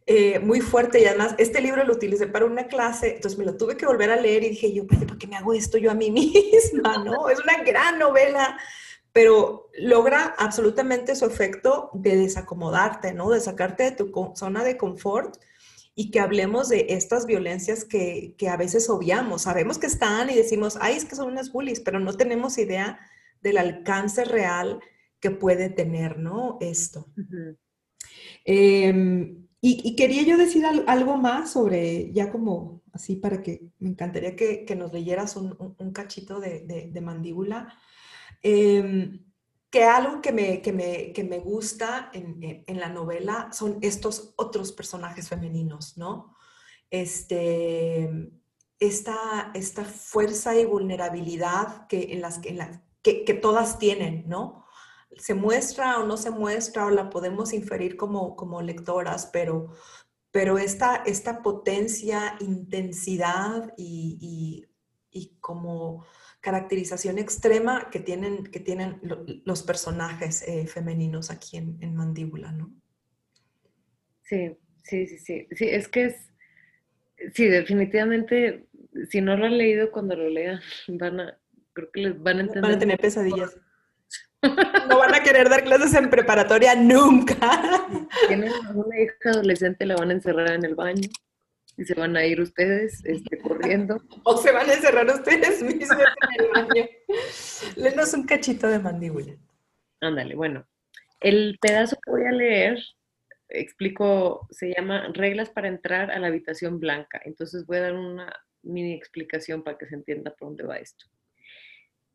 eh, 0.05 0.39
muy 0.39 0.59
fuerte 0.61 1.01
y 1.01 1.05
además 1.05 1.35
este 1.37 1.61
libro 1.61 1.83
lo 1.83 1.93
utilicé 1.93 2.27
para 2.27 2.45
una 2.45 2.67
clase, 2.67 3.15
entonces 3.15 3.37
me 3.37 3.45
lo 3.45 3.55
tuve 3.55 3.77
que 3.77 3.85
volver 3.85 4.11
a 4.11 4.15
leer 4.15 4.43
y 4.43 4.49
dije 4.49 4.73
yo, 4.73 4.85
¿por 4.87 5.17
qué 5.17 5.27
me 5.27 5.37
hago 5.37 5.53
esto 5.53 5.77
yo 5.77 5.91
a 5.91 5.95
mí 5.95 6.11
misma? 6.11 7.03
¿No? 7.03 7.29
Es 7.29 7.39
una 7.39 7.63
gran 7.63 7.99
novela 7.99 8.57
pero 9.11 9.69
logra 9.77 10.35
absolutamente 10.37 11.15
su 11.15 11.25
efecto 11.25 11.89
de 11.93 12.15
desacomodarte, 12.15 13.13
¿no? 13.13 13.29
De 13.29 13.39
sacarte 13.39 13.83
de 13.83 13.91
tu 13.91 14.11
zona 14.35 14.63
de 14.63 14.77
confort 14.77 15.37
y 15.95 16.11
que 16.11 16.19
hablemos 16.19 16.69
de 16.69 16.87
estas 16.89 17.25
violencias 17.25 17.83
que, 17.83 18.35
a 18.49 18.57
veces 18.57 18.89
obviamos. 18.89 19.43
Sabemos 19.43 19.77
que 19.77 19.87
están 19.87 20.29
y 20.29 20.35
decimos, 20.35 20.77
ay, 20.79 20.95
es 20.95 21.05
que 21.05 21.15
son 21.15 21.31
unas 21.31 21.51
bullies, 21.51 21.81
pero 21.81 21.99
no 21.99 22.13
tenemos 22.13 22.57
idea 22.57 22.99
del 23.41 23.57
alcance 23.57 24.23
real 24.25 24.79
que 25.19 25.31
puede 25.31 25.69
tener, 25.69 26.17
¿no? 26.17 26.57
Esto. 26.61 27.07
Em, 28.45 29.47
y, 29.61 29.95
quería 29.95 30.23
yo 30.23 30.37
decir 30.37 30.63
algo 30.65 31.17
más 31.17 31.51
sobre, 31.51 32.11
ya 32.13 32.31
como 32.31 32.81
así 32.93 33.17
para 33.17 33.41
que 33.41 33.69
me 33.79 33.89
encantaría 33.89 34.35
que, 34.35 34.75
nos 34.77 34.93
leyeras 34.93 35.35
un, 35.35 35.91
cachito 35.91 36.39
de, 36.39 37.01
mandíbula. 37.01 37.73
Em, 38.41 39.28
que 39.69 39.83
algo 39.83 40.21
que 40.21 40.31
me, 40.31 40.61
que 40.61 40.73
me, 40.73 41.13
que 41.13 41.23
me 41.23 41.39
gusta 41.39 42.09
en, 42.13 42.63
en, 42.65 42.79
la 42.79 42.89
novela 42.89 43.49
son 43.51 43.77
estos 43.81 44.33
otros 44.35 44.71
personajes 44.71 45.29
femeninos, 45.29 45.97
¿no? 45.97 46.35
Este, 46.89 48.31
esta, 48.79 49.51
esta 49.53 49.85
fuerza 49.85 50.55
y 50.55 50.65
vulnerabilidad 50.65 51.85
que, 51.87 52.13
en 52.13 52.21
las, 52.21 52.43
en 52.45 52.57
la, 52.57 52.83
que, 53.03 53.23
que, 53.25 53.33
todas 53.35 53.77
tienen, 53.77 54.27
¿no? 54.27 54.65
Se 55.17 55.35
muestra 55.35 55.99
o 55.99 56.05
no 56.05 56.17
se 56.17 56.31
muestra 56.31 56.85
o 56.85 56.89
la 56.89 57.09
podemos 57.09 57.53
inferir 57.53 57.95
como, 57.95 58.35
como 58.35 58.61
lectoras, 58.63 59.29
pero, 59.31 59.73
pero 60.31 60.57
esta, 60.57 60.95
esta 61.05 61.43
potencia, 61.43 62.37
intensidad 62.39 63.71
y, 63.77 64.17
y, 65.11 65.19
y 65.19 65.37
como 65.39 66.05
caracterización 66.41 67.17
extrema 67.17 67.89
que 67.91 67.99
tienen, 67.99 68.45
que 68.45 68.59
tienen 68.59 69.01
los 69.45 69.63
personajes 69.63 70.47
eh, 70.47 70.67
femeninos 70.67 71.31
aquí 71.31 71.57
en, 71.57 71.95
Mandíbula, 71.95 72.51
¿no? 72.51 72.71
Sí, 74.23 74.57
sí, 74.83 75.07
sí, 75.07 75.17
sí. 75.17 75.47
Sí, 75.51 75.65
es 75.69 75.87
que 75.87 76.05
es, 76.05 76.31
sí, 77.33 77.47
definitivamente, 77.47 78.67
si 79.09 79.21
no 79.21 79.35
lo 79.35 79.45
han 79.45 79.57
leído, 79.57 79.91
cuando 79.91 80.15
lo 80.15 80.29
lean, 80.29 80.61
van 80.87 81.19
a, 81.19 81.37
creo 81.73 81.91
que 81.91 82.01
les 82.01 82.21
van 82.21 82.37
a 82.37 82.41
entender. 82.41 82.63
Van 82.63 82.73
a 82.73 82.79
tener 82.79 82.99
pesadillas. 82.99 83.57
No 84.41 84.99
van 84.99 85.13
a 85.13 85.21
querer 85.21 85.49
dar 85.49 85.63
clases 85.65 85.93
en 85.93 86.09
preparatoria 86.09 86.73
nunca. 86.73 87.35
Si 88.21 88.27
tienen 88.27 88.53
una 88.73 89.01
hija 89.01 89.31
adolescente, 89.31 89.85
la 89.85 89.97
van 89.97 90.11
a 90.11 90.13
encerrar 90.13 90.51
en 90.51 90.63
el 90.63 90.75
baño 90.75 91.09
y 91.79 91.85
se 91.85 91.93
van 91.93 92.17
a 92.17 92.25
ir 92.25 92.41
ustedes 92.41 93.03
este, 93.05 93.39
corriendo. 93.39 94.03
o 94.23 94.35
se 94.35 94.51
van 94.51 94.69
a 94.69 94.73
encerrar 94.73 95.07
ustedes 95.07 95.63
mismos 95.63 95.91
en 95.91 96.45
el 96.45 96.51
baño. 96.51 96.85
Lenos 97.77 98.13
un 98.13 98.25
cachito 98.25 98.67
de 98.67 98.79
mandíbula. 98.79 99.33
Ándale, 100.01 100.35
bueno. 100.35 100.67
El 101.21 101.57
pedazo 101.61 101.97
que 102.03 102.11
voy 102.11 102.25
a 102.25 102.31
leer, 102.31 102.79
explico, 103.47 104.45
se 104.51 104.73
llama 104.73 105.09
Reglas 105.13 105.49
para 105.49 105.69
entrar 105.69 106.11
a 106.11 106.19
la 106.19 106.27
habitación 106.27 106.81
blanca. 106.81 107.21
Entonces 107.23 107.65
voy 107.65 107.77
a 107.77 107.83
dar 107.83 107.93
una 107.95 108.29
mini 108.61 108.93
explicación 108.93 109.63
para 109.63 109.77
que 109.77 109.87
se 109.87 109.95
entienda 109.95 110.35
por 110.35 110.49
dónde 110.49 110.65
va 110.65 110.77
esto. 110.77 111.05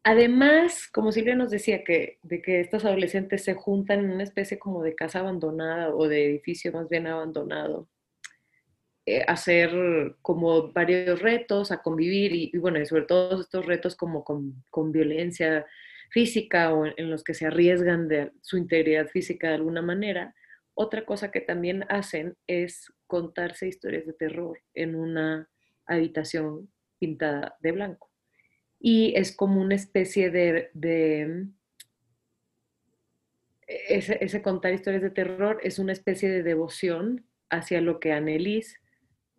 Además, 0.02 0.88
como 0.92 1.10
Silvia 1.10 1.34
nos 1.34 1.48
decía, 1.48 1.84
que, 1.84 2.18
de 2.22 2.42
que 2.42 2.60
estas 2.60 2.84
adolescentes 2.84 3.42
se 3.42 3.54
juntan 3.54 4.00
en 4.00 4.10
una 4.10 4.24
especie 4.24 4.58
como 4.58 4.82
de 4.82 4.94
casa 4.94 5.20
abandonada 5.20 5.94
o 5.94 6.06
de 6.06 6.26
edificio 6.26 6.70
más 6.72 6.90
bien 6.90 7.06
abandonado, 7.06 7.88
hacer 9.26 9.70
como 10.22 10.72
varios 10.72 11.20
retos, 11.20 11.70
a 11.70 11.82
convivir 11.82 12.34
y, 12.34 12.56
bueno, 12.58 12.80
y 12.80 12.86
sobre 12.86 13.04
todo 13.04 13.40
estos 13.40 13.66
retos 13.66 13.96
como 13.96 14.24
con, 14.24 14.64
con, 14.70 14.92
violencia 14.92 15.66
física 16.10 16.72
o 16.72 16.86
en, 16.86 17.10
los 17.10 17.22
que 17.22 17.34
se 17.34 17.46
arriesgan 17.46 18.08
de 18.08 18.32
su 18.40 18.56
integridad 18.56 19.08
física 19.08 19.48
de 19.48 19.54
alguna 19.54 19.82
manera. 19.82 20.34
Otra 20.72 21.04
cosa 21.04 21.30
que 21.30 21.40
también 21.40 21.84
hacen 21.88 22.34
es 22.46 22.92
contarse 23.06 23.68
historias 23.68 24.06
de 24.06 24.14
terror 24.14 24.58
en 24.72 24.94
una 24.94 25.50
habitación 25.86 26.70
pintada 26.98 27.56
de 27.60 27.72
blanco. 27.72 28.10
Y 28.80 29.14
es 29.16 29.36
como 29.36 29.60
una 29.60 29.74
especie 29.74 30.30
de, 30.30 30.70
de 30.72 31.46
ese, 33.66 34.18
ese, 34.22 34.40
contar 34.40 34.72
historias 34.72 35.02
de 35.02 35.10
terror 35.10 35.60
es 35.62 35.78
una 35.78 35.92
especie 35.92 36.30
de 36.30 36.42
devoción 36.42 37.26
hacia 37.50 37.80
lo 37.80 38.00
que 38.00 38.12
Annelies 38.12 38.80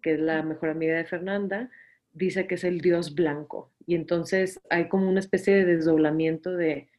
que 0.05 0.13
es 0.13 0.19
la 0.19 0.43
mejor 0.43 0.69
amiga 0.69 0.95
de 0.95 1.03
Fernanda, 1.03 1.71
dice 2.13 2.45
que 2.45 2.53
es 2.53 2.63
el 2.63 2.79
dios 2.79 3.15
blanco. 3.15 3.71
Y 3.87 3.95
entonces 3.95 4.61
hay 4.69 4.87
como 4.87 5.09
una 5.09 5.19
especie 5.19 5.55
de 5.55 5.65
desdoblamiento 5.65 6.55
de, 6.55 6.89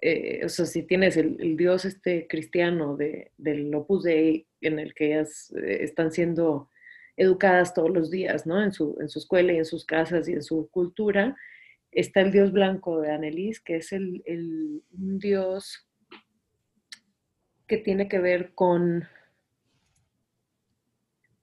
eh, 0.00 0.40
o 0.44 0.48
sea, 0.48 0.66
si 0.66 0.82
tienes 0.82 1.16
el, 1.16 1.56
dios 1.56 1.84
este 1.84 2.26
cristiano 2.26 2.96
de, 2.96 3.30
del 3.38 3.72
Opus 3.72 4.02
Dei, 4.02 4.48
en 4.60 4.80
el 4.80 4.92
que 4.92 5.12
ellas 5.14 5.54
eh, 5.56 5.84
están 5.84 6.10
siendo 6.10 6.68
educadas 7.16 7.74
todos 7.74 7.90
los 7.90 8.10
días, 8.10 8.44
¿no? 8.44 8.60
En 8.60 8.72
su, 8.72 8.96
en 9.00 9.08
su 9.08 9.20
escuela 9.20 9.52
y 9.52 9.58
en 9.58 9.64
sus 9.64 9.84
casas 9.84 10.28
y 10.28 10.32
en 10.32 10.42
su 10.42 10.68
cultura, 10.72 11.36
está 11.92 12.22
el 12.22 12.32
dios 12.32 12.50
blanco 12.50 13.00
de 13.00 13.12
Annelies, 13.12 13.60
que 13.60 13.76
es 13.76 13.92
el, 13.92 14.24
el 14.26 14.82
un 14.90 15.20
dios 15.20 15.88
que 17.68 17.76
tiene 17.76 18.08
que 18.08 18.18
ver 18.18 18.52
con, 18.52 19.06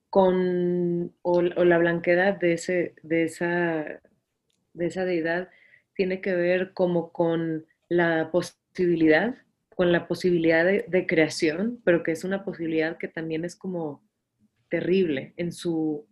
con 0.09 1.13
o, 1.21 1.41
la 1.41 1.77
blanquedad 1.77 2.39
de, 2.39 2.53
ese, 2.53 2.95
de, 3.03 3.23
esa, 3.25 4.01
de 4.73 4.85
esa 4.85 5.05
deidad 5.05 5.49
tiene 5.93 6.21
que 6.21 6.33
ver 6.33 6.73
como 6.73 7.11
con 7.11 7.65
la 7.89 8.31
posibilidad, 8.31 9.35
con 9.75 9.91
la 9.91 10.07
posibilidad 10.07 10.65
de, 10.65 11.07
creación, 11.07 11.81
pero 11.83 12.03
que 12.03 12.11
es 12.11 12.23
una 12.23 12.43
posibilidad 12.43 12.97
que 12.97 13.07
también 13.07 13.45
es 13.45 13.55
como 13.55 14.03
terrible 14.69 15.33
en 15.37 15.51
su, 15.51 16.07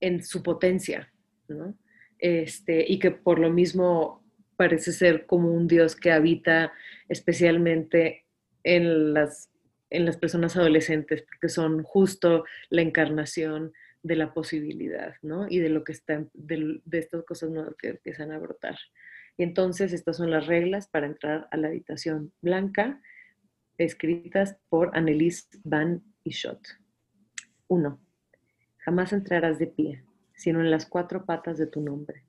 en 0.00 0.22
su 0.22 0.42
potencia, 0.42 1.12
¿no? 1.48 1.74
Este, 2.18 2.84
y 2.86 2.98
que 2.98 3.12
por 3.12 3.38
lo 3.38 3.50
mismo 3.50 4.22
parece 4.56 4.92
ser 4.92 5.24
como 5.24 5.50
un 5.52 5.66
Dios 5.66 5.96
que 5.96 6.12
habita 6.12 6.72
especialmente 7.08 8.26
en 8.62 9.14
las, 9.14 9.50
en 9.90 10.06
las 10.06 10.16
personas 10.16 10.56
adolescentes, 10.56 11.22
porque 11.22 11.48
son 11.48 11.82
justo 11.82 12.44
la 12.70 12.82
encarnación 12.82 13.72
de 14.02 14.16
la 14.16 14.32
posibilidad, 14.32 15.14
¿no? 15.22 15.46
Y 15.48 15.58
de 15.58 15.68
lo 15.68 15.84
que 15.84 15.92
están, 15.92 16.30
de, 16.32 16.80
estas 16.92 17.24
cosas 17.24 17.50
nuevas 17.50 17.74
que 17.76 17.88
empiezan 17.88 18.32
a 18.32 18.38
brotar. 18.38 18.78
Y 19.36 19.42
entonces 19.42 19.92
estas 19.92 20.16
son 20.16 20.30
las 20.30 20.46
reglas 20.46 20.88
para 20.88 21.06
entrar 21.06 21.48
a 21.50 21.56
la 21.56 21.68
habitación 21.68 22.32
blanca, 22.40 23.00
escritas 23.78 24.56
por 24.68 24.96
Annelies 24.96 25.48
Van 25.64 26.02
Ischot. 26.24 26.60
1. 27.68 28.00
Jamás 28.78 29.12
entrarás 29.12 29.58
de 29.58 29.66
pie, 29.66 30.04
sino 30.34 30.60
en 30.60 30.70
las 30.70 30.86
cuatro 30.86 31.24
patas 31.24 31.58
de 31.58 31.66
tu 31.66 31.80
nombre. 31.80 32.24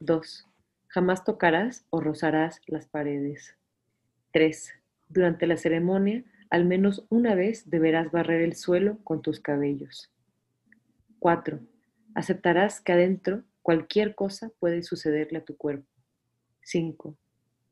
2. 0.00 0.46
Jamás 0.88 1.24
tocarás 1.24 1.86
o 1.90 2.00
rozarás 2.00 2.60
las 2.66 2.86
paredes. 2.86 3.56
3. 4.32 4.72
Durante 5.08 5.46
la 5.46 5.56
ceremonia, 5.56 6.24
al 6.56 6.64
menos 6.64 7.04
una 7.10 7.34
vez 7.34 7.68
deberás 7.68 8.10
barrer 8.10 8.40
el 8.40 8.56
suelo 8.56 8.96
con 9.04 9.20
tus 9.20 9.40
cabellos. 9.40 10.10
4. 11.18 11.60
Aceptarás 12.14 12.80
que 12.80 12.92
adentro 12.92 13.42
cualquier 13.60 14.14
cosa 14.14 14.50
puede 14.58 14.82
sucederle 14.82 15.36
a 15.36 15.44
tu 15.44 15.54
cuerpo. 15.58 15.86
5. 16.62 17.14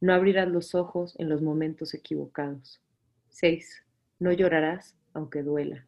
No 0.03 0.13
abrirás 0.13 0.49
los 0.49 0.75
ojos 0.75 1.19
en 1.19 1.31
los 1.31 1.41
momentos 1.41 1.95
equivocados. 1.95 2.83
6. 3.31 3.85
No 4.19 4.33
llorarás 4.33 4.95
aunque 5.15 5.43
duela. 5.43 5.87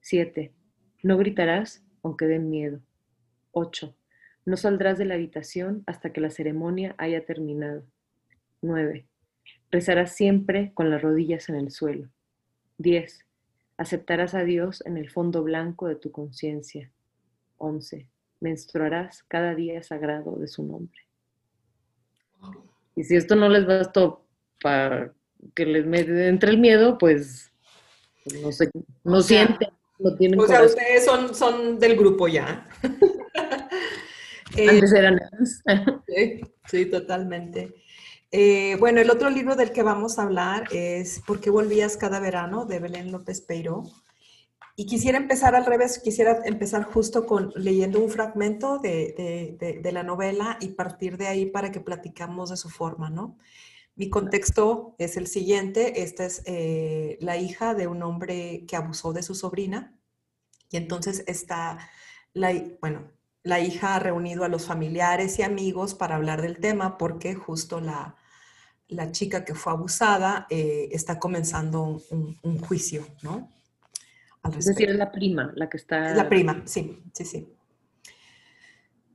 7. 0.00 0.52
No 1.04 1.16
gritarás 1.16 1.84
aunque 2.02 2.26
den 2.26 2.50
miedo. 2.50 2.80
8. 3.52 3.94
No 4.44 4.56
saldrás 4.56 4.98
de 4.98 5.04
la 5.04 5.14
habitación 5.14 5.84
hasta 5.86 6.12
que 6.12 6.20
la 6.20 6.30
ceremonia 6.30 6.96
haya 6.98 7.24
terminado. 7.24 7.84
9. 8.60 9.06
Rezarás 9.70 10.16
siempre 10.16 10.72
con 10.74 10.90
las 10.90 11.00
rodillas 11.00 11.48
en 11.48 11.54
el 11.54 11.70
suelo. 11.70 12.08
10. 12.78 13.24
Aceptarás 13.76 14.34
a 14.34 14.44
Dios 14.44 14.82
en 14.86 14.96
el 14.96 15.10
fondo 15.10 15.42
blanco 15.42 15.88
de 15.88 15.96
tu 15.96 16.10
conciencia. 16.10 16.90
11. 17.58 18.08
Menstruarás 18.40 19.22
cada 19.24 19.54
día 19.54 19.82
sagrado 19.82 20.36
de 20.36 20.48
su 20.48 20.64
nombre. 20.64 21.00
Y 22.96 23.04
si 23.04 23.16
esto 23.16 23.34
no 23.34 23.48
les 23.48 23.66
bastó 23.66 24.24
para 24.60 25.12
que 25.54 25.66
les 25.66 25.84
entre 26.08 26.50
el 26.50 26.58
miedo, 26.58 26.96
pues 26.98 27.50
no 28.40 28.52
sé, 28.52 28.70
no 29.02 29.20
sienten, 29.20 29.68
no 29.98 30.14
tienen 30.16 30.40
O 30.40 30.46
sea, 30.46 30.62
ustedes 30.62 31.04
son, 31.04 31.34
son 31.34 31.78
del 31.78 31.96
grupo 31.96 32.28
ya. 32.28 32.66
Antes 34.56 34.92
eran 34.92 35.18
sí, 36.06 36.40
sí, 36.66 36.86
totalmente. 36.86 37.74
Eh, 38.36 38.76
bueno, 38.80 39.00
el 39.00 39.10
otro 39.10 39.30
libro 39.30 39.54
del 39.54 39.70
que 39.70 39.84
vamos 39.84 40.18
a 40.18 40.24
hablar 40.24 40.64
es 40.72 41.20
¿Por 41.24 41.38
qué 41.38 41.50
volvías 41.50 41.96
cada 41.96 42.18
verano? 42.18 42.64
de 42.64 42.80
Belén 42.80 43.12
López 43.12 43.40
Peiró. 43.40 43.84
Y 44.74 44.86
quisiera 44.86 45.18
empezar 45.18 45.54
al 45.54 45.64
revés, 45.64 46.00
quisiera 46.00 46.40
empezar 46.44 46.82
justo 46.82 47.26
con 47.26 47.52
leyendo 47.54 48.00
un 48.00 48.10
fragmento 48.10 48.80
de, 48.80 49.88
la 49.92 50.02
novela 50.02 50.58
y 50.60 50.70
partir 50.70 51.16
de 51.16 51.28
ahí 51.28 51.46
para 51.46 51.70
que 51.70 51.78
platicamos 51.78 52.50
de 52.50 52.56
su 52.56 52.70
forma, 52.70 53.08
¿no? 53.08 53.38
Mi 53.94 54.10
contexto 54.10 54.96
es 54.98 55.16
el 55.16 55.28
siguiente, 55.28 56.02
esta 56.02 56.24
es 56.24 56.42
eh, 56.46 57.18
la 57.20 57.36
hija 57.36 57.74
de 57.74 57.86
un 57.86 58.02
hombre 58.02 58.64
que 58.66 58.74
abusó 58.74 59.12
de 59.12 59.22
su 59.22 59.36
sobrina 59.36 59.96
y 60.70 60.76
entonces 60.76 61.22
está, 61.28 61.78
la, 62.32 62.52
bueno, 62.80 63.12
la 63.44 63.60
hija 63.60 63.94
ha 63.94 64.00
reunido 64.00 64.42
a 64.42 64.48
los 64.48 64.66
familiares 64.66 65.38
y 65.38 65.42
amigos 65.42 65.94
para 65.94 66.16
hablar 66.16 66.42
del 66.42 66.58
tema 66.58 66.98
porque 66.98 67.36
justo 67.36 67.80
la, 67.80 68.16
la 68.88 69.10
chica 69.12 69.44
que 69.44 69.54
fue 69.54 69.72
abusada 69.72 70.46
eh, 70.50 70.88
está 70.92 71.18
comenzando 71.18 72.02
un, 72.10 72.58
juicio, 72.60 73.06
¿no? 73.22 73.48
es 74.56 74.66
decir, 74.66 74.90
es 74.90 74.96
la 74.96 75.10
prima 75.10 75.52
la 75.54 75.70
que 75.70 75.78
está... 75.78 76.14
La 76.14 76.28
prima, 76.28 76.62
sí, 76.66 77.02
sí, 77.12 77.24
sí. 77.24 77.48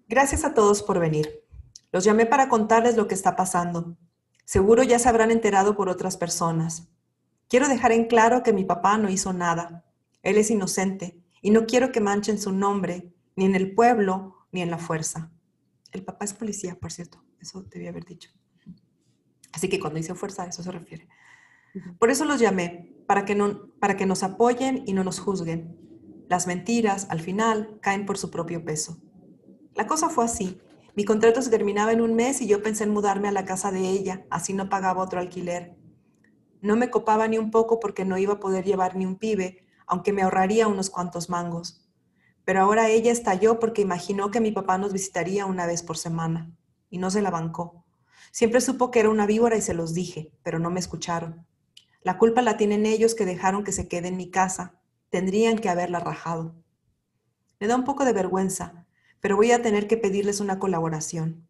Gracias 0.08 0.44
a 0.44 0.56
todos 0.56 0.82
por 0.82 1.00
venir. 1.00 1.44
Los 1.92 2.04
llamé 2.04 2.26
para 2.26 2.50
contarles 2.50 2.98
lo 2.98 3.08
que 3.08 3.14
está 3.14 3.36
pasando. 3.36 3.96
Seguro 4.44 4.82
ya 4.82 4.98
se 4.98 5.08
habrán 5.08 5.30
enterado 5.30 5.76
por 5.76 5.88
otras 5.88 6.18
personas. 6.18 6.88
Quiero 7.48 7.68
dejar 7.68 7.92
en 7.92 8.06
claro 8.06 8.42
que 8.42 8.54
mi 8.54 8.64
papá 8.64 8.98
no 8.98 9.10
hizo 9.10 9.34
nada. 9.34 9.86
Él 10.24 10.38
es 10.38 10.50
inocente 10.50 11.20
y 11.42 11.52
no 11.52 11.68
quiero 11.68 11.92
que 11.92 12.02
manchen 12.02 12.40
su 12.40 12.52
nombre, 12.52 13.14
ni 13.36 13.46
en 13.46 13.56
el 13.56 13.74
pueblo, 13.74 14.36
ni 14.52 14.62
en 14.62 14.72
la 14.72 14.80
fuerza. 14.80 15.32
El 15.92 16.04
papá 16.04 16.26
es 16.26 16.34
policía, 16.34 16.76
por 16.80 16.92
cierto. 16.92 17.24
Eso 17.40 17.64
debía 17.64 17.90
haber 17.90 18.06
dicho. 18.06 18.32
Así 19.54 19.70
que 19.70 19.80
cuando 19.80 19.98
dice 19.98 20.16
fuerza, 20.16 20.44
a 20.44 20.48
eso 20.48 20.64
se 20.64 20.72
refiere. 20.72 21.08
Por 22.00 22.10
eso 22.10 22.26
los 22.26 22.40
llamé, 22.40 22.96
para 23.08 23.26
que, 23.26 23.36
no, 23.36 23.68
para 23.80 23.96
que 23.98 24.06
nos 24.06 24.24
apoyen 24.24 24.84
y 24.86 24.94
no 24.94 25.04
nos 25.04 25.20
juzguen. 25.20 25.78
Las 26.28 26.48
mentiras, 26.48 27.08
al 27.10 27.22
final, 27.22 27.80
caen 27.82 28.06
por 28.06 28.18
su 28.18 28.30
propio 28.30 28.64
peso. 28.64 28.98
La 29.76 29.88
cosa 29.88 30.10
fue 30.10 30.26
así. 30.26 30.62
Mi 30.96 31.06
contrato 31.06 31.42
se 31.42 31.50
terminaba 31.50 31.92
en 31.92 32.02
un 32.02 32.16
mes 32.16 32.42
y 32.42 32.48
yo 32.48 32.62
pensé 32.62 32.84
en 32.84 32.92
mudarme 32.92 33.28
a 33.28 33.32
la 33.32 33.46
casa 33.46 33.72
de 33.72 33.88
ella, 33.88 34.26
así 34.30 34.54
no 34.54 34.70
pagaba 34.70 35.02
otro 35.04 35.20
alquiler. 35.20 35.76
No 36.62 36.76
me 36.76 36.90
copaba 36.90 37.28
ni 37.28 37.38
un 37.38 37.52
poco 37.52 37.80
porque 37.80 38.06
no 38.06 38.18
iba 38.18 38.34
a 38.34 38.40
poder 38.40 38.66
llevar 38.66 38.96
ni 38.96 39.06
un 39.06 39.16
pibe, 39.16 39.66
aunque 39.88 40.12
me 40.12 40.24
ahorraría 40.24 40.68
unos 40.68 40.90
cuantos 40.90 41.30
mangos. 41.30 41.90
Pero 42.44 42.62
ahora 42.62 42.90
ella 42.90 43.12
estalló 43.12 43.60
porque 43.60 43.82
imaginó 43.82 44.32
que 44.32 44.42
mi 44.42 44.52
papá 44.52 44.78
nos 44.78 44.92
visitaría 44.92 45.46
una 45.46 45.66
vez 45.66 45.84
por 45.84 45.98
semana, 45.98 46.52
y 46.90 46.98
no 46.98 47.10
se 47.12 47.22
la 47.22 47.32
bancó. 47.32 47.79
Siempre 48.32 48.62
supo 48.62 48.92
que 48.92 49.00
era 49.00 49.10
una 49.10 49.26
víbora 49.26 49.58
y 49.58 49.62
se 49.62 49.74
los 49.74 49.94
dije, 49.94 50.32
pero 50.44 50.60
no 50.60 50.70
me 50.70 50.80
escucharon. 50.80 51.46
La 52.02 52.18
culpa 52.18 52.42
la 52.42 52.58
tienen 52.58 52.86
ellos 52.86 53.16
que 53.16 53.26
dejaron 53.26 53.64
que 53.64 53.72
se 53.72 53.88
quede 53.88 54.08
en 54.08 54.18
mi 54.18 54.30
casa. 54.30 54.80
Tendrían 55.10 55.58
que 55.58 55.70
haberla 55.70 56.00
rajado. 56.00 56.56
Me 57.60 57.68
da 57.68 57.76
un 57.76 57.84
poco 57.84 58.06
de 58.06 58.14
vergüenza, 58.14 58.86
pero 59.20 59.36
voy 59.36 59.52
a 59.52 59.62
tener 59.62 59.88
que 59.88 59.98
pedirles 59.98 60.40
una 60.40 60.60
colaboración. 60.60 61.48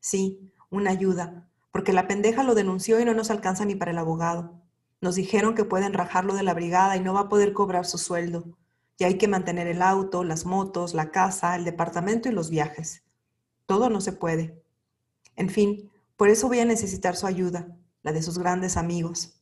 Sí, 0.00 0.52
una 0.70 0.90
ayuda, 0.90 1.48
porque 1.72 1.92
la 1.92 2.06
pendeja 2.06 2.44
lo 2.44 2.54
denunció 2.54 3.00
y 3.00 3.04
no 3.04 3.14
nos 3.14 3.30
alcanza 3.30 3.64
ni 3.64 3.74
para 3.74 3.90
el 3.90 3.98
abogado. 3.98 4.62
Nos 5.00 5.14
dijeron 5.14 5.54
que 5.54 5.64
pueden 5.64 5.92
rajarlo 5.92 6.34
de 6.34 6.42
la 6.42 6.54
brigada 6.54 6.96
y 6.96 7.00
no 7.00 7.14
va 7.14 7.20
a 7.20 7.28
poder 7.28 7.52
cobrar 7.52 7.86
su 7.86 7.98
sueldo. 7.98 8.44
Y 8.98 9.04
hay 9.04 9.16
que 9.16 9.28
mantener 9.28 9.66
el 9.68 9.82
auto, 9.82 10.24
las 10.24 10.44
motos, 10.44 10.94
la 10.94 11.10
casa, 11.10 11.54
el 11.56 11.64
departamento 11.64 12.28
y 12.28 12.32
los 12.32 12.50
viajes. 12.50 13.04
Todo 13.66 13.90
no 13.90 14.00
se 14.00 14.12
puede. 14.12 14.60
En 15.36 15.50
fin, 15.50 15.90
por 16.18 16.28
eso 16.28 16.48
voy 16.48 16.58
a 16.58 16.64
necesitar 16.64 17.14
su 17.14 17.28
ayuda, 17.28 17.68
la 18.02 18.10
de 18.10 18.22
sus 18.22 18.38
grandes 18.38 18.76
amigos. 18.76 19.40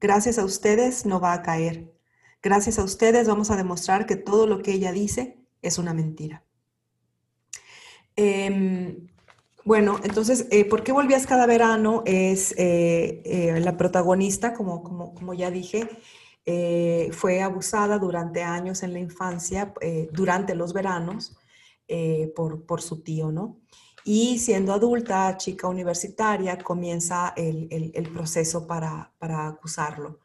Gracias 0.00 0.38
a 0.38 0.44
ustedes 0.44 1.06
no 1.06 1.20
va 1.20 1.32
a 1.32 1.42
caer. 1.42 1.94
Gracias 2.42 2.80
a 2.80 2.82
ustedes 2.82 3.28
vamos 3.28 3.52
a 3.52 3.56
demostrar 3.56 4.06
que 4.06 4.16
todo 4.16 4.48
lo 4.48 4.60
que 4.60 4.72
ella 4.72 4.90
dice 4.90 5.38
es 5.62 5.78
una 5.78 5.94
mentira. 5.94 6.44
Em, 8.16 9.06
bueno, 9.64 10.00
entonces, 10.02 10.48
eh, 10.50 10.64
¿por 10.64 10.82
qué 10.82 10.90
volvías 10.90 11.28
cada 11.28 11.46
verano? 11.46 12.02
Es 12.06 12.52
eh, 12.58 13.22
eh, 13.24 13.60
la 13.60 13.76
protagonista, 13.76 14.52
como, 14.52 14.82
como, 14.82 15.14
como 15.14 15.32
ya 15.32 15.52
dije, 15.52 15.88
fue 17.12 17.40
abusada 17.40 17.98
durante 17.98 18.42
años 18.42 18.82
en 18.82 18.92
la 18.92 19.00
infancia, 19.00 19.74
durante 20.12 20.54
los 20.54 20.72
veranos, 20.72 21.36
por, 22.36 22.64
por 22.64 22.82
su 22.82 23.02
tío, 23.02 23.32
¿no? 23.32 23.58
Y 24.08 24.38
siendo 24.38 24.72
adulta, 24.72 25.36
chica 25.36 25.66
universitaria, 25.66 26.56
comienza 26.58 27.34
el, 27.36 28.08
proceso 28.14 28.64
para, 28.64 29.10
acusarlo. 29.20 30.20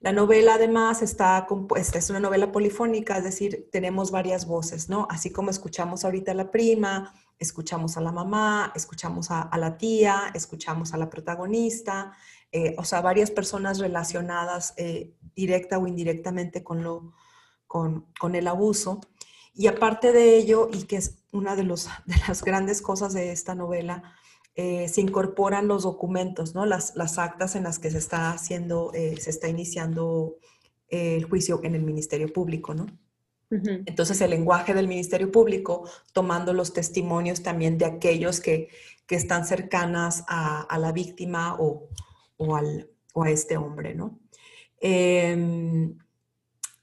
La 0.00 0.10
novela 0.10 0.54
además 0.54 1.02
está 1.02 1.46
compuesta, 1.46 2.00
es 2.00 2.10
una 2.10 2.18
novela 2.18 2.50
polifónica, 2.50 3.16
es 3.16 3.22
decir, 3.22 3.68
tenemos 3.70 4.10
varias 4.10 4.44
voces, 4.44 4.88
¿no? 4.88 5.06
Así 5.08 5.30
como 5.30 5.50
escuchamos 5.50 6.04
ahorita 6.04 6.32
a 6.32 6.34
la 6.34 6.50
prima, 6.50 7.14
escuchamos 7.38 7.96
a 7.96 8.00
la 8.00 8.10
mamá, 8.10 8.72
escuchamos 8.74 9.30
a, 9.30 9.48
la 9.56 9.78
tía, 9.78 10.32
escuchamos 10.34 10.92
a 10.92 10.96
la 10.96 11.08
protagonista, 11.08 12.12
eh, 12.50 12.74
o 12.76 12.82
sea, 12.82 13.02
varias 13.02 13.30
personas 13.30 13.78
relacionadas 13.78 14.74
eh, 14.78 15.14
directa 15.36 15.78
o 15.78 15.86
indirectamente 15.86 16.64
con, 16.64 16.82
lo, 16.82 17.12
con, 17.68 18.06
con 18.18 18.34
el 18.34 18.48
abuso. 18.48 19.00
Y 19.54 19.66
aparte 19.66 20.12
de 20.12 20.36
ello, 20.36 20.68
y 20.72 20.84
que 20.84 20.96
es 20.96 21.18
una 21.32 21.56
de, 21.56 21.64
los, 21.64 21.88
de 22.06 22.16
las 22.28 22.44
grandes 22.44 22.82
cosas 22.82 23.12
de 23.12 23.32
esta 23.32 23.54
novela, 23.54 24.02
eh, 24.54 24.88
se 24.88 25.00
incorporan 25.00 25.66
los 25.66 25.84
documentos, 25.84 26.54
¿no? 26.54 26.66
Las, 26.66 26.94
las, 26.94 27.18
actas 27.18 27.56
en 27.56 27.62
las 27.62 27.78
que 27.78 27.90
se 27.90 27.98
está 27.98 28.32
haciendo, 28.32 28.92
eh, 28.92 29.16
se 29.18 29.30
está 29.30 29.48
iniciando 29.48 30.36
el 30.88 31.24
juicio 31.24 31.60
en 31.62 31.74
el 31.74 31.82
Ministerio 31.82 32.30
Público, 32.30 32.74
¿no? 32.74 32.86
Entonces, 33.50 34.18
el 34.22 34.30
lenguaje 34.30 34.72
del 34.72 34.88
Ministerio 34.88 35.30
Público, 35.30 35.86
tomando 36.14 36.54
los 36.54 36.72
testimonios 36.72 37.42
también 37.42 37.76
de 37.76 37.84
aquellos 37.84 38.40
que, 38.40 38.70
que 39.06 39.14
están 39.14 39.44
cercanas 39.44 40.24
a, 40.26 40.62
a 40.62 40.78
la 40.78 40.90
víctima 40.92 41.56
o, 41.58 41.88
o, 42.38 42.56
al, 42.56 42.88
o, 43.12 43.24
a 43.24 43.30
este 43.30 43.58
hombre, 43.58 43.94
¿no? 43.94 44.18
Em, 44.80 45.98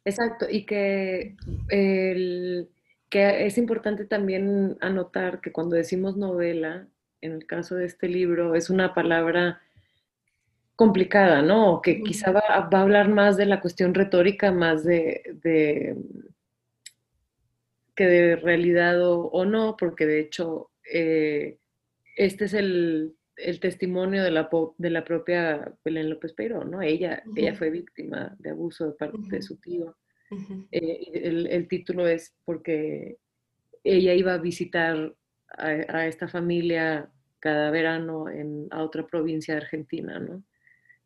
Exacto, 0.10 0.48
y 0.50 0.66
que, 0.66 1.36
el, 1.70 2.70
que 3.10 3.46
es 3.46 3.58
importante 3.58 4.06
también 4.06 4.78
anotar 4.82 5.40
que 5.42 5.52
cuando 5.52 5.76
decimos 5.76 6.18
novela, 6.18 6.88
en 7.22 7.34
el 7.34 7.46
caso 7.46 7.76
de 7.76 7.86
este 7.86 8.08
libro, 8.08 8.56
es 8.56 8.70
una 8.70 8.94
palabra 8.94 9.62
complicada, 10.76 11.42
¿no? 11.42 11.82
Que 11.82 12.02
quizá 12.02 12.32
va, 12.32 12.42
a 12.48 12.82
hablar 12.82 13.10
más 13.10 13.38
de 13.38 13.46
la 13.46 13.62
cuestión 13.62 13.94
retórica, 13.94 14.52
más 14.52 14.84
de, 14.84 15.22
que 17.96 18.06
de 18.06 18.36
realidad 18.38 18.98
o, 19.04 19.46
no, 19.46 19.76
porque 19.78 20.06
de 20.06 20.22
hecho 20.22 20.72
eh, 20.92 21.58
este 22.16 22.46
es 22.46 22.54
el, 22.54 23.16
testimonio 23.60 24.24
de 24.24 24.32
la, 24.32 24.50
de 24.78 24.90
la 24.90 25.04
propia 25.04 25.74
Belén 25.84 26.10
López 26.10 26.34
Peiro, 26.34 26.64
¿no? 26.64 26.82
Ella, 26.82 27.24
ella 27.36 27.56
fue 27.56 27.70
víctima 27.70 28.36
de 28.40 28.52
abuso 28.52 28.88
de 28.88 28.94
parte 28.94 29.20
de 29.30 29.42
su 29.42 29.58
tío. 29.58 29.96
Eh, 30.72 31.48
el, 31.50 31.68
título 31.68 32.08
es 32.08 32.36
porque 32.46 33.18
ella 33.84 34.14
iba 34.14 34.34
a 34.34 34.38
visitar 34.38 35.16
a, 35.58 36.08
esta 36.08 36.28
familia 36.28 37.10
cada 37.40 37.72
verano 37.72 38.30
en, 38.30 38.68
a 38.70 38.84
otra 38.84 39.08
provincia 39.08 39.56
de 39.56 39.62
Argentina, 39.62 40.20
¿no? 40.20 40.44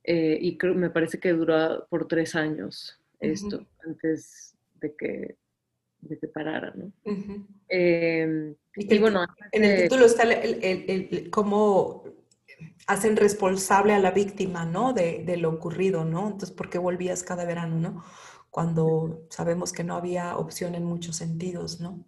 Eh, 0.03 0.37
y 0.41 0.57
creo, 0.57 0.73
me 0.73 0.89
parece 0.89 1.19
que 1.19 1.31
duró 1.31 1.87
por 1.89 2.07
tres 2.07 2.35
años 2.35 2.99
esto, 3.21 3.65
antes 3.85 4.53
de 4.81 4.93
que, 4.95 5.37
de 6.01 6.19
que 6.19 6.27
parara, 6.27 6.73
¿no? 6.75 6.91
Em, 7.69 8.53
y, 8.75 8.97
bueno, 8.99 9.25
en 9.51 9.63
el 9.63 9.83
título 9.83 10.05
está 10.05 10.23
el, 10.23 11.29
cómo 11.29 12.03
hacen 12.87 13.15
responsable 13.15 13.93
a 13.93 13.99
la 13.99 14.11
víctima, 14.11 14.65
¿no? 14.65 14.93
De, 14.93 15.23
de, 15.25 15.37
lo 15.37 15.49
ocurrido, 15.49 16.05
¿no? 16.05 16.27
Entonces, 16.27 16.51
¿por 16.51 16.69
qué 16.69 16.77
volvías 16.77 17.23
cada 17.23 17.45
verano, 17.45 17.77
¿no? 17.77 18.03
Cuando 18.49 19.25
sabemos 19.29 19.73
que 19.73 19.83
no 19.83 19.95
había 19.95 20.37
opción 20.37 20.75
en 20.75 20.85
muchos 20.85 21.15
sentidos, 21.17 21.79
¿no? 21.79 22.05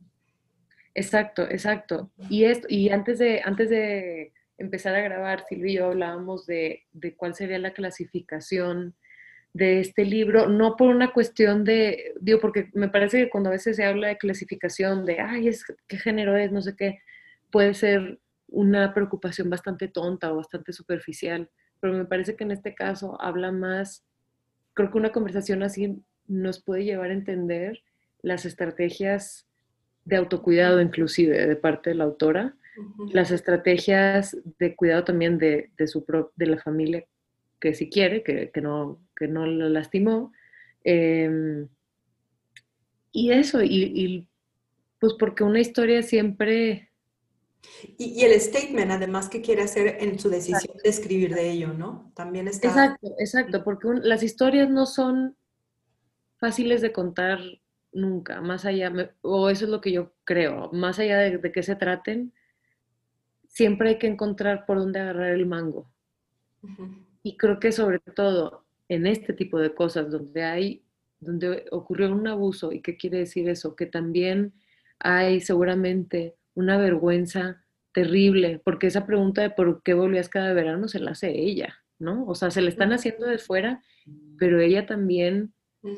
Exacto, 0.95 1.43
exacto. 1.43 2.09
Y, 2.29 2.45
esto, 2.45 2.67
y 2.69 2.89
antes, 2.89 3.19
de, 3.19 3.41
antes 3.43 3.69
de 3.69 4.31
empezar 4.57 4.95
a 4.95 5.01
grabar, 5.01 5.45
Silvia 5.47 5.71
y 5.71 5.75
yo 5.75 5.87
hablábamos 5.87 6.45
de, 6.47 6.83
cuál 7.17 7.35
sería 7.35 7.59
la 7.59 7.73
clasificación 7.73 8.95
de 9.53 9.81
este 9.81 10.05
libro, 10.05 10.47
no 10.47 10.75
por 10.75 10.89
una 10.89 11.11
cuestión 11.11 11.63
de, 11.63 12.13
digo, 12.19 12.39
porque 12.39 12.69
me 12.73 12.89
parece 12.89 13.23
que 13.23 13.29
cuando 13.29 13.49
a 13.49 13.53
veces 13.53 13.75
se 13.75 13.83
habla 13.83 14.07
de 14.07 14.17
clasificación, 14.17 15.05
de, 15.05 15.19
ay, 15.19 15.49
es, 15.49 15.65
qué 15.87 15.97
género 15.97 16.35
es, 16.37 16.51
no 16.51 16.61
sé 16.61 16.75
qué, 16.75 16.99
puede 17.51 17.73
ser 17.73 18.19
una 18.55 18.93
preocupación 18.93 19.49
bastante 19.49 19.87
tonta 19.87 20.31
o 20.31 20.37
bastante 20.37 20.73
superficial, 20.73 21.49
pero 21.79 21.93
me 21.93 22.05
parece 22.05 22.35
que 22.35 22.43
en 22.43 22.51
este 22.51 22.73
caso 22.73 23.21
habla 23.21 23.51
más, 23.51 24.03
creo 24.73 24.91
que 24.91 24.97
una 24.97 25.11
conversación 25.11 25.63
así 25.63 26.01
nos 26.27 26.61
puede 26.61 26.85
llevar 26.85 27.11
a 27.11 27.13
entender 27.13 27.83
las 28.21 28.45
estrategias 28.45 29.47
de 30.05 30.15
autocuidado 30.15 30.81
inclusive 30.81 31.47
de 31.47 31.55
parte 31.55 31.91
de 31.91 31.95
la 31.95 32.05
autora, 32.05 32.55
las 33.11 33.31
estrategias 33.31 34.37
de 34.59 34.75
cuidado 34.75 35.03
también 35.05 35.37
de, 35.37 35.71
de, 35.77 35.87
su 35.87 36.05
de 36.35 36.45
la 36.47 36.57
familia 36.57 37.05
que 37.59 37.73
si 37.73 37.89
quiere, 37.89 38.23
que, 38.23 38.51
que 38.51 38.61
no, 38.61 38.99
que 39.15 39.27
no 39.27 39.45
lo 39.45 39.69
lastimó. 39.69 40.31
Em, 40.83 41.67
y 43.11 43.31
eso, 43.31 43.63
y, 43.63 44.27
pues 44.99 45.13
porque 45.19 45.43
una 45.43 45.59
historia 45.59 46.03
siempre... 46.03 46.89
Y, 47.97 48.23
el 48.23 48.39
statement, 48.39 48.91
además, 48.91 49.29
que 49.29 49.41
quiere 49.41 49.63
hacer 49.63 49.97
en 49.99 50.19
su 50.19 50.29
decisión 50.29 50.77
de 50.83 50.89
escribir 50.89 51.33
de 51.33 51.51
ello, 51.51 51.73
¿no? 51.73 52.11
También 52.15 52.47
está... 52.47 52.67
Exacto, 52.67 53.15
exacto, 53.19 53.63
porque 53.63 53.87
las 54.03 54.23
historias 54.23 54.69
no 54.69 54.85
son 54.85 55.35
fáciles 56.37 56.81
de 56.81 56.91
contar 56.91 57.39
nunca, 57.91 58.41
más 58.41 58.65
allá, 58.65 58.91
o 59.21 59.49
eso 59.49 59.65
es 59.65 59.71
lo 59.71 59.81
que 59.81 59.91
yo 59.91 60.13
creo, 60.25 60.69
más 60.73 60.99
allá 60.99 61.19
de, 61.19 61.37
de 61.37 61.51
que 61.51 61.63
se 61.63 61.75
traten, 61.75 62.33
siempre 63.47 63.89
hay 63.89 63.97
que 63.97 64.07
encontrar 64.07 64.65
por 64.65 64.77
dónde 64.77 64.99
agarrar 64.99 65.31
el 65.31 65.45
mango. 65.45 65.89
Y 67.23 67.37
creo 67.37 67.59
que 67.59 67.71
sobre 67.71 67.99
todo 67.99 68.65
en 68.89 69.07
este 69.07 69.33
tipo 69.33 69.59
de 69.59 69.73
cosas 69.73 70.11
donde 70.11 70.43
hay, 70.43 70.83
donde 71.19 71.65
ocurrió 71.71 72.11
un 72.11 72.27
abuso, 72.27 72.71
¿y 72.71 72.81
qué 72.81 72.97
quiere 72.97 73.19
decir 73.19 73.47
eso? 73.47 73.75
Que 73.75 73.85
también 73.85 74.53
hay 74.99 75.39
seguramente 75.39 76.35
una 76.55 76.77
vergüenza 76.77 77.63
terrible, 77.91 78.59
porque 78.63 78.87
esa 78.87 79.05
pregunta 79.05 79.41
de 79.41 79.51
por 79.51 79.83
qué 79.83 79.93
volvías 79.93 80.29
cada 80.29 80.53
verano 80.53 80.87
se 80.87 80.99
la 80.99 81.11
hace 81.11 81.29
ella, 81.29 81.75
¿no? 81.99 82.25
O 82.25 82.35
sea, 82.35 82.51
se 82.51 82.61
le 82.61 82.69
están 82.69 82.91
haciendo 82.91 83.27
de 83.27 83.37
fuera, 83.37 83.83
pero 84.37 84.59
ella 84.59 84.85
también 84.85 85.53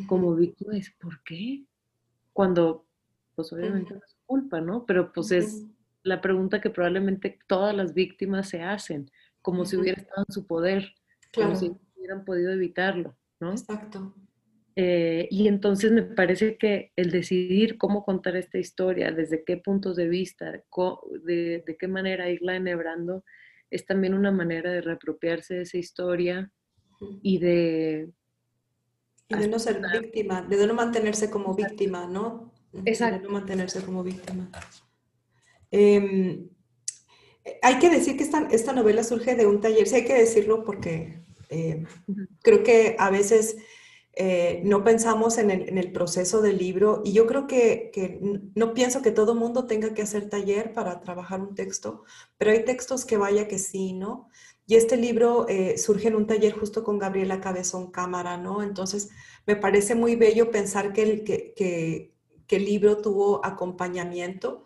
como 0.08 0.36
víctima 0.36 0.74
dice, 0.74 0.94
¿por 1.00 1.24
qué? 1.24 1.64
cuando 2.38 2.86
pues 3.34 3.52
obviamente 3.52 3.96
no 3.96 4.00
es 4.06 4.16
culpa, 4.28 4.62
¿no? 4.62 4.86
Pero 4.86 5.12
pues 5.12 5.32
es 5.32 5.66
la 6.04 6.22
pregunta 6.22 6.62
que 6.62 6.70
probablemente 6.70 7.40
todas 7.48 7.76
las 7.76 7.96
víctimas 7.96 8.48
se 8.48 8.62
hacen, 8.62 9.10
como 9.42 9.66
si 9.66 9.76
hubiera 9.76 10.00
estado 10.00 10.24
en 10.28 10.32
su 10.32 10.46
poder, 10.46 10.94
como 11.34 11.56
si 11.56 11.76
hubieran 11.96 12.26
podido 12.26 12.52
evitarlo, 12.52 13.18
¿no? 13.40 13.54
Exacto. 13.54 14.14
Eh, 14.80 15.28
y 15.32 15.48
entonces 15.48 15.92
me 15.92 16.04
parece 16.04 16.56
que 16.56 16.92
el 16.96 17.10
decidir 17.10 17.80
cómo 17.80 18.06
contar 18.06 18.36
esta 18.36 18.60
historia, 18.60 19.12
desde 19.12 19.44
qué 19.44 19.58
puntos 19.58 19.96
de 19.96 20.08
vista, 20.08 20.52
de, 20.52 21.64
de 21.66 21.78
qué 21.80 21.88
manera 21.88 22.30
irla 22.30 22.56
enhebrando, 22.56 23.24
es 23.72 23.88
también 23.88 24.14
una 24.14 24.32
manera 24.32 24.72
de 24.72 24.82
reapropiarse 24.82 25.56
de 25.56 25.62
esa 25.64 25.80
historia 25.80 26.52
y 27.24 27.40
de 27.40 28.12
y 29.30 29.36
de 29.36 29.48
no 29.48 29.58
ser 29.58 29.82
víctima, 29.82 30.44
de 30.44 30.68
no 30.68 30.76
mantenerse 30.76 31.32
como 31.32 31.56
víctima, 31.56 32.06
¿no? 32.06 32.54
Exacto. 32.86 33.18
De 33.18 33.24
no 33.24 33.32
mantenerse 33.32 33.82
como 33.82 34.04
víctima. 34.04 34.48
Em, 35.72 36.48
hay 37.64 37.80
que 37.80 37.90
decir 37.90 38.16
que 38.16 38.24
esta, 38.24 38.48
esta, 38.52 38.74
novela 38.74 39.04
surge 39.04 39.36
de 39.36 39.48
un 39.48 39.60
taller, 39.60 39.88
sí 39.88 39.96
hay 39.96 40.06
que 40.06 40.14
decirlo 40.14 40.64
porque 40.64 41.24
eh, 41.50 41.84
creo 42.44 42.64
que 42.64 42.96
a 43.00 43.10
veces 43.10 43.58
eh, 44.20 44.62
no 44.64 44.84
pensamos 44.84 45.38
en 45.38 45.52
el, 45.52 45.92
proceso 45.92 46.42
del 46.42 46.58
libro 46.58 47.04
y 47.06 47.14
yo 47.14 47.28
creo 47.28 47.46
que, 47.46 47.92
que 47.94 48.20
no 48.56 48.74
pienso 48.74 49.04
que 49.04 49.12
todo 49.12 49.36
mundo 49.36 49.68
tenga 49.68 49.94
que 49.94 50.02
hacer 50.02 50.28
taller 50.28 50.74
para 50.74 51.02
trabajar 51.02 51.40
un 51.40 51.54
texto, 51.54 52.04
pero 52.36 52.50
hay 52.50 52.66
textos 52.66 53.06
que 53.06 53.16
vaya 53.18 53.48
que 53.48 53.60
sí, 53.60 53.94
¿no? 53.94 54.28
Y 54.66 54.74
este 54.74 54.98
libro 54.98 55.48
eh, 55.48 55.78
surge 55.78 56.08
en 56.08 56.16
un 56.16 56.26
taller 56.26 56.54
justo 56.54 56.84
con 56.84 56.98
Gabriela 56.98 57.40
Cabezón 57.42 57.92
Cámara, 57.92 58.38
¿no? 58.38 58.64
Entonces, 58.64 59.10
me 59.46 59.56
parece 59.56 59.94
muy 59.94 60.16
bello 60.16 60.50
pensar 60.50 60.94
que 60.94 61.04
el, 61.04 61.24
que, 61.24 62.16
el 62.50 62.66
libro 62.66 62.98
tuvo 62.98 63.46
acompañamiento 63.46 64.64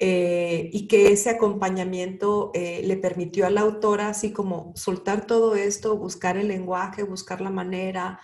eh, 0.00 0.70
y 0.72 0.88
que 0.88 1.12
ese 1.12 1.30
acompañamiento 1.30 2.50
le 2.52 2.96
permitió 2.96 3.46
a 3.46 3.50
la 3.50 3.60
autora 3.60 4.08
así 4.08 4.32
como 4.32 4.72
soltar 4.74 5.24
todo 5.24 5.54
esto, 5.54 5.96
buscar 5.96 6.36
el 6.36 6.48
lenguaje, 6.48 7.04
buscar 7.04 7.40
la 7.40 7.50
manera, 7.50 8.18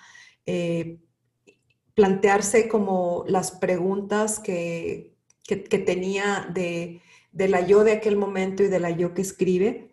plantearse 1.95 2.69
como 2.69 3.25
las 3.27 3.51
preguntas 3.51 4.39
que, 4.39 5.17
tenía 5.87 6.49
de, 6.53 7.01
de 7.33 7.49
la 7.49 7.61
yo 7.61 7.85
de 7.85 7.93
aquel 7.93 8.17
momento 8.17 8.63
y 8.63 8.69
de 8.69 8.81
la 8.81 8.91
yo 8.91 9.15
que 9.15 9.23
escribe 9.23 9.89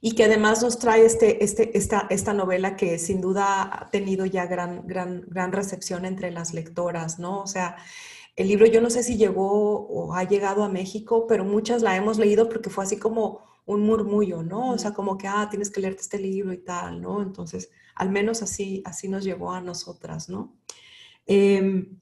y 0.00 0.12
que 0.12 0.24
además 0.24 0.62
nos 0.62 0.78
trae 0.78 1.04
este, 1.04 1.42
este, 1.44 1.76
esta, 1.76 2.06
esta 2.10 2.32
novela 2.32 2.76
que 2.76 2.98
sin 2.98 3.20
duda 3.20 3.62
ha 3.62 3.90
tenido 3.90 4.26
ya 4.26 4.46
gran, 4.46 4.86
gran, 4.86 5.24
gran 5.28 5.52
recepción 5.52 6.04
entre 6.04 6.30
las 6.30 6.52
lectoras, 6.52 7.18
¿no? 7.18 7.40
O 7.40 7.46
sea, 7.46 7.76
el 8.36 8.48
libro 8.48 8.66
yo 8.66 8.80
no 8.80 8.90
sé 8.90 9.02
si 9.02 9.16
llegó 9.16 9.86
o 9.86 10.14
ha 10.14 10.24
llegado 10.24 10.64
a 10.64 10.68
México, 10.68 11.26
pero 11.26 11.44
muchas 11.44 11.82
la 11.82 11.96
hemos 11.96 12.18
leído 12.18 12.48
porque 12.48 12.70
fue 12.70 12.84
así 12.84 12.98
como 12.98 13.40
un 13.64 13.82
murmullo, 13.82 14.42
¿no? 14.42 14.72
O 14.72 14.78
sea, 14.78 14.92
como 14.92 15.16
que, 15.16 15.26
ah, 15.26 15.48
tienes 15.50 15.70
que 15.70 15.80
leerte 15.80 16.02
este 16.02 16.18
libro 16.18 16.52
y 16.52 16.58
tal, 16.58 17.00
¿no? 17.00 17.22
Entonces, 17.22 17.70
al 17.96 18.10
menos 18.10 18.42
así, 18.42 18.82
así 18.84 19.08
nos 19.08 19.24
llegó 19.24 19.52
a 19.52 19.60
nosotras, 19.60 20.28
¿no? 20.28 20.54
Em, 21.26 21.98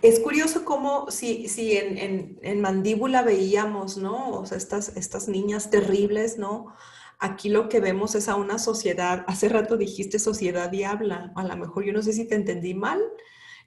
es 0.00 0.20
curioso 0.20 0.64
cómo 0.64 1.10
si, 1.10 1.48
si 1.48 1.76
en, 1.76 2.60
mandíbula 2.60 3.22
veíamos, 3.22 3.96
¿no? 3.96 4.30
O 4.30 4.46
sea, 4.46 4.56
estas, 4.56 4.96
estas 4.96 5.28
niñas 5.28 5.70
terribles, 5.70 6.38
¿no? 6.38 6.72
Aquí 7.18 7.48
lo 7.48 7.68
que 7.68 7.80
vemos 7.80 8.14
es 8.14 8.28
a 8.28 8.36
una 8.36 8.58
sociedad, 8.58 9.24
hace 9.26 9.48
rato 9.48 9.76
dijiste 9.76 10.18
sociedad 10.18 10.70
diabla, 10.70 11.32
a 11.34 11.44
lo 11.44 11.56
mejor 11.56 11.84
yo 11.84 11.92
no 11.92 12.02
sé 12.02 12.12
si 12.12 12.26
te 12.26 12.36
entendí 12.36 12.74
mal 12.74 13.00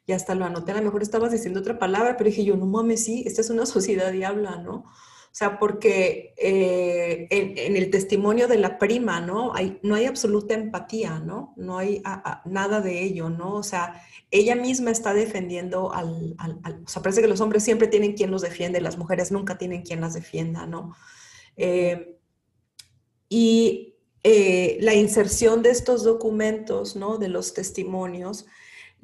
y 0.05 0.13
hasta 0.13 0.35
lo 0.35 0.45
anoté, 0.45 0.71
a 0.71 0.75
lo 0.75 0.83
mejor 0.83 1.01
estabas 1.01 1.31
diciendo 1.31 1.59
otra 1.59 1.79
palabra, 1.79 2.15
pero 2.17 2.29
dije 2.29 2.45
yo, 2.45 2.55
no 2.55 2.65
mames, 2.65 3.03
sí, 3.03 3.23
esta 3.25 3.41
es 3.41 3.49
una 3.49 3.65
sociedad 3.65 4.11
diabla, 4.11 4.57
¿no? 4.57 4.85
O 5.35 5.37
sea, 5.37 5.59
porque 5.59 6.33
eh, 6.37 7.27
en, 7.29 7.75
el 7.75 7.89
testimonio 7.89 8.47
de 8.47 8.57
la 8.57 8.79
prima, 8.79 9.19
¿no? 9.19 9.51
No 9.83 9.95
hay 9.95 10.05
absoluta 10.05 10.53
empatía, 10.53 11.19
¿no? 11.19 11.53
No 11.57 11.77
hay 11.77 12.01
nada 12.45 12.79
de 12.79 13.03
ello, 13.03 13.29
¿no? 13.29 13.55
O 13.55 13.63
sea, 13.63 14.01
ella 14.31 14.55
misma 14.55 14.91
está 14.91 15.13
defendiendo 15.13 15.91
al, 15.91 16.37
O 16.85 16.87
sea, 16.87 17.01
parece 17.01 17.19
que 17.19 17.27
los 17.27 17.41
hombres 17.41 17.65
siempre 17.65 17.89
tienen 17.89 18.13
quien 18.13 18.31
los 18.31 18.43
defiende, 18.43 18.79
las 18.79 18.97
mujeres 18.97 19.33
nunca 19.33 19.57
tienen 19.57 19.81
quien 19.81 19.99
las 19.99 20.13
defienda, 20.13 20.67
¿no? 20.67 20.95
Eh, 21.57 22.17
y 23.27 23.97
eh, 24.23 24.77
la 24.79 24.93
inserción 24.93 25.63
de 25.63 25.71
estos 25.71 26.05
documentos, 26.05 26.95
¿no? 26.95 27.17
De 27.17 27.27
los 27.27 27.53
testimonios, 27.53 28.45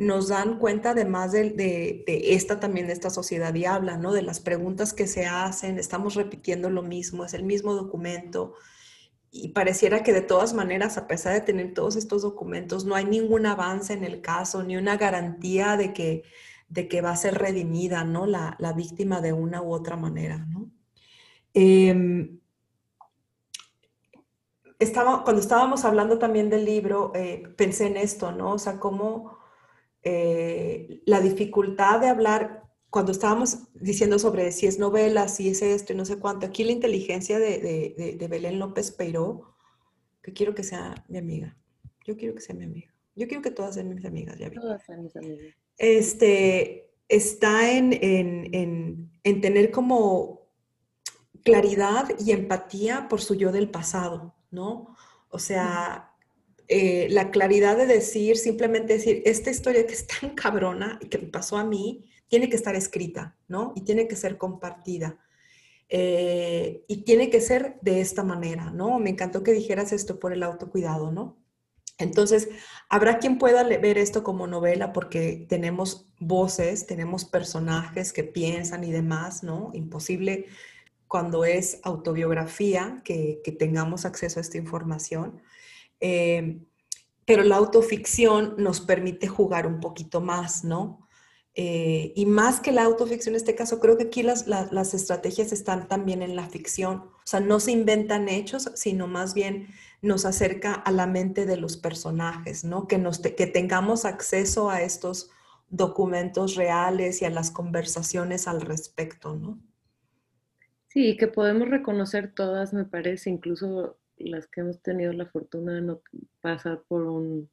nos 0.01 0.29
dan 0.29 0.57
cuenta 0.57 0.91
además 0.91 1.31
de, 1.31 1.51
de, 1.51 2.03
esta 2.33 2.59
también, 2.59 2.87
de 2.87 2.93
esta 2.93 3.11
sociedad 3.11 3.53
diabla, 3.53 3.97
¿no? 3.97 4.13
De 4.13 4.23
las 4.23 4.39
preguntas 4.39 4.93
que 4.93 5.05
se 5.05 5.27
hacen, 5.27 5.77
estamos 5.77 6.15
repitiendo 6.15 6.71
lo 6.71 6.81
mismo, 6.81 7.23
es 7.23 7.35
el 7.35 7.43
mismo 7.43 7.75
documento. 7.75 8.55
Y 9.29 9.49
pareciera 9.49 10.01
que 10.01 10.11
de 10.11 10.23
todas 10.23 10.55
maneras, 10.55 10.97
a 10.97 11.05
pesar 11.05 11.33
de 11.33 11.41
tener 11.41 11.75
todos 11.75 11.95
estos 11.95 12.23
documentos, 12.23 12.83
no 12.83 12.95
hay 12.95 13.05
ningún 13.05 13.45
avance 13.45 13.93
en 13.93 14.03
el 14.03 14.21
caso, 14.21 14.63
ni 14.63 14.75
una 14.75 14.97
garantía 14.97 15.77
de 15.77 15.93
que, 15.93 16.23
de 16.67 16.87
que 16.87 17.01
va 17.01 17.11
a 17.11 17.15
ser 17.15 17.35
redimida, 17.35 18.03
¿no? 18.03 18.25
La, 18.25 18.55
la 18.57 18.73
víctima 18.73 19.21
de 19.21 19.33
una 19.33 19.61
u 19.61 19.71
otra 19.71 19.97
manera, 19.97 20.39
¿no? 20.49 20.71
Em, 21.53 22.39
estaba, 24.79 25.23
cuando 25.23 25.41
estábamos 25.41 25.85
hablando 25.85 26.17
también 26.17 26.49
del 26.49 26.65
libro, 26.65 27.11
eh, 27.13 27.43
pensé 27.55 27.85
en 27.85 27.97
esto, 27.97 28.31
¿no? 28.31 28.53
O 28.53 28.57
sea, 28.57 28.79
cómo 28.79 29.40
eh, 30.03 31.01
la 31.05 31.21
dificultad 31.21 31.99
de 31.99 32.07
hablar, 32.07 32.63
cuando 32.89 33.11
estábamos 33.11 33.59
diciendo 33.73 34.19
sobre 34.19 34.51
si 34.51 34.67
es 34.67 34.79
novela, 34.79 35.27
si 35.27 35.49
es 35.49 35.61
esto 35.61 35.93
y 35.93 35.95
no 35.95 36.05
sé 36.05 36.17
cuánto, 36.17 36.45
aquí 36.45 36.63
la 36.63 36.71
inteligencia 36.71 37.39
de, 37.39 38.15
de, 38.17 38.27
Belén 38.27 38.59
López 38.59 38.91
Peiró, 38.91 39.55
que 40.21 40.33
quiero 40.33 40.53
que 40.53 40.63
sea 40.63 41.05
mi 41.07 41.17
amiga, 41.17 41.57
yo 42.05 42.17
quiero 42.17 42.35
que 42.35 42.41
sea 42.41 42.55
mi 42.55 42.65
amiga, 42.65 42.93
yo 43.15 43.27
quiero 43.27 43.41
que 43.41 43.51
todas 43.51 43.75
sean 43.75 43.93
mis 43.93 44.05
amigas, 44.05 44.37
ya 44.37 44.49
vi. 44.49 44.55
Todas 44.57 44.83
sean 44.83 45.03
mis 45.03 45.15
amigas. 45.15 45.55
Este, 45.77 46.91
está 47.07 47.71
en, 47.71 47.93
en, 47.93 48.53
en, 48.53 49.11
en 49.23 49.41
tener 49.41 49.71
como 49.71 50.41
claridad 51.43 52.09
y 52.19 52.31
empatía 52.31 53.07
por 53.09 53.21
su 53.21 53.35
yo 53.35 53.51
del 53.51 53.69
pasado, 53.69 54.35
¿no? 54.51 54.95
O 55.29 55.39
sea, 55.39 56.10
eh, 56.73 57.07
la 57.09 57.31
claridad 57.31 57.75
de 57.75 57.85
decir, 57.85 58.37
simplemente 58.37 58.93
decir, 58.93 59.21
esta 59.25 59.49
historia 59.49 59.85
que 59.85 59.91
es 59.91 60.07
tan 60.07 60.29
cabrona 60.35 60.99
y 61.01 61.07
que 61.07 61.17
me 61.17 61.27
pasó 61.27 61.57
a 61.57 61.65
mí, 61.65 62.09
tiene 62.29 62.47
que 62.47 62.55
estar 62.55 62.75
escrita, 62.75 63.35
¿no? 63.49 63.73
Y 63.75 63.81
tiene 63.81 64.07
que 64.07 64.15
ser 64.15 64.37
compartida. 64.37 65.19
Eh, 65.89 66.85
y 66.87 67.03
tiene 67.03 67.29
que 67.29 67.41
ser 67.41 67.77
de 67.81 67.99
esta 67.99 68.23
manera, 68.23 68.71
¿no? 68.71 68.99
Me 68.99 69.09
encantó 69.09 69.43
que 69.43 69.51
dijeras 69.51 69.91
esto 69.91 70.17
por 70.17 70.31
el 70.31 70.43
autocuidado, 70.43 71.11
¿no? 71.11 71.37
Entonces, 71.97 72.47
habrá 72.87 73.19
quien 73.19 73.37
pueda 73.37 73.63
ver 73.63 73.97
esto 73.97 74.23
como 74.23 74.47
novela 74.47 74.93
porque 74.93 75.45
tenemos 75.49 76.07
voces, 76.21 76.87
tenemos 76.87 77.25
personajes 77.25 78.13
que 78.13 78.23
piensan 78.23 78.85
y 78.85 78.93
demás, 78.93 79.43
¿no? 79.43 79.71
Imposible 79.73 80.45
cuando 81.09 81.43
es 81.43 81.81
autobiografía 81.83 83.01
que, 83.03 83.41
que 83.43 83.51
tengamos 83.51 84.05
acceso 84.05 84.39
a 84.39 84.41
esta 84.41 84.57
información. 84.57 85.41
Eh, 86.01 86.59
pero 87.25 87.43
la 87.43 87.55
autoficción 87.55 88.55
nos 88.57 88.81
permite 88.81 89.27
jugar 89.27 89.65
un 89.65 89.79
poquito 89.79 90.19
más, 90.19 90.65
¿no? 90.65 91.07
Eh, 91.53 92.13
y 92.15 92.25
más 92.25 92.59
que 92.59 92.71
la 92.71 92.83
autoficción 92.83 93.35
en 93.35 93.37
este 93.37 93.55
caso, 93.55 93.79
creo 93.79 93.97
que 93.97 94.05
aquí 94.05 94.23
las, 94.23 94.47
las, 94.47 94.93
estrategias 94.93 95.51
están 95.51 95.87
también 95.87 96.21
en 96.21 96.35
la 96.35 96.47
ficción. 96.47 96.97
O 96.97 97.25
sea, 97.25 97.39
no 97.39 97.59
se 97.59 97.71
inventan 97.71 98.29
hechos, 98.29 98.71
sino 98.75 99.07
más 99.07 99.33
bien 99.33 99.67
nos 100.01 100.25
acerca 100.25 100.73
a 100.73 100.91
la 100.91 101.07
mente 101.07 101.45
de 101.45 101.57
los 101.57 101.77
personajes, 101.77 102.63
¿no? 102.63 102.87
Que, 102.87 102.97
nos 102.97 103.19
que 103.19 103.47
tengamos 103.47 104.05
acceso 104.05 104.69
a 104.69 104.81
estos 104.81 105.29
documentos 105.69 106.55
reales 106.55 107.21
y 107.21 107.25
a 107.25 107.29
las 107.29 107.51
conversaciones 107.51 108.47
al 108.47 108.61
respecto, 108.61 109.35
¿no? 109.35 109.59
Sí, 110.87 111.15
que 111.15 111.27
podemos 111.27 111.69
reconocer 111.69 112.33
todas, 112.33 112.73
me 112.73 112.83
parece, 112.83 113.29
incluso 113.29 113.97
las 114.23 114.47
que 114.47 114.61
hemos 114.61 114.81
tenido 114.81 115.13
la 115.13 115.25
fortuna 115.25 115.73
de 115.73 115.81
no 115.81 116.01
pasar 116.41 116.83
por, 116.87 117.03
un, 117.03 117.49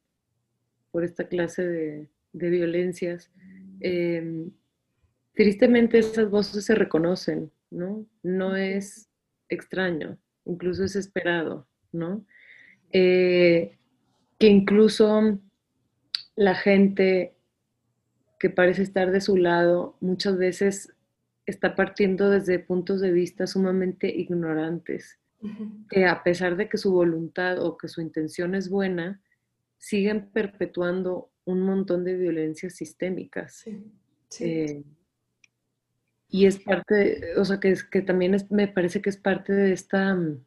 por 0.91 1.03
esta 1.03 1.27
clase 1.27 1.65
de, 2.33 2.49
violencias, 2.49 3.31
em, 3.79 4.51
tristemente 5.33 5.99
esas 5.99 6.29
voces 6.29 6.65
se 6.65 6.75
reconocen, 6.75 7.51
¿no? 7.71 8.05
No 8.23 8.55
es 8.55 9.09
extraño, 9.49 10.17
incluso 10.45 10.83
es 10.83 10.95
esperado, 10.95 11.67
¿no? 11.91 12.25
Eh, 12.91 13.77
que 14.37 14.47
incluso 14.47 15.39
la 16.35 16.55
gente 16.55 17.35
que 18.39 18.49
parece 18.49 18.83
estar 18.83 19.11
de 19.11 19.21
su 19.21 19.35
lado 19.35 19.97
muchas 19.99 20.37
veces 20.37 20.93
está 21.45 21.75
partiendo 21.75 22.29
desde 22.29 22.59
puntos 22.59 23.01
de 23.01 23.11
vista 23.11 23.47
sumamente 23.47 24.07
ignorantes 24.07 25.19
que 25.89 26.05
a 26.05 26.21
pesar 26.23 26.57
de 26.57 26.67
que 26.67 26.77
su 26.77 26.91
voluntad 26.91 27.63
o 27.63 27.77
que 27.77 27.87
su 27.87 28.01
intención 28.01 28.55
es 28.55 28.69
buena, 28.69 29.21
siguen 29.77 30.29
perpetuando 30.31 31.31
un 31.45 31.61
montón 31.61 32.03
de 32.03 32.15
violencias 32.15 32.75
sistémicas. 32.75 33.65
Eh, 34.39 34.83
y 36.29 36.45
es 36.45 36.59
parte, 36.59 37.35
o 37.37 37.45
sea, 37.45 37.59
que, 37.59 37.75
que 37.89 38.01
también 38.01 38.35
me 38.49 38.67
parece 38.67 39.01
que 39.01 39.09
es 39.09 39.17
parte 39.17 39.53
de 39.53 39.73
esta, 39.73 40.13
mm, 40.13 40.45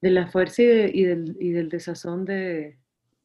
de 0.00 0.10
la 0.10 0.28
fuerza 0.28 0.62
y, 0.62 1.04
del, 1.04 1.68
desazón 1.68 2.24
de, 2.24 2.78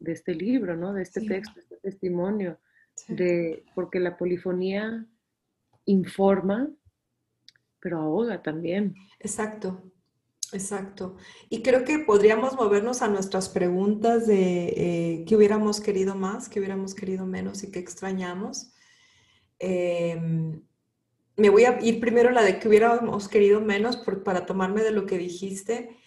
este 0.05 0.35
libro, 0.35 0.75
¿no? 0.75 0.91
De 0.93 1.03
este 1.03 1.21
texto, 1.21 1.59
este 1.59 1.77
testimonio, 1.77 2.59
de, 3.07 3.63
porque 3.73 3.99
la 3.99 4.17
polifonía 4.17 5.05
informa, 5.85 6.69
pero 7.79 7.99
ahoga 7.99 8.41
también. 8.41 8.95
Exacto. 9.19 9.81
Exacto. 10.53 11.17
Y 11.49 11.63
creo 11.63 11.83
que 11.83 11.99
podríamos 11.99 12.55
movernos 12.55 13.01
a 13.01 13.07
nuestras 13.07 13.49
preguntas 13.49 14.27
de 14.27 14.73
eh, 14.77 15.25
qué 15.27 15.35
hubiéramos 15.35 15.81
querido 15.81 16.15
más, 16.15 16.47
qué 16.47 16.59
hubiéramos 16.59 16.93
querido 16.93 17.25
menos 17.25 17.63
y 17.63 17.71
qué 17.71 17.79
extrañamos. 17.79 18.71
Em, 19.59 20.61
me 21.37 21.49
voy 21.49 21.65
a 21.65 21.79
ir 21.81 21.99
primero 21.99 22.29
a 22.29 22.33
la 22.33 22.43
de 22.43 22.59
qué 22.59 22.67
hubiéramos 22.67 23.27
querido 23.27 23.61
menos 23.61 23.97
para 24.23 24.45
tomarme 24.45 24.83
de 24.83 24.91
lo 24.91 25.05
que 25.05 25.17
dijiste. 25.17 25.97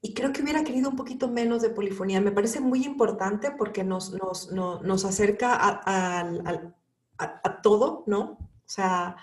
Y 0.00 0.14
creo 0.14 0.32
que 0.32 0.42
hubiera 0.42 0.62
querido 0.62 0.90
un 0.90 0.96
poquito 0.96 1.28
menos 1.28 1.62
de 1.62 1.70
polifonía. 1.70 2.20
Me 2.20 2.30
parece 2.30 2.60
muy 2.60 2.84
importante 2.84 3.50
porque 3.50 3.82
nos, 3.82 4.12
nos, 4.12 5.04
acerca 5.04 5.56
a, 5.58 7.62
todo, 7.62 8.04
¿no? 8.06 8.20
O 8.22 8.38
sea, 8.66 9.16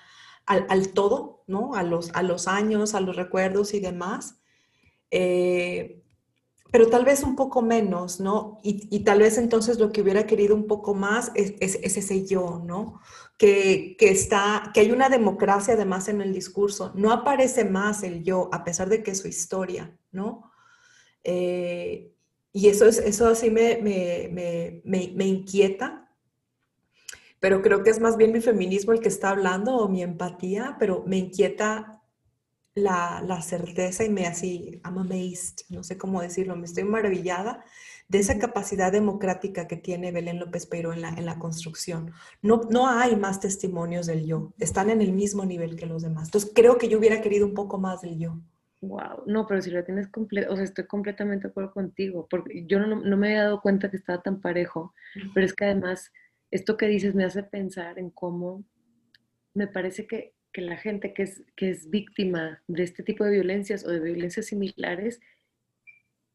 al, 0.46 0.94
todo, 0.94 1.44
¿no? 1.48 1.76
A 1.76 1.84
los, 1.84 2.12
a 2.14 2.24
los 2.24 2.48
años, 2.48 2.96
a 2.96 3.00
los 3.00 3.16
recuerdos 3.16 3.74
y 3.74 3.80
demás. 3.80 4.43
Eh, 5.16 6.02
pero 6.72 6.90
tal 6.90 7.06
vez 7.06 7.22
un 7.22 7.36
poco 7.36 7.62
menos, 7.62 8.20
¿no? 8.20 8.60
Y, 8.64 9.04
tal 9.04 9.20
vez 9.20 9.38
entonces 9.38 9.78
lo 9.78 9.92
que 9.92 10.02
hubiera 10.02 10.26
querido 10.26 10.56
un 10.56 10.66
poco 10.66 10.96
más 10.96 11.32
es, 11.36 11.54
ese 11.60 12.26
yo, 12.26 12.64
¿no? 12.66 13.00
Que, 13.38 13.96
está, 14.00 14.72
que 14.74 14.80
hay 14.80 14.92
una 14.92 15.10
democracia 15.10 15.76
además 15.76 16.08
en 16.08 16.20
el 16.22 16.34
discurso. 16.34 16.92
No 16.96 17.12
aparece 17.12 17.64
más 17.64 18.02
el 18.02 18.24
yo, 18.24 18.50
a 18.52 18.64
pesar 18.64 18.90
de 18.90 19.04
que 19.04 19.12
es 19.12 19.20
su 19.20 19.28
historia, 19.28 19.96
¿no? 20.12 20.52
Eh, 21.24 22.12
y 22.52 22.70
eso, 22.70 22.88
es, 22.88 22.98
eso 22.98 23.28
así 23.28 23.52
me, 23.52 23.78
me, 23.84 24.82
me, 24.84 25.26
inquieta, 25.28 26.10
pero 27.40 27.62
creo 27.62 27.84
que 27.84 27.92
es 27.92 28.00
más 28.00 28.18
bien 28.18 28.32
mi 28.32 28.42
feminismo 28.42 28.94
el 28.94 29.00
que 29.00 29.10
está 29.10 29.30
hablando 29.30 29.76
o 29.76 29.90
mi 29.90 30.02
empatía, 30.02 30.76
pero 30.80 31.04
me 31.06 31.18
inquieta 31.18 31.93
la, 32.76 33.42
certeza 33.42 34.04
y 34.04 34.10
me 34.10 34.26
así, 34.26 34.82
I'm 34.84 34.98
amazed, 34.98 35.66
no 35.70 35.84
sé 35.84 35.98
cómo 35.98 36.22
decirlo, 36.22 36.56
me 36.56 36.66
estoy 36.66 36.84
maravillada 36.84 37.64
de 38.08 38.20
esa 38.20 38.38
capacidad 38.38 38.92
democrática 38.92 39.68
que 39.68 39.78
tiene 39.78 40.12
Belén 40.12 40.40
López 40.40 40.66
Peiro 40.66 40.94
en 40.94 41.02
la, 41.02 41.10
en 41.10 41.26
la 41.26 41.40
construcción. 41.40 42.12
No, 42.42 42.62
no 42.70 42.88
hay 42.88 43.16
más 43.16 43.40
testimonios 43.40 44.08
del 44.08 44.26
yo, 44.26 44.54
están 44.60 44.90
en 44.90 45.02
el 45.02 45.14
mismo 45.14 45.46
nivel 45.46 45.76
que 45.76 45.86
los 45.86 46.02
demás. 46.04 46.28
Entonces 46.28 46.52
creo 46.54 46.78
que 46.78 46.90
yo 46.90 47.00
hubiera 47.00 47.22
querido 47.22 47.46
un 47.46 47.54
poco 47.54 47.78
más 47.78 48.02
del 48.02 48.20
yo. 48.20 48.40
Wow, 48.82 49.24
no, 49.28 49.48
pero 49.48 49.62
si 49.62 49.72
la 49.72 49.86
tienes 49.86 50.10
completa, 50.10 50.52
o 50.52 50.56
sea, 50.56 50.66
estoy 50.66 50.86
completamente 50.88 51.48
de 51.48 51.52
acuerdo 51.52 51.72
contigo, 51.72 52.28
porque 52.30 52.66
yo 52.66 52.80
no, 52.80 53.02
no 53.02 53.18
me 53.18 53.30
había 53.30 53.44
dado 53.44 53.62
cuenta 53.62 53.90
que 53.90 53.96
estaba 53.96 54.22
tan 54.22 54.42
parejo, 54.42 54.94
pero 55.34 55.46
es 55.46 55.54
que 55.54 55.66
además 55.66 56.12
esto 56.52 56.76
que 56.76 56.88
dices 56.88 57.16
me 57.16 57.24
hace 57.24 57.44
pensar 57.44 57.98
en 57.98 58.10
cómo 58.10 58.66
me 59.54 59.68
parece 59.68 60.06
que 60.06 60.34
que 60.54 60.62
la 60.62 60.78
gente 60.78 61.14
que 61.14 61.24
es, 61.24 61.44
que 61.56 61.70
es 61.70 61.90
víctima 61.90 62.62
de 62.68 62.84
este 62.84 63.04
tipo 63.04 63.26
de 63.26 63.32
violencias 63.32 63.86
o 63.86 63.90
de 63.90 64.00
violencias 64.00 64.46
similares, 64.46 65.20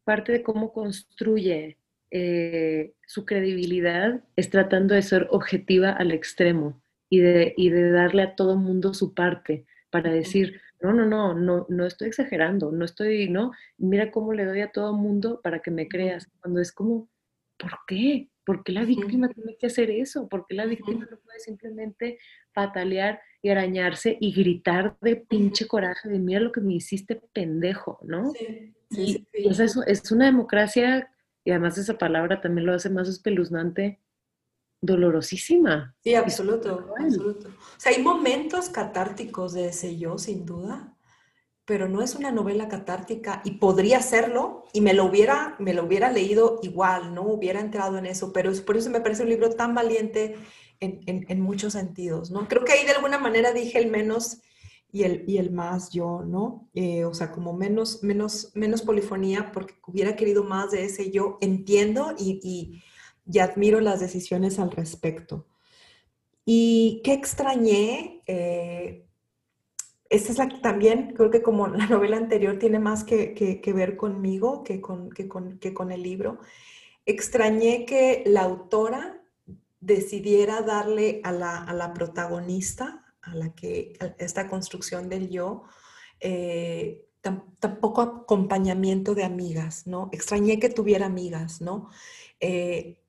parte 0.05 0.33
de 0.33 0.43
cómo 0.43 0.73
construye 0.73 1.79
eh, 2.11 2.95
su 3.07 3.25
credibilidad 3.25 4.25
es 4.37 4.51
tratando 4.51 4.95
de 4.95 5.03
ser 5.03 5.29
objetiva 5.31 5.91
al 5.91 6.11
extremo 6.11 6.83
y 7.11 7.21
de, 7.21 7.55
y 7.57 7.71
de 7.71 7.91
darle 7.91 8.23
a 8.23 8.35
todo 8.35 8.57
mundo 8.57 8.95
su 8.95 9.15
parte, 9.15 9.67
para 9.91 10.11
decir, 10.11 10.61
no, 10.81 10.93
no, 10.93 11.07
no, 11.07 11.35
no, 11.35 11.67
no 11.69 11.87
estoy 11.87 12.09
exagerando, 12.09 12.71
no 12.73 12.85
estoy, 12.85 13.29
no, 13.29 13.53
mira 13.79 14.11
cómo 14.11 14.33
le 14.33 14.45
doy 14.45 14.61
a 14.61 14.73
todo 14.73 14.95
mundo 14.95 15.41
para 15.43 15.61
que 15.61 15.71
me 15.71 15.89
creas, 15.89 16.29
cuando 16.41 16.61
es 16.61 16.73
como, 16.73 17.09
¿por 17.57 17.73
qué? 17.87 18.29
¿Por 18.45 18.65
qué 18.65 18.73
la 18.73 18.85
víctima 18.85 19.29
tiene 19.29 19.57
que 19.59 19.67
hacer 19.67 19.91
eso? 19.91 20.29
¿Por 20.29 20.47
qué 20.47 20.55
la 20.55 20.65
víctima 20.65 21.07
no 21.11 21.19
puede 21.19 21.41
simplemente 21.41 22.19
patalear 22.55 23.21
y 23.43 23.51
arañarse 23.51 24.17
y 24.21 24.33
gritar 24.33 24.97
de 25.01 25.17
pinche 25.17 25.67
coraje 25.67 26.09
de 26.09 26.19
mira 26.19 26.41
lo 26.41 26.53
que 26.53 26.61
me 26.61 26.75
hiciste 26.75 27.23
pendejo, 27.33 28.01
¿no? 28.03 28.33
Sí, 28.33 28.75
sí, 28.91 29.27
y, 29.33 29.49
es, 29.49 29.77
es 29.87 30.13
una 30.13 30.27
democracia, 30.27 31.11
y 31.45 31.51
además 31.51 31.79
esa 31.79 31.97
palabra 31.97 32.41
también 32.41 32.67
lo 32.67 32.75
hace 32.75 32.91
más 32.91 33.09
espeluznante, 33.09 34.01
dolorosísima. 34.81 35.95
Sí, 36.03 36.15
absoluto, 36.15 36.95
absoluto. 36.99 37.49
O 37.49 37.81
sea, 37.81 37.93
hay 37.93 38.03
momentos 38.03 38.69
catárticos 38.69 39.53
de 39.53 39.69
ese 39.69 39.97
yo, 39.99 40.19
sin 40.19 40.47
duda, 40.47 40.97
pero 41.65 41.89
no 41.89 42.01
es 42.01 42.15
una 42.15 42.33
novela 42.33 42.69
catártica 42.69 43.43
y 43.45 43.53
podría 43.53 44.01
serlo 44.01 44.65
y 44.73 44.81
me 44.81 44.95
lo 44.95 45.05
hubiera, 45.05 45.55
me 45.59 45.75
lo 45.75 45.85
hubiera 45.85 46.11
leído 46.11 46.61
igual, 46.63 47.15
no 47.15 47.23
hubiera 47.23 47.61
entrado 47.61 47.99
en 47.99 48.07
eso, 48.07 48.33
pero 48.33 48.53
por 48.65 48.77
eso 48.77 48.89
me 48.89 49.01
parece 49.01 49.23
un 49.23 49.29
libro 49.29 49.51
tan 49.51 49.75
valiente 49.75 50.37
en, 50.81 51.41
muchos 51.41 51.73
sentidos, 51.75 52.31
¿no? 52.31 52.49
Creo 52.49 52.65
que 52.65 52.73
ahí 52.73 52.85
de 52.85 52.93
alguna 52.93 53.19
manera 53.19 53.53
dije 53.53 53.79
el 53.79 53.91
menos 53.91 54.41
y 54.91 55.03
el, 55.03 55.25
y 55.29 55.39
el 55.39 55.51
más 55.51 55.91
yo, 55.91 56.25
¿no? 56.25 56.69
Eh, 56.75 57.05
o 57.05 57.15
sea, 57.15 57.31
como 57.33 57.53
menos, 57.53 58.03
menos, 58.03 58.53
menos 58.55 58.83
polifonía 58.83 59.53
porque 59.53 59.75
hubiera 59.87 60.17
querido 60.17 60.45
más 60.45 60.71
de 60.71 60.85
ese 60.85 61.11
yo, 61.11 61.39
entiendo 61.41 62.15
y, 62.19 62.83
y 63.31 63.39
admiro 63.39 63.81
las 63.81 64.01
decisiones 64.01 64.59
al 64.59 64.71
respecto. 64.71 65.47
¿Y 66.51 67.03
qué 67.05 67.13
extrañé? 67.13 68.23
Eh, 68.27 69.07
esta 70.09 70.33
es 70.33 70.39
la 70.39 70.49
que 70.49 70.57
también, 70.57 71.13
creo 71.15 71.31
que 71.31 71.43
como 71.43 71.69
la 71.69 71.87
novela 71.89 72.17
anterior 72.17 72.59
tiene 72.59 72.79
más 72.79 73.05
que, 73.05 73.35
que, 73.35 73.73
ver 73.75 73.97
conmigo 73.97 74.65
que 74.65 74.81
con, 74.81 75.11
que 75.11 75.29
con, 75.29 75.59
que 75.59 75.75
con 75.75 75.93
el 75.93 76.03
libro. 76.03 76.39
Extrañé 77.05 77.85
que 77.85 78.23
la 78.25 78.45
autora 78.45 79.23
decidiera 79.81 80.63
darle 80.63 81.21
a 81.25 81.33
la, 81.33 81.63
a 81.63 81.73
la 81.73 81.93
protagonista, 81.93 83.05
a 83.23 83.35
la 83.35 83.55
que 83.55 83.99
esta 84.19 84.49
construcción 84.49 85.09
del 85.09 85.29
yo, 85.29 85.65
eh, 86.21 87.05
tampoco 87.61 88.01
acompañamiento 88.01 89.15
de 89.15 89.25
amigas, 89.25 89.87
¿no? 89.87 90.09
Extrañé 90.13 90.59
que 90.59 90.69
tuviera 90.69 91.07
amigas, 91.07 91.61
¿no? 91.61 91.91
Eh, 92.41 93.01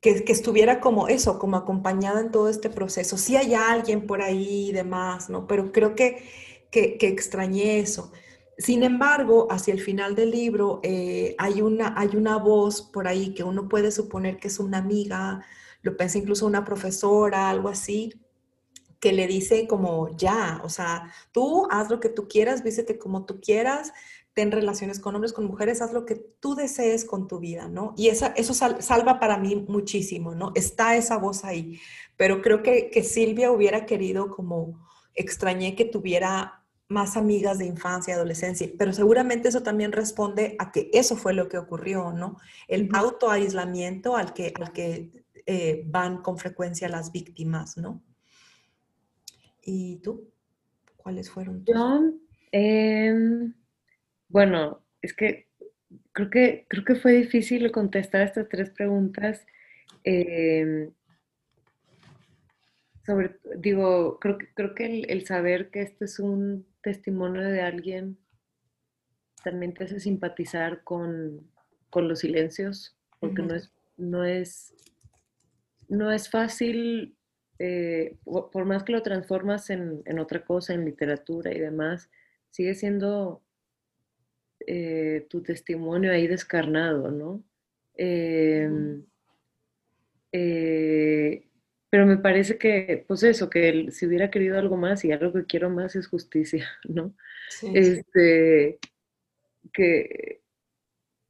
que, 0.00 0.24
estuviera 0.28 0.80
como 0.80 1.08
eso, 1.08 1.38
como 1.38 1.56
acompañada 1.56 2.20
en 2.20 2.30
todo 2.30 2.48
este 2.48 2.68
proceso. 2.68 3.16
Sí 3.16 3.36
hay 3.36 3.54
alguien 3.54 4.06
por 4.06 4.20
ahí 4.20 4.68
y 4.68 4.72
demás, 4.72 5.30
¿no? 5.30 5.46
Pero 5.46 5.72
creo 5.72 5.94
que, 5.94 6.22
que, 6.70 6.98
extrañé 7.00 7.78
eso. 7.78 8.12
Sin 8.58 8.82
embargo, 8.82 9.48
hacia 9.50 9.74
el 9.74 9.80
final 9.80 10.14
del 10.14 10.30
libro 10.30 10.80
eh, 10.82 11.34
hay, 11.38 11.60
una, 11.60 11.94
hay 11.98 12.16
una 12.16 12.36
voz 12.36 12.82
por 12.82 13.08
ahí 13.08 13.34
que 13.34 13.42
uno 13.42 13.68
puede 13.68 13.90
suponer 13.90 14.36
que 14.36 14.48
es 14.48 14.58
una 14.58 14.78
amiga, 14.78 15.44
lo 15.82 15.96
pensé 15.96 16.18
incluso 16.18 16.46
una 16.46 16.64
profesora, 16.64 17.50
algo 17.50 17.68
así, 17.68 18.12
que 19.00 19.12
le 19.12 19.26
dice 19.26 19.66
como 19.66 20.16
ya, 20.16 20.60
o 20.64 20.68
sea, 20.68 21.12
tú 21.32 21.66
haz 21.70 21.90
lo 21.90 22.00
que 22.00 22.08
tú 22.08 22.28
quieras, 22.28 22.62
vístete 22.62 22.98
como 22.98 23.26
tú 23.26 23.40
quieras, 23.40 23.92
ten 24.34 24.50
relaciones 24.50 24.98
con 24.98 25.14
hombres, 25.14 25.32
con 25.32 25.46
mujeres, 25.46 25.82
haz 25.82 25.92
lo 25.92 26.06
que 26.06 26.14
tú 26.14 26.54
desees 26.54 27.04
con 27.04 27.28
tu 27.28 27.38
vida, 27.38 27.68
¿no? 27.68 27.94
Y 27.96 28.08
esa, 28.08 28.28
eso 28.28 28.54
salva 28.54 29.20
para 29.20 29.36
mí 29.36 29.56
muchísimo, 29.68 30.34
¿no? 30.34 30.52
Está 30.54 30.96
esa 30.96 31.18
voz 31.18 31.44
ahí, 31.44 31.80
pero 32.16 32.40
creo 32.40 32.62
que, 32.62 32.90
que 32.90 33.02
Silvia 33.02 33.52
hubiera 33.52 33.84
querido 33.86 34.30
como, 34.34 34.80
extrañé 35.14 35.76
que 35.76 35.84
tuviera 35.84 36.63
más 36.88 37.16
amigas 37.16 37.58
de 37.58 37.66
infancia 37.66 38.12
y 38.12 38.14
adolescencia, 38.14 38.68
pero 38.78 38.92
seguramente 38.92 39.48
eso 39.48 39.62
también 39.62 39.92
responde 39.92 40.54
a 40.58 40.70
que 40.70 40.90
eso 40.92 41.16
fue 41.16 41.32
lo 41.32 41.48
que 41.48 41.58
ocurrió, 41.58 42.12
¿no? 42.12 42.38
El 42.68 42.88
autoaislamiento 42.92 44.16
al 44.16 44.34
que, 44.34 44.52
al 44.54 44.72
que 44.72 45.24
eh, 45.46 45.82
van 45.86 46.22
con 46.22 46.38
frecuencia 46.38 46.88
las 46.88 47.10
víctimas, 47.10 47.76
¿no? 47.76 48.02
¿Y 49.62 49.96
tú? 49.96 50.30
¿Cuáles 50.96 51.30
fueron 51.30 51.64
tus? 51.64 51.74
Yo, 51.74 52.00
em, 52.52 53.54
bueno, 54.28 54.82
es 55.00 55.14
que 55.14 55.48
creo 56.12 56.30
que, 56.30 56.66
creo 56.68 56.84
que 56.84 56.94
fue 56.96 57.12
difícil 57.12 57.70
contestar 57.72 58.22
estas 58.22 58.48
tres 58.48 58.70
preguntas. 58.70 59.46
Em, 60.02 60.90
sobre, 63.04 63.36
digo, 63.58 64.18
creo 64.20 64.38
que, 64.38 64.52
creo 64.54 64.74
que 64.74 65.00
el, 65.00 65.26
saber 65.26 65.70
que 65.70 65.82
este 65.82 66.06
es 66.06 66.18
un 66.18 66.66
testimonio 66.84 67.42
de 67.42 67.62
alguien 67.62 68.18
también 69.42 69.74
te 69.74 69.84
hace 69.84 69.98
simpatizar 69.98 70.84
con, 70.84 71.50
los 71.94 72.20
silencios, 72.20 72.96
porque 73.20 73.42
no, 73.42 73.54
es, 73.54 73.70
no, 73.96 74.24
es, 74.24 74.74
no 75.88 76.10
es 76.10 76.28
fácil, 76.28 77.16
eh, 77.60 78.16
por, 78.24 78.64
más 78.64 78.82
que 78.82 78.92
lo 78.92 79.02
transformas 79.02 79.70
en, 79.70 80.02
en, 80.04 80.18
otra 80.18 80.44
cosa, 80.44 80.74
en 80.74 80.84
literatura 80.84 81.52
y 81.54 81.60
demás, 81.60 82.10
sigue 82.50 82.74
siendo 82.74 83.44
eh, 84.66 85.26
tu 85.28 85.42
testimonio 85.42 86.10
ahí 86.10 86.26
descarnado, 86.26 87.10
¿no? 87.10 87.44
Em, 87.94 89.04
pero 91.94 92.06
me 92.06 92.16
parece 92.16 92.58
que, 92.58 93.04
pues 93.06 93.22
eso, 93.22 93.48
que 93.48 93.92
si 93.92 94.04
hubiera 94.04 94.28
querido 94.28 94.58
algo 94.58 94.76
más 94.76 95.04
y 95.04 95.12
algo 95.12 95.32
que 95.32 95.46
quiero 95.46 95.70
más 95.70 95.94
es 95.94 96.08
justicia, 96.08 96.66
¿no? 96.88 97.14
este, 97.72 98.80
que, 99.72 100.42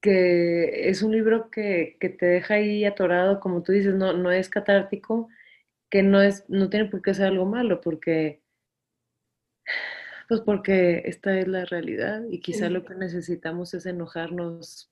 que 0.01 0.89
es 0.89 1.03
un 1.03 1.13
libro 1.13 1.51
que, 1.51 1.99
que, 2.01 2.09
te 2.09 2.25
deja 2.25 2.55
ahí 2.55 2.87
atorado, 2.87 3.41
como 3.41 3.63
tú 3.63 3.73
dices, 3.73 3.95
no, 3.95 4.15
no 4.15 4.33
es 4.33 4.49
catártico, 4.49 5.29
que 5.91 6.03
no, 6.03 6.23
es, 6.23 6.49
no 6.49 6.71
tiene 6.71 6.89
por 6.89 7.03
qué 7.03 7.13
ser 7.13 7.27
algo 7.27 7.45
malo, 7.45 7.83
porque 7.83 8.41
pues 10.29 10.41
porque 10.41 11.03
esta 11.05 11.39
es 11.39 11.47
la 11.47 11.67
realidad 11.67 12.23
y 12.31 12.41
quizá 12.41 12.71
lo 12.71 12.87
que 12.87 12.95
necesitamos 12.95 13.75
es 13.75 13.85
enojarnos 13.85 14.91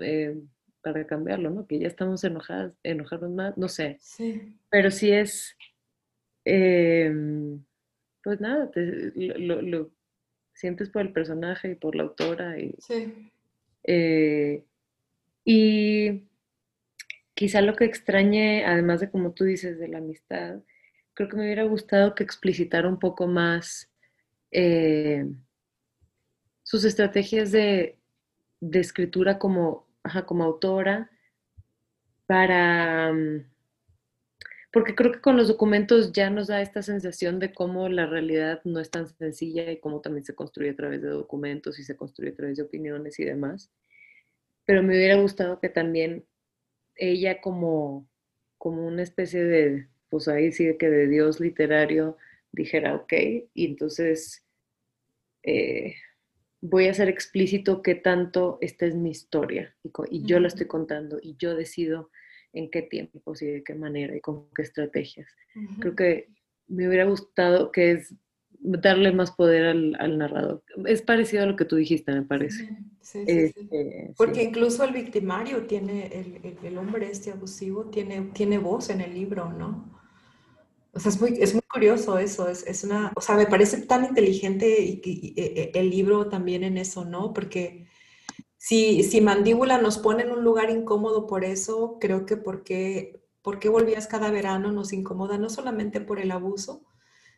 eh, 0.00 0.40
para 0.82 1.06
cambiarlo, 1.06 1.50
¿no? 1.50 1.66
Que 1.66 1.78
ya 1.78 1.88
estamos 1.88 2.22
enojadas, 2.24 2.72
enojarnos 2.82 3.30
más, 3.30 3.58
no 3.58 3.68
sé. 3.68 3.96
Sí. 4.00 4.56
Pero 4.70 4.90
sí 4.90 5.12
es, 5.12 5.56
em, 6.44 7.64
pues 8.22 8.40
nada, 8.40 8.70
lo, 9.14 9.90
sientes 10.52 10.90
por 10.90 11.02
el 11.02 11.12
personaje 11.12 11.72
y 11.72 11.74
por 11.74 11.94
la 11.94 12.04
autora. 12.04 12.58
Y, 12.58 12.74
sí. 12.78 13.30
Eh, 13.84 14.64
y 15.44 16.24
quizá 17.34 17.62
lo 17.62 17.74
que 17.74 17.84
extrañe, 17.84 18.64
además 18.64 19.00
de 19.00 19.10
como 19.10 19.32
tú 19.32 19.44
dices, 19.44 19.78
de 19.78 19.88
la 19.88 19.98
amistad, 19.98 20.60
creo 21.14 21.28
que 21.28 21.36
me 21.36 21.44
hubiera 21.44 21.64
gustado 21.64 22.14
que 22.14 22.22
explicitara 22.22 22.88
un 22.88 23.00
poco 23.00 23.26
más 23.26 23.90
eh, 24.52 25.26
sus 26.62 26.84
estrategias 26.84 27.50
de, 27.50 27.98
escritura 28.60 29.38
como, 29.38 29.87
como 30.26 30.44
autora 30.44 31.10
para... 32.26 33.12
Mm, 33.12 33.44
porque 34.70 34.94
creo 34.94 35.12
que 35.12 35.20
con 35.20 35.36
los 35.36 35.48
documentos 35.48 36.12
ya 36.12 36.28
nos 36.28 36.48
da 36.48 36.60
esta 36.60 36.82
sensación 36.82 37.38
de 37.38 37.52
cómo 37.52 37.88
la 37.88 38.06
realidad 38.06 38.60
no 38.64 38.80
es 38.80 38.90
tan 38.90 39.08
sencilla 39.08 39.70
y 39.72 39.80
cómo 39.80 40.00
también 40.02 40.24
se 40.24 40.34
construye 40.34 40.70
a 40.70 40.76
través 40.76 41.00
de 41.00 41.08
documentos 41.08 41.78
y 41.78 41.84
se 41.84 41.96
construye 41.96 42.32
a 42.32 42.36
través 42.36 42.58
de 42.58 42.64
opiniones 42.64 43.18
y 43.18 43.24
demás. 43.24 43.70
Pero 44.66 44.82
me 44.82 44.94
hubiera 44.94 45.16
gustado 45.16 45.58
que 45.58 45.70
también 45.70 46.26
ella 46.96 47.40
como, 47.40 48.06
como 48.58 48.86
una 48.86 49.02
especie 49.02 49.42
de, 49.42 49.88
pues 50.10 50.28
ahí 50.28 50.52
sí 50.52 50.76
que 50.78 50.90
de 50.90 51.08
Dios 51.08 51.40
literario, 51.40 52.18
dijera, 52.52 52.94
ok, 52.94 53.12
y 53.54 53.66
entonces 53.66 54.44
eh, 55.42 55.94
voy 56.60 56.88
a 56.88 56.94
ser 56.94 57.08
explícito 57.08 57.82
que 57.82 57.94
tanto 57.94 58.58
esta 58.60 58.86
es 58.86 58.94
mi 58.94 59.10
historia 59.10 59.74
y, 60.10 60.24
yo 60.24 60.40
la 60.40 60.48
estoy 60.48 60.66
contando 60.66 61.18
y 61.22 61.36
yo 61.36 61.54
decido 61.54 62.10
en 62.52 62.70
qué 62.70 62.82
tiempos 62.82 63.42
y 63.42 63.46
de 63.46 63.62
qué 63.62 63.74
manera 63.74 64.16
y 64.16 64.20
con 64.20 64.48
qué 64.54 64.62
estrategias. 64.62 65.28
Creo 65.80 65.94
que 65.94 66.28
me 66.66 66.88
hubiera 66.88 67.04
gustado 67.04 67.70
que 67.70 67.92
es 67.92 68.14
darle 68.60 69.12
más 69.12 69.30
poder 69.30 69.66
al, 69.66 70.18
narrador. 70.18 70.64
Es 70.86 71.02
parecido 71.02 71.44
a 71.44 71.46
lo 71.46 71.56
que 71.56 71.64
tú 71.64 71.76
dijiste, 71.76 72.12
me 72.12 72.22
parece. 72.22 72.68
Sí, 73.00 73.24
sí, 73.24 73.24
este, 73.26 74.14
Porque 74.16 74.42
incluso 74.42 74.84
el 74.84 74.92
victimario 74.92 75.66
tiene, 75.66 76.06
el, 76.06 76.56
el, 76.62 76.78
hombre 76.78 77.10
este 77.10 77.30
abusivo 77.30 77.84
tiene, 77.86 78.30
tiene 78.34 78.58
voz 78.58 78.90
en 78.90 79.00
el 79.00 79.14
libro, 79.14 79.52
¿no? 79.52 79.97
O 80.98 81.00
sea, 81.00 81.12
es 81.12 81.20
muy, 81.20 81.38
es 81.40 81.54
muy 81.54 81.62
curioso 81.62 82.18
eso, 82.18 82.48
es, 82.48 82.66
es, 82.66 82.82
una, 82.82 83.12
o 83.14 83.20
sea, 83.20 83.36
me 83.36 83.46
parece 83.46 83.82
tan 83.82 84.04
inteligente 84.04 84.82
e, 84.82 85.00
e, 85.04 85.70
el 85.74 85.90
libro 85.90 86.28
también 86.28 86.64
en 86.64 86.76
eso, 86.76 87.04
¿no? 87.04 87.32
Porque 87.32 87.86
si, 88.56 89.04
si 89.04 89.20
Mandíbula 89.20 89.80
nos 89.80 89.98
pone 89.98 90.24
en 90.24 90.32
un 90.32 90.42
lugar 90.42 90.70
incómodo 90.70 91.28
por 91.28 91.44
eso, 91.44 91.98
creo 92.00 92.26
que 92.26 92.36
porque, 92.36 93.22
porque 93.42 93.68
volvías 93.68 94.08
cada 94.08 94.32
verano 94.32 94.72
nos 94.72 94.92
incomoda 94.92 95.38
no 95.38 95.50
solamente 95.50 96.00
por 96.00 96.18
el 96.18 96.32
abuso, 96.32 96.84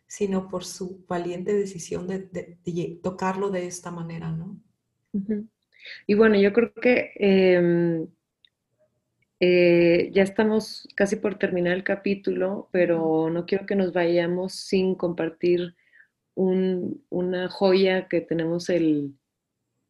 sino 0.07 0.49
por 0.49 0.65
su 0.65 1.05
valiente 1.07 1.53
decisión 1.53 2.09
de, 2.09 2.99
tocarlo 3.03 3.51
de 3.51 3.67
esta 3.67 3.91
manera, 3.91 4.33
¿no? 4.33 4.59
Y 6.07 6.15
bueno, 6.15 6.41
yo 6.41 6.55
creo 6.55 6.73
que 6.73 7.11
em, 7.17 8.09
eh, 9.43 10.11
ya 10.13 10.23
estamos 10.23 10.87
casi 10.95 11.17
por 11.17 11.39
terminar 11.39 11.73
el 11.73 11.83
capítulo, 11.83 12.69
pero 12.73 13.31
no 13.31 13.47
quiero 13.47 13.65
que 13.65 13.75
nos 13.75 13.95
vayamos 13.95 14.53
sin 14.53 14.95
compartir 14.95 15.75
una 16.35 17.49
joya 17.49 18.07
que 18.09 18.21
tenemos 18.21 18.69
el, 18.69 19.15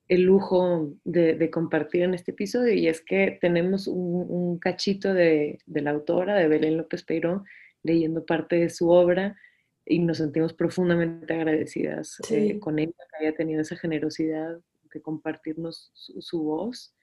lujo 0.09 0.95
de, 1.05 1.51
compartir 1.51 2.03
en 2.03 2.15
este 2.15 2.31
episodio 2.31 2.73
y 2.75 2.89
es 2.89 3.01
que 3.01 3.39
tenemos 3.41 3.87
un, 3.89 4.59
cachito 4.59 5.13
de, 5.15 5.59
la 5.67 5.91
autora, 5.91 6.37
de 6.37 6.49
Belén 6.49 6.77
López 6.77 7.03
Peirón, 7.03 7.45
leyendo 7.83 8.25
parte 8.25 8.57
de 8.57 8.71
su 8.71 8.89
obra 8.91 9.37
y 9.85 9.99
nos 9.99 10.19
sentimos 10.19 10.55
profundamente 10.55 11.35
agradecidas 11.35 12.19
eh, 12.31 12.59
con 12.61 12.79
ella, 12.79 12.93
que 13.11 13.27
haya 13.27 13.37
tenido 13.37 13.63
esa 13.63 13.77
generosidad 13.77 14.59
de 14.93 15.03
compartirnos 15.03 15.91
su, 15.95 16.43
voz. 16.43 16.95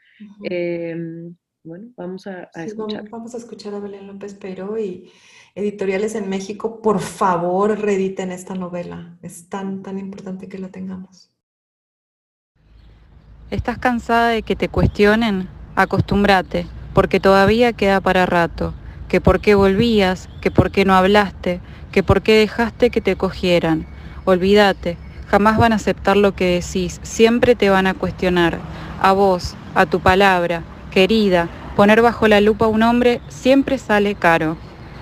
Bueno, 1.67 1.87
vamos 1.97 2.25
a, 2.27 2.49
escuchar. 2.55 3.09
Vamos, 3.09 3.35
a 3.35 3.37
escuchar 3.37 3.75
a 3.75 3.79
Belén 3.79 4.07
López 4.07 4.37
Pero 4.39 4.79
y 4.79 5.11
editoriales 5.53 6.15
en 6.15 6.29
México, 6.29 6.81
por 6.81 7.01
favor, 7.01 7.77
reediten 7.77 8.31
esta 8.31 8.55
novela. 8.55 9.17
Es 9.21 9.49
tan, 9.49 9.83
tan 9.83 9.99
importante 9.99 10.47
que 10.47 10.59
la 10.59 10.69
tengamos. 10.69 11.29
¿Estás 13.51 13.79
cansada 13.79 14.29
de 14.29 14.43
que 14.43 14.55
te 14.55 14.69
cuestionen? 14.69 15.49
Acostúmbrate, 15.75 16.67
porque 16.93 17.19
todavía 17.19 17.73
queda 17.73 17.99
para 17.99 18.25
rato. 18.25 18.73
Que 19.09 19.19
por 19.19 19.41
qué 19.41 19.53
volvías, 19.53 20.29
que 20.39 20.51
por 20.51 20.71
qué 20.71 20.85
no 20.85 20.93
hablaste, 20.93 21.59
que 21.91 22.01
por 22.01 22.21
qué 22.21 22.39
dejaste 22.39 22.91
que 22.91 23.01
te 23.01 23.17
cogieran. 23.17 23.85
Olvídate, 24.23 24.97
jamás 25.27 25.57
van 25.57 25.73
a 25.73 25.77
aceptar 25.77 26.15
lo 26.15 26.33
que 26.33 26.61
decís, 26.61 27.01
siempre 27.03 27.55
te 27.55 27.69
van 27.69 27.87
a 27.87 27.93
cuestionar. 27.93 28.57
A 29.01 29.11
vos, 29.11 29.55
a 29.75 29.85
tu 29.85 29.99
palabra, 29.99 30.63
querida, 30.87 31.49
poner 31.75 32.01
bajo 32.01 32.27
la 32.27 32.41
lupa 32.41 32.65
a 32.65 32.69
un 32.69 32.83
hombre 32.83 33.21
siempre 33.27 33.77
sale 33.77 34.15
caro. 34.15 34.57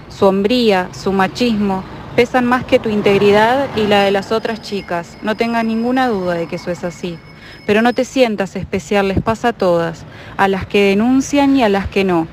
Su 0.10 0.26
hombría, 0.26 0.90
su 0.94 1.12
machismo, 1.12 1.84
pesan 2.16 2.46
más 2.46 2.64
que 2.64 2.80
tu 2.80 2.90
integridad 2.90 3.68
y 3.76 3.88
la 3.88 4.04
de 4.04 4.12
las 4.12 4.32
otras 4.32 4.62
chicas. 4.62 5.18
No 5.22 5.36
tenga 5.36 5.64
ninguna 5.64 6.08
duda 6.08 6.36
de 6.36 6.48
que 6.48 6.56
eso 6.56 6.72
es 6.72 6.84
así. 6.84 7.18
Pero 7.66 7.82
no 7.82 7.94
te 7.94 8.06
sientas 8.06 8.56
especial, 8.56 9.08
les 9.08 9.22
pasa 9.22 9.50
a 9.50 9.54
todas, 9.54 10.06
a 10.38 10.48
las 10.48 10.66
que 10.66 10.90
denuncian 10.90 11.56
y 11.58 11.64
a 11.64 11.70
las 11.70 11.88
que 11.88 12.04
no, 12.04 12.28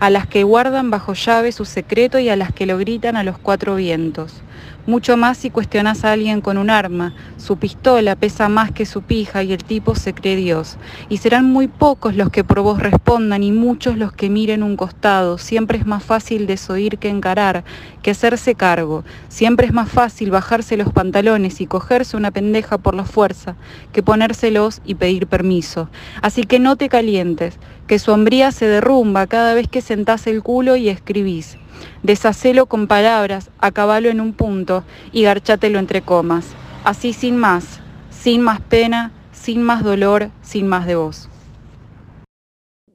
a 0.00 0.10
las 0.10 0.26
que 0.26 0.44
guardan 0.44 0.90
bajo 0.90 1.14
llave 1.14 1.52
su 1.52 1.64
secreto 1.64 2.18
y 2.18 2.28
a 2.28 2.36
las 2.36 2.52
que 2.52 2.66
lo 2.66 2.78
gritan 2.78 3.16
a 3.16 3.24
los 3.24 3.38
cuatro 3.38 3.76
vientos. 3.76 4.42
Mucho 4.86 5.16
más 5.16 5.36
si 5.36 5.50
cuestionas 5.50 6.04
a 6.04 6.12
alguien 6.12 6.40
con 6.40 6.58
un 6.58 6.70
arma. 6.70 7.12
Su 7.38 7.56
pistola 7.56 8.14
pesa 8.14 8.48
más 8.48 8.70
que 8.70 8.86
su 8.86 9.02
pija 9.02 9.42
y 9.42 9.52
el 9.52 9.64
tipo 9.64 9.96
se 9.96 10.14
cree 10.14 10.36
Dios. 10.36 10.78
Y 11.08 11.16
serán 11.16 11.44
muy 11.44 11.66
pocos 11.66 12.14
los 12.14 12.30
que 12.30 12.44
por 12.44 12.60
vos 12.60 12.80
respondan 12.80 13.42
y 13.42 13.50
muchos 13.50 13.98
los 13.98 14.12
que 14.12 14.30
miren 14.30 14.62
un 14.62 14.76
costado. 14.76 15.38
Siempre 15.38 15.76
es 15.78 15.86
más 15.86 16.04
fácil 16.04 16.46
desoír 16.46 16.98
que 16.98 17.08
encarar, 17.08 17.64
que 18.02 18.12
hacerse 18.12 18.54
cargo. 18.54 19.02
Siempre 19.28 19.66
es 19.66 19.72
más 19.72 19.88
fácil 19.88 20.30
bajarse 20.30 20.76
los 20.76 20.92
pantalones 20.92 21.60
y 21.60 21.66
cogerse 21.66 22.16
una 22.16 22.30
pendeja 22.30 22.78
por 22.78 22.94
la 22.94 23.04
fuerza 23.04 23.56
que 23.92 24.04
ponérselos 24.04 24.82
y 24.84 24.94
pedir 24.94 25.26
permiso. 25.26 25.88
Así 26.22 26.44
que 26.44 26.60
no 26.60 26.76
te 26.76 26.88
calientes, 26.88 27.58
que 27.88 27.98
su 27.98 28.12
hombría 28.12 28.52
se 28.52 28.68
derrumba 28.68 29.26
cada 29.26 29.52
vez 29.54 29.66
que 29.66 29.80
sentás 29.80 30.28
el 30.28 30.44
culo 30.44 30.76
y 30.76 30.88
escribís. 30.88 31.58
Deshacelo 32.02 32.66
con 32.66 32.86
palabras, 32.86 33.50
acabalo 33.58 34.08
en 34.08 34.20
un 34.20 34.32
punto 34.32 34.84
y 35.12 35.22
garchátelo 35.22 35.78
entre 35.78 36.02
comas. 36.02 36.54
Así 36.84 37.12
sin 37.12 37.36
más, 37.36 37.80
sin 38.10 38.42
más 38.42 38.60
pena, 38.60 39.12
sin 39.32 39.62
más 39.62 39.82
dolor, 39.82 40.30
sin 40.42 40.66
más 40.66 40.86
de 40.86 40.96
voz. 40.96 41.28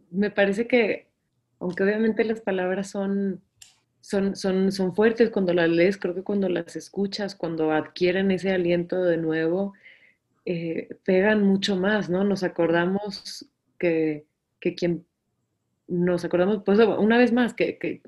Me 0.09 0.29
parece 0.29 0.67
que, 0.67 1.07
aunque 1.59 1.83
obviamente 1.83 2.23
las 2.23 2.41
palabras 2.41 2.89
son, 2.89 3.41
son, 4.01 4.35
son, 4.35 4.71
son 4.71 4.93
fuertes 4.93 5.29
cuando 5.29 5.53
las 5.53 5.69
lees, 5.69 5.97
creo 5.97 6.13
que 6.13 6.23
cuando 6.23 6.49
las 6.49 6.75
escuchas, 6.75 7.35
cuando 7.35 7.71
adquieren 7.71 8.31
ese 8.31 8.51
aliento 8.51 9.01
de 9.03 9.17
nuevo, 9.17 9.73
eh, 10.45 10.89
pegan 11.05 11.43
mucho 11.43 11.75
más, 11.75 12.09
¿no? 12.09 12.23
Nos 12.23 12.43
acordamos 12.43 13.45
que, 13.77 14.25
que 14.59 14.75
quien 14.75 15.05
nos 15.87 16.25
acordamos, 16.25 16.63
pues 16.65 16.79
una 16.79 17.17
vez 17.17 17.31
más, 17.31 17.53
que, 17.53 17.77
que, 17.77 18.01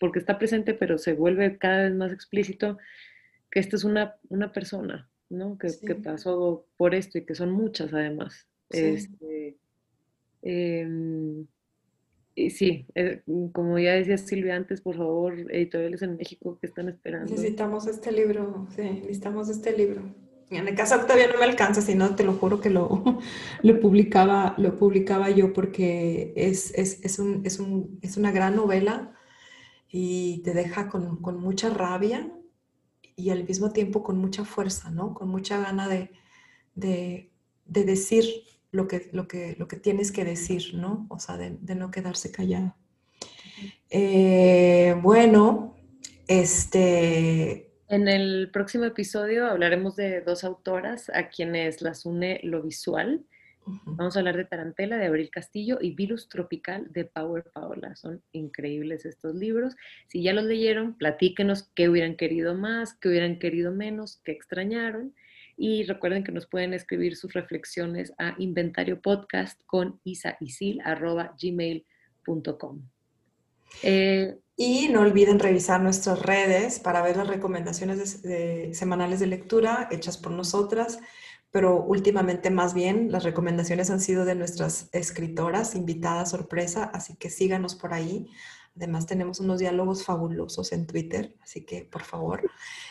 porque 0.00 0.18
está 0.18 0.38
presente, 0.38 0.74
pero 0.74 0.98
se 0.98 1.12
vuelve 1.12 1.58
cada 1.58 1.84
vez 1.84 1.94
más 1.94 2.12
explícito 2.12 2.78
que 3.50 3.60
esta 3.60 3.76
es 3.76 3.84
una, 3.84 4.16
una 4.30 4.50
persona, 4.50 5.08
¿no? 5.28 5.58
Que, 5.58 5.68
pasó 5.94 6.66
por 6.76 6.94
esto 6.94 7.18
y 7.18 7.24
que 7.24 7.34
son 7.34 7.50
muchas 7.52 7.92
además. 7.92 8.48
Sí. 8.70 8.80
Este, 8.80 9.56
em, 10.42 11.46
y 12.34 12.50
sí, 12.50 12.86
eh, 12.94 13.22
como 13.52 13.78
ya 13.78 13.92
decía 13.92 14.16
Silvia 14.16 14.56
antes, 14.56 14.80
por 14.80 14.96
favor, 14.96 15.34
editoriales 15.50 16.00
en 16.02 16.16
México 16.16 16.58
que 16.58 16.66
están 16.66 16.88
esperando. 16.88 17.30
Necesitamos 17.30 17.86
este 17.86 18.10
libro, 18.10 18.66
sí, 18.74 18.82
necesitamos 18.82 19.50
este 19.50 19.76
libro. 19.76 20.02
En 20.48 20.66
el 20.66 20.74
caso 20.74 20.98
todavía 21.00 21.28
no 21.28 21.38
me 21.38 21.44
alcanza, 21.44 21.80
sino 21.80 22.16
te 22.16 22.24
lo 22.24 22.32
juro 22.32 22.60
que 22.60 22.70
lo, 22.70 23.04
lo, 23.62 23.80
publicaba, 23.80 24.54
lo 24.56 24.78
publicaba 24.78 25.30
yo 25.30 25.52
porque 25.52 26.32
es, 26.36 26.72
es, 26.74 27.04
es, 27.04 27.18
un, 27.18 27.42
es, 27.44 27.60
un, 27.60 27.98
es 28.02 28.16
una 28.16 28.32
gran 28.32 28.56
novela 28.56 29.12
y 29.90 30.38
te 30.42 30.54
deja 30.54 30.88
con, 30.88 31.20
mucha 31.40 31.70
rabia 31.70 32.30
y 33.16 33.30
al 33.30 33.44
mismo 33.44 33.72
tiempo 33.72 34.02
con 34.02 34.18
mucha 34.18 34.44
fuerza, 34.44 34.90
¿no? 34.90 35.14
Con 35.14 35.28
mucha 35.28 35.60
gana 35.60 35.88
de, 35.88 36.10
decir 37.64 38.24
lo 38.70 38.86
que, 38.86 39.10
lo, 39.12 39.26
que, 39.26 39.56
lo 39.58 39.66
que 39.66 39.76
tienes 39.76 40.12
que 40.12 40.24
decir, 40.24 40.74
¿no? 40.74 41.06
O 41.10 41.18
sea, 41.18 41.36
de, 41.36 41.74
no 41.74 41.90
quedarse 41.90 42.30
callado. 42.30 42.76
Eh, 43.90 44.94
bueno, 45.02 45.76
este... 46.28 47.66
En 47.88 48.06
el 48.06 48.50
próximo 48.52 48.84
episodio 48.84 49.46
hablaremos 49.46 49.96
de 49.96 50.20
dos 50.20 50.44
autoras 50.44 51.10
a 51.12 51.28
quienes 51.28 51.82
las 51.82 52.06
une 52.06 52.38
lo 52.44 52.62
visual 52.62 53.26
Vamos 53.66 54.16
a 54.16 54.20
hablar 54.20 54.36
de 54.36 54.44
Tarantela 54.44 54.96
de 54.96 55.06
Abril 55.06 55.30
Castillo 55.30 55.78
y 55.80 55.94
Virus 55.94 56.28
Tropical 56.28 56.92
de 56.92 57.04
Power 57.04 57.50
Paola. 57.52 57.96
Son 57.96 58.22
increíbles 58.32 59.04
estos 59.04 59.34
libros. 59.34 59.74
Si 60.08 60.22
ya 60.22 60.32
los 60.32 60.44
leyeron, 60.44 60.96
platíquenos 60.96 61.70
qué 61.74 61.88
hubieran 61.88 62.16
querido 62.16 62.54
más, 62.54 62.94
qué 62.94 63.08
hubieran 63.08 63.38
querido 63.38 63.72
menos, 63.72 64.20
qué 64.24 64.32
extrañaron. 64.32 65.14
Y 65.56 65.84
recuerden 65.84 66.24
que 66.24 66.32
nos 66.32 66.46
pueden 66.46 66.72
escribir 66.72 67.16
sus 67.16 67.34
reflexiones 67.34 68.12
a 68.18 68.34
inventario 68.38 69.00
podcast 69.00 69.60
con 69.66 70.00
isaisil.gmail.com. 70.04 72.82
Eh, 73.82 74.36
y 74.56 74.88
no 74.88 75.02
olviden 75.02 75.38
revisar 75.38 75.80
nuestras 75.80 76.20
redes 76.22 76.80
para 76.80 77.02
ver 77.02 77.16
las 77.16 77.28
recomendaciones 77.28 78.22
semanales 78.72 79.20
de 79.20 79.26
lectura 79.26 79.88
hechas 79.90 80.18
por 80.18 80.32
nosotras 80.32 80.98
pero 81.50 81.82
últimamente 81.82 82.50
más 82.50 82.74
bien 82.74 83.10
las 83.10 83.24
recomendaciones 83.24 83.90
han 83.90 84.00
sido 84.00 84.24
de 84.24 84.34
nuestras 84.34 84.88
escritoras, 84.92 85.74
invitadas 85.74 86.30
sorpresa, 86.30 86.84
así 86.84 87.16
que 87.16 87.30
síganos 87.30 87.74
por 87.74 87.92
ahí. 87.92 88.28
Además 88.76 89.06
tenemos 89.06 89.40
unos 89.40 89.58
diálogos 89.58 90.04
fabulosos 90.04 90.72
en 90.72 90.86
Twitter, 90.86 91.34
así 91.42 91.64
que 91.64 91.84
por 91.84 92.02
favor. 92.02 92.48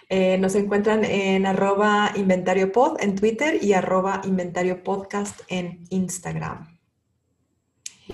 Eh, 0.10 0.38
nos 0.38 0.56
encuentran 0.56 1.06
en 1.06 1.46
arroba 1.46 2.12
inventario 2.16 2.72
pod 2.72 3.02
en 3.02 3.16
Twitter 3.16 3.64
y 3.64 3.74
arroba 3.74 4.22
inventario 4.26 4.84
podcast 4.84 5.40
en 5.48 5.86
Instagram. 5.90 6.80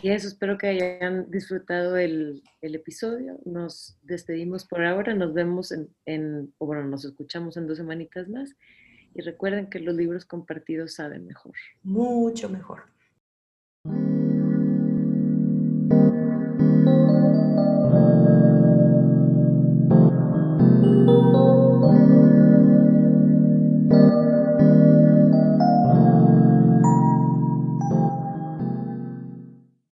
Y 0.01 0.09
eso, 0.09 0.27
espero 0.27 0.57
que 0.57 0.67
hayan 0.67 1.31
disfrutado 1.31 1.97
el, 1.97 2.43
episodio. 2.61 3.39
Nos 3.45 3.97
despedimos 4.03 4.65
por 4.65 4.83
ahora, 4.83 5.13
nos 5.13 5.33
vemos 5.33 5.71
en, 5.71 5.89
en, 6.05 6.53
o 6.57 6.65
bueno, 6.65 6.83
nos 6.83 7.05
escuchamos 7.05 7.57
en 7.57 7.65
dos 7.65 7.77
semanitas 7.77 8.27
más. 8.27 8.55
Y 9.15 9.21
recuerden 9.21 9.69
que 9.69 9.79
los 9.79 9.95
libros 9.95 10.25
compartidos 10.25 10.95
saben 10.95 11.25
mejor. 11.25 11.53
Mucho 11.83 12.49
mejor. 12.49 12.83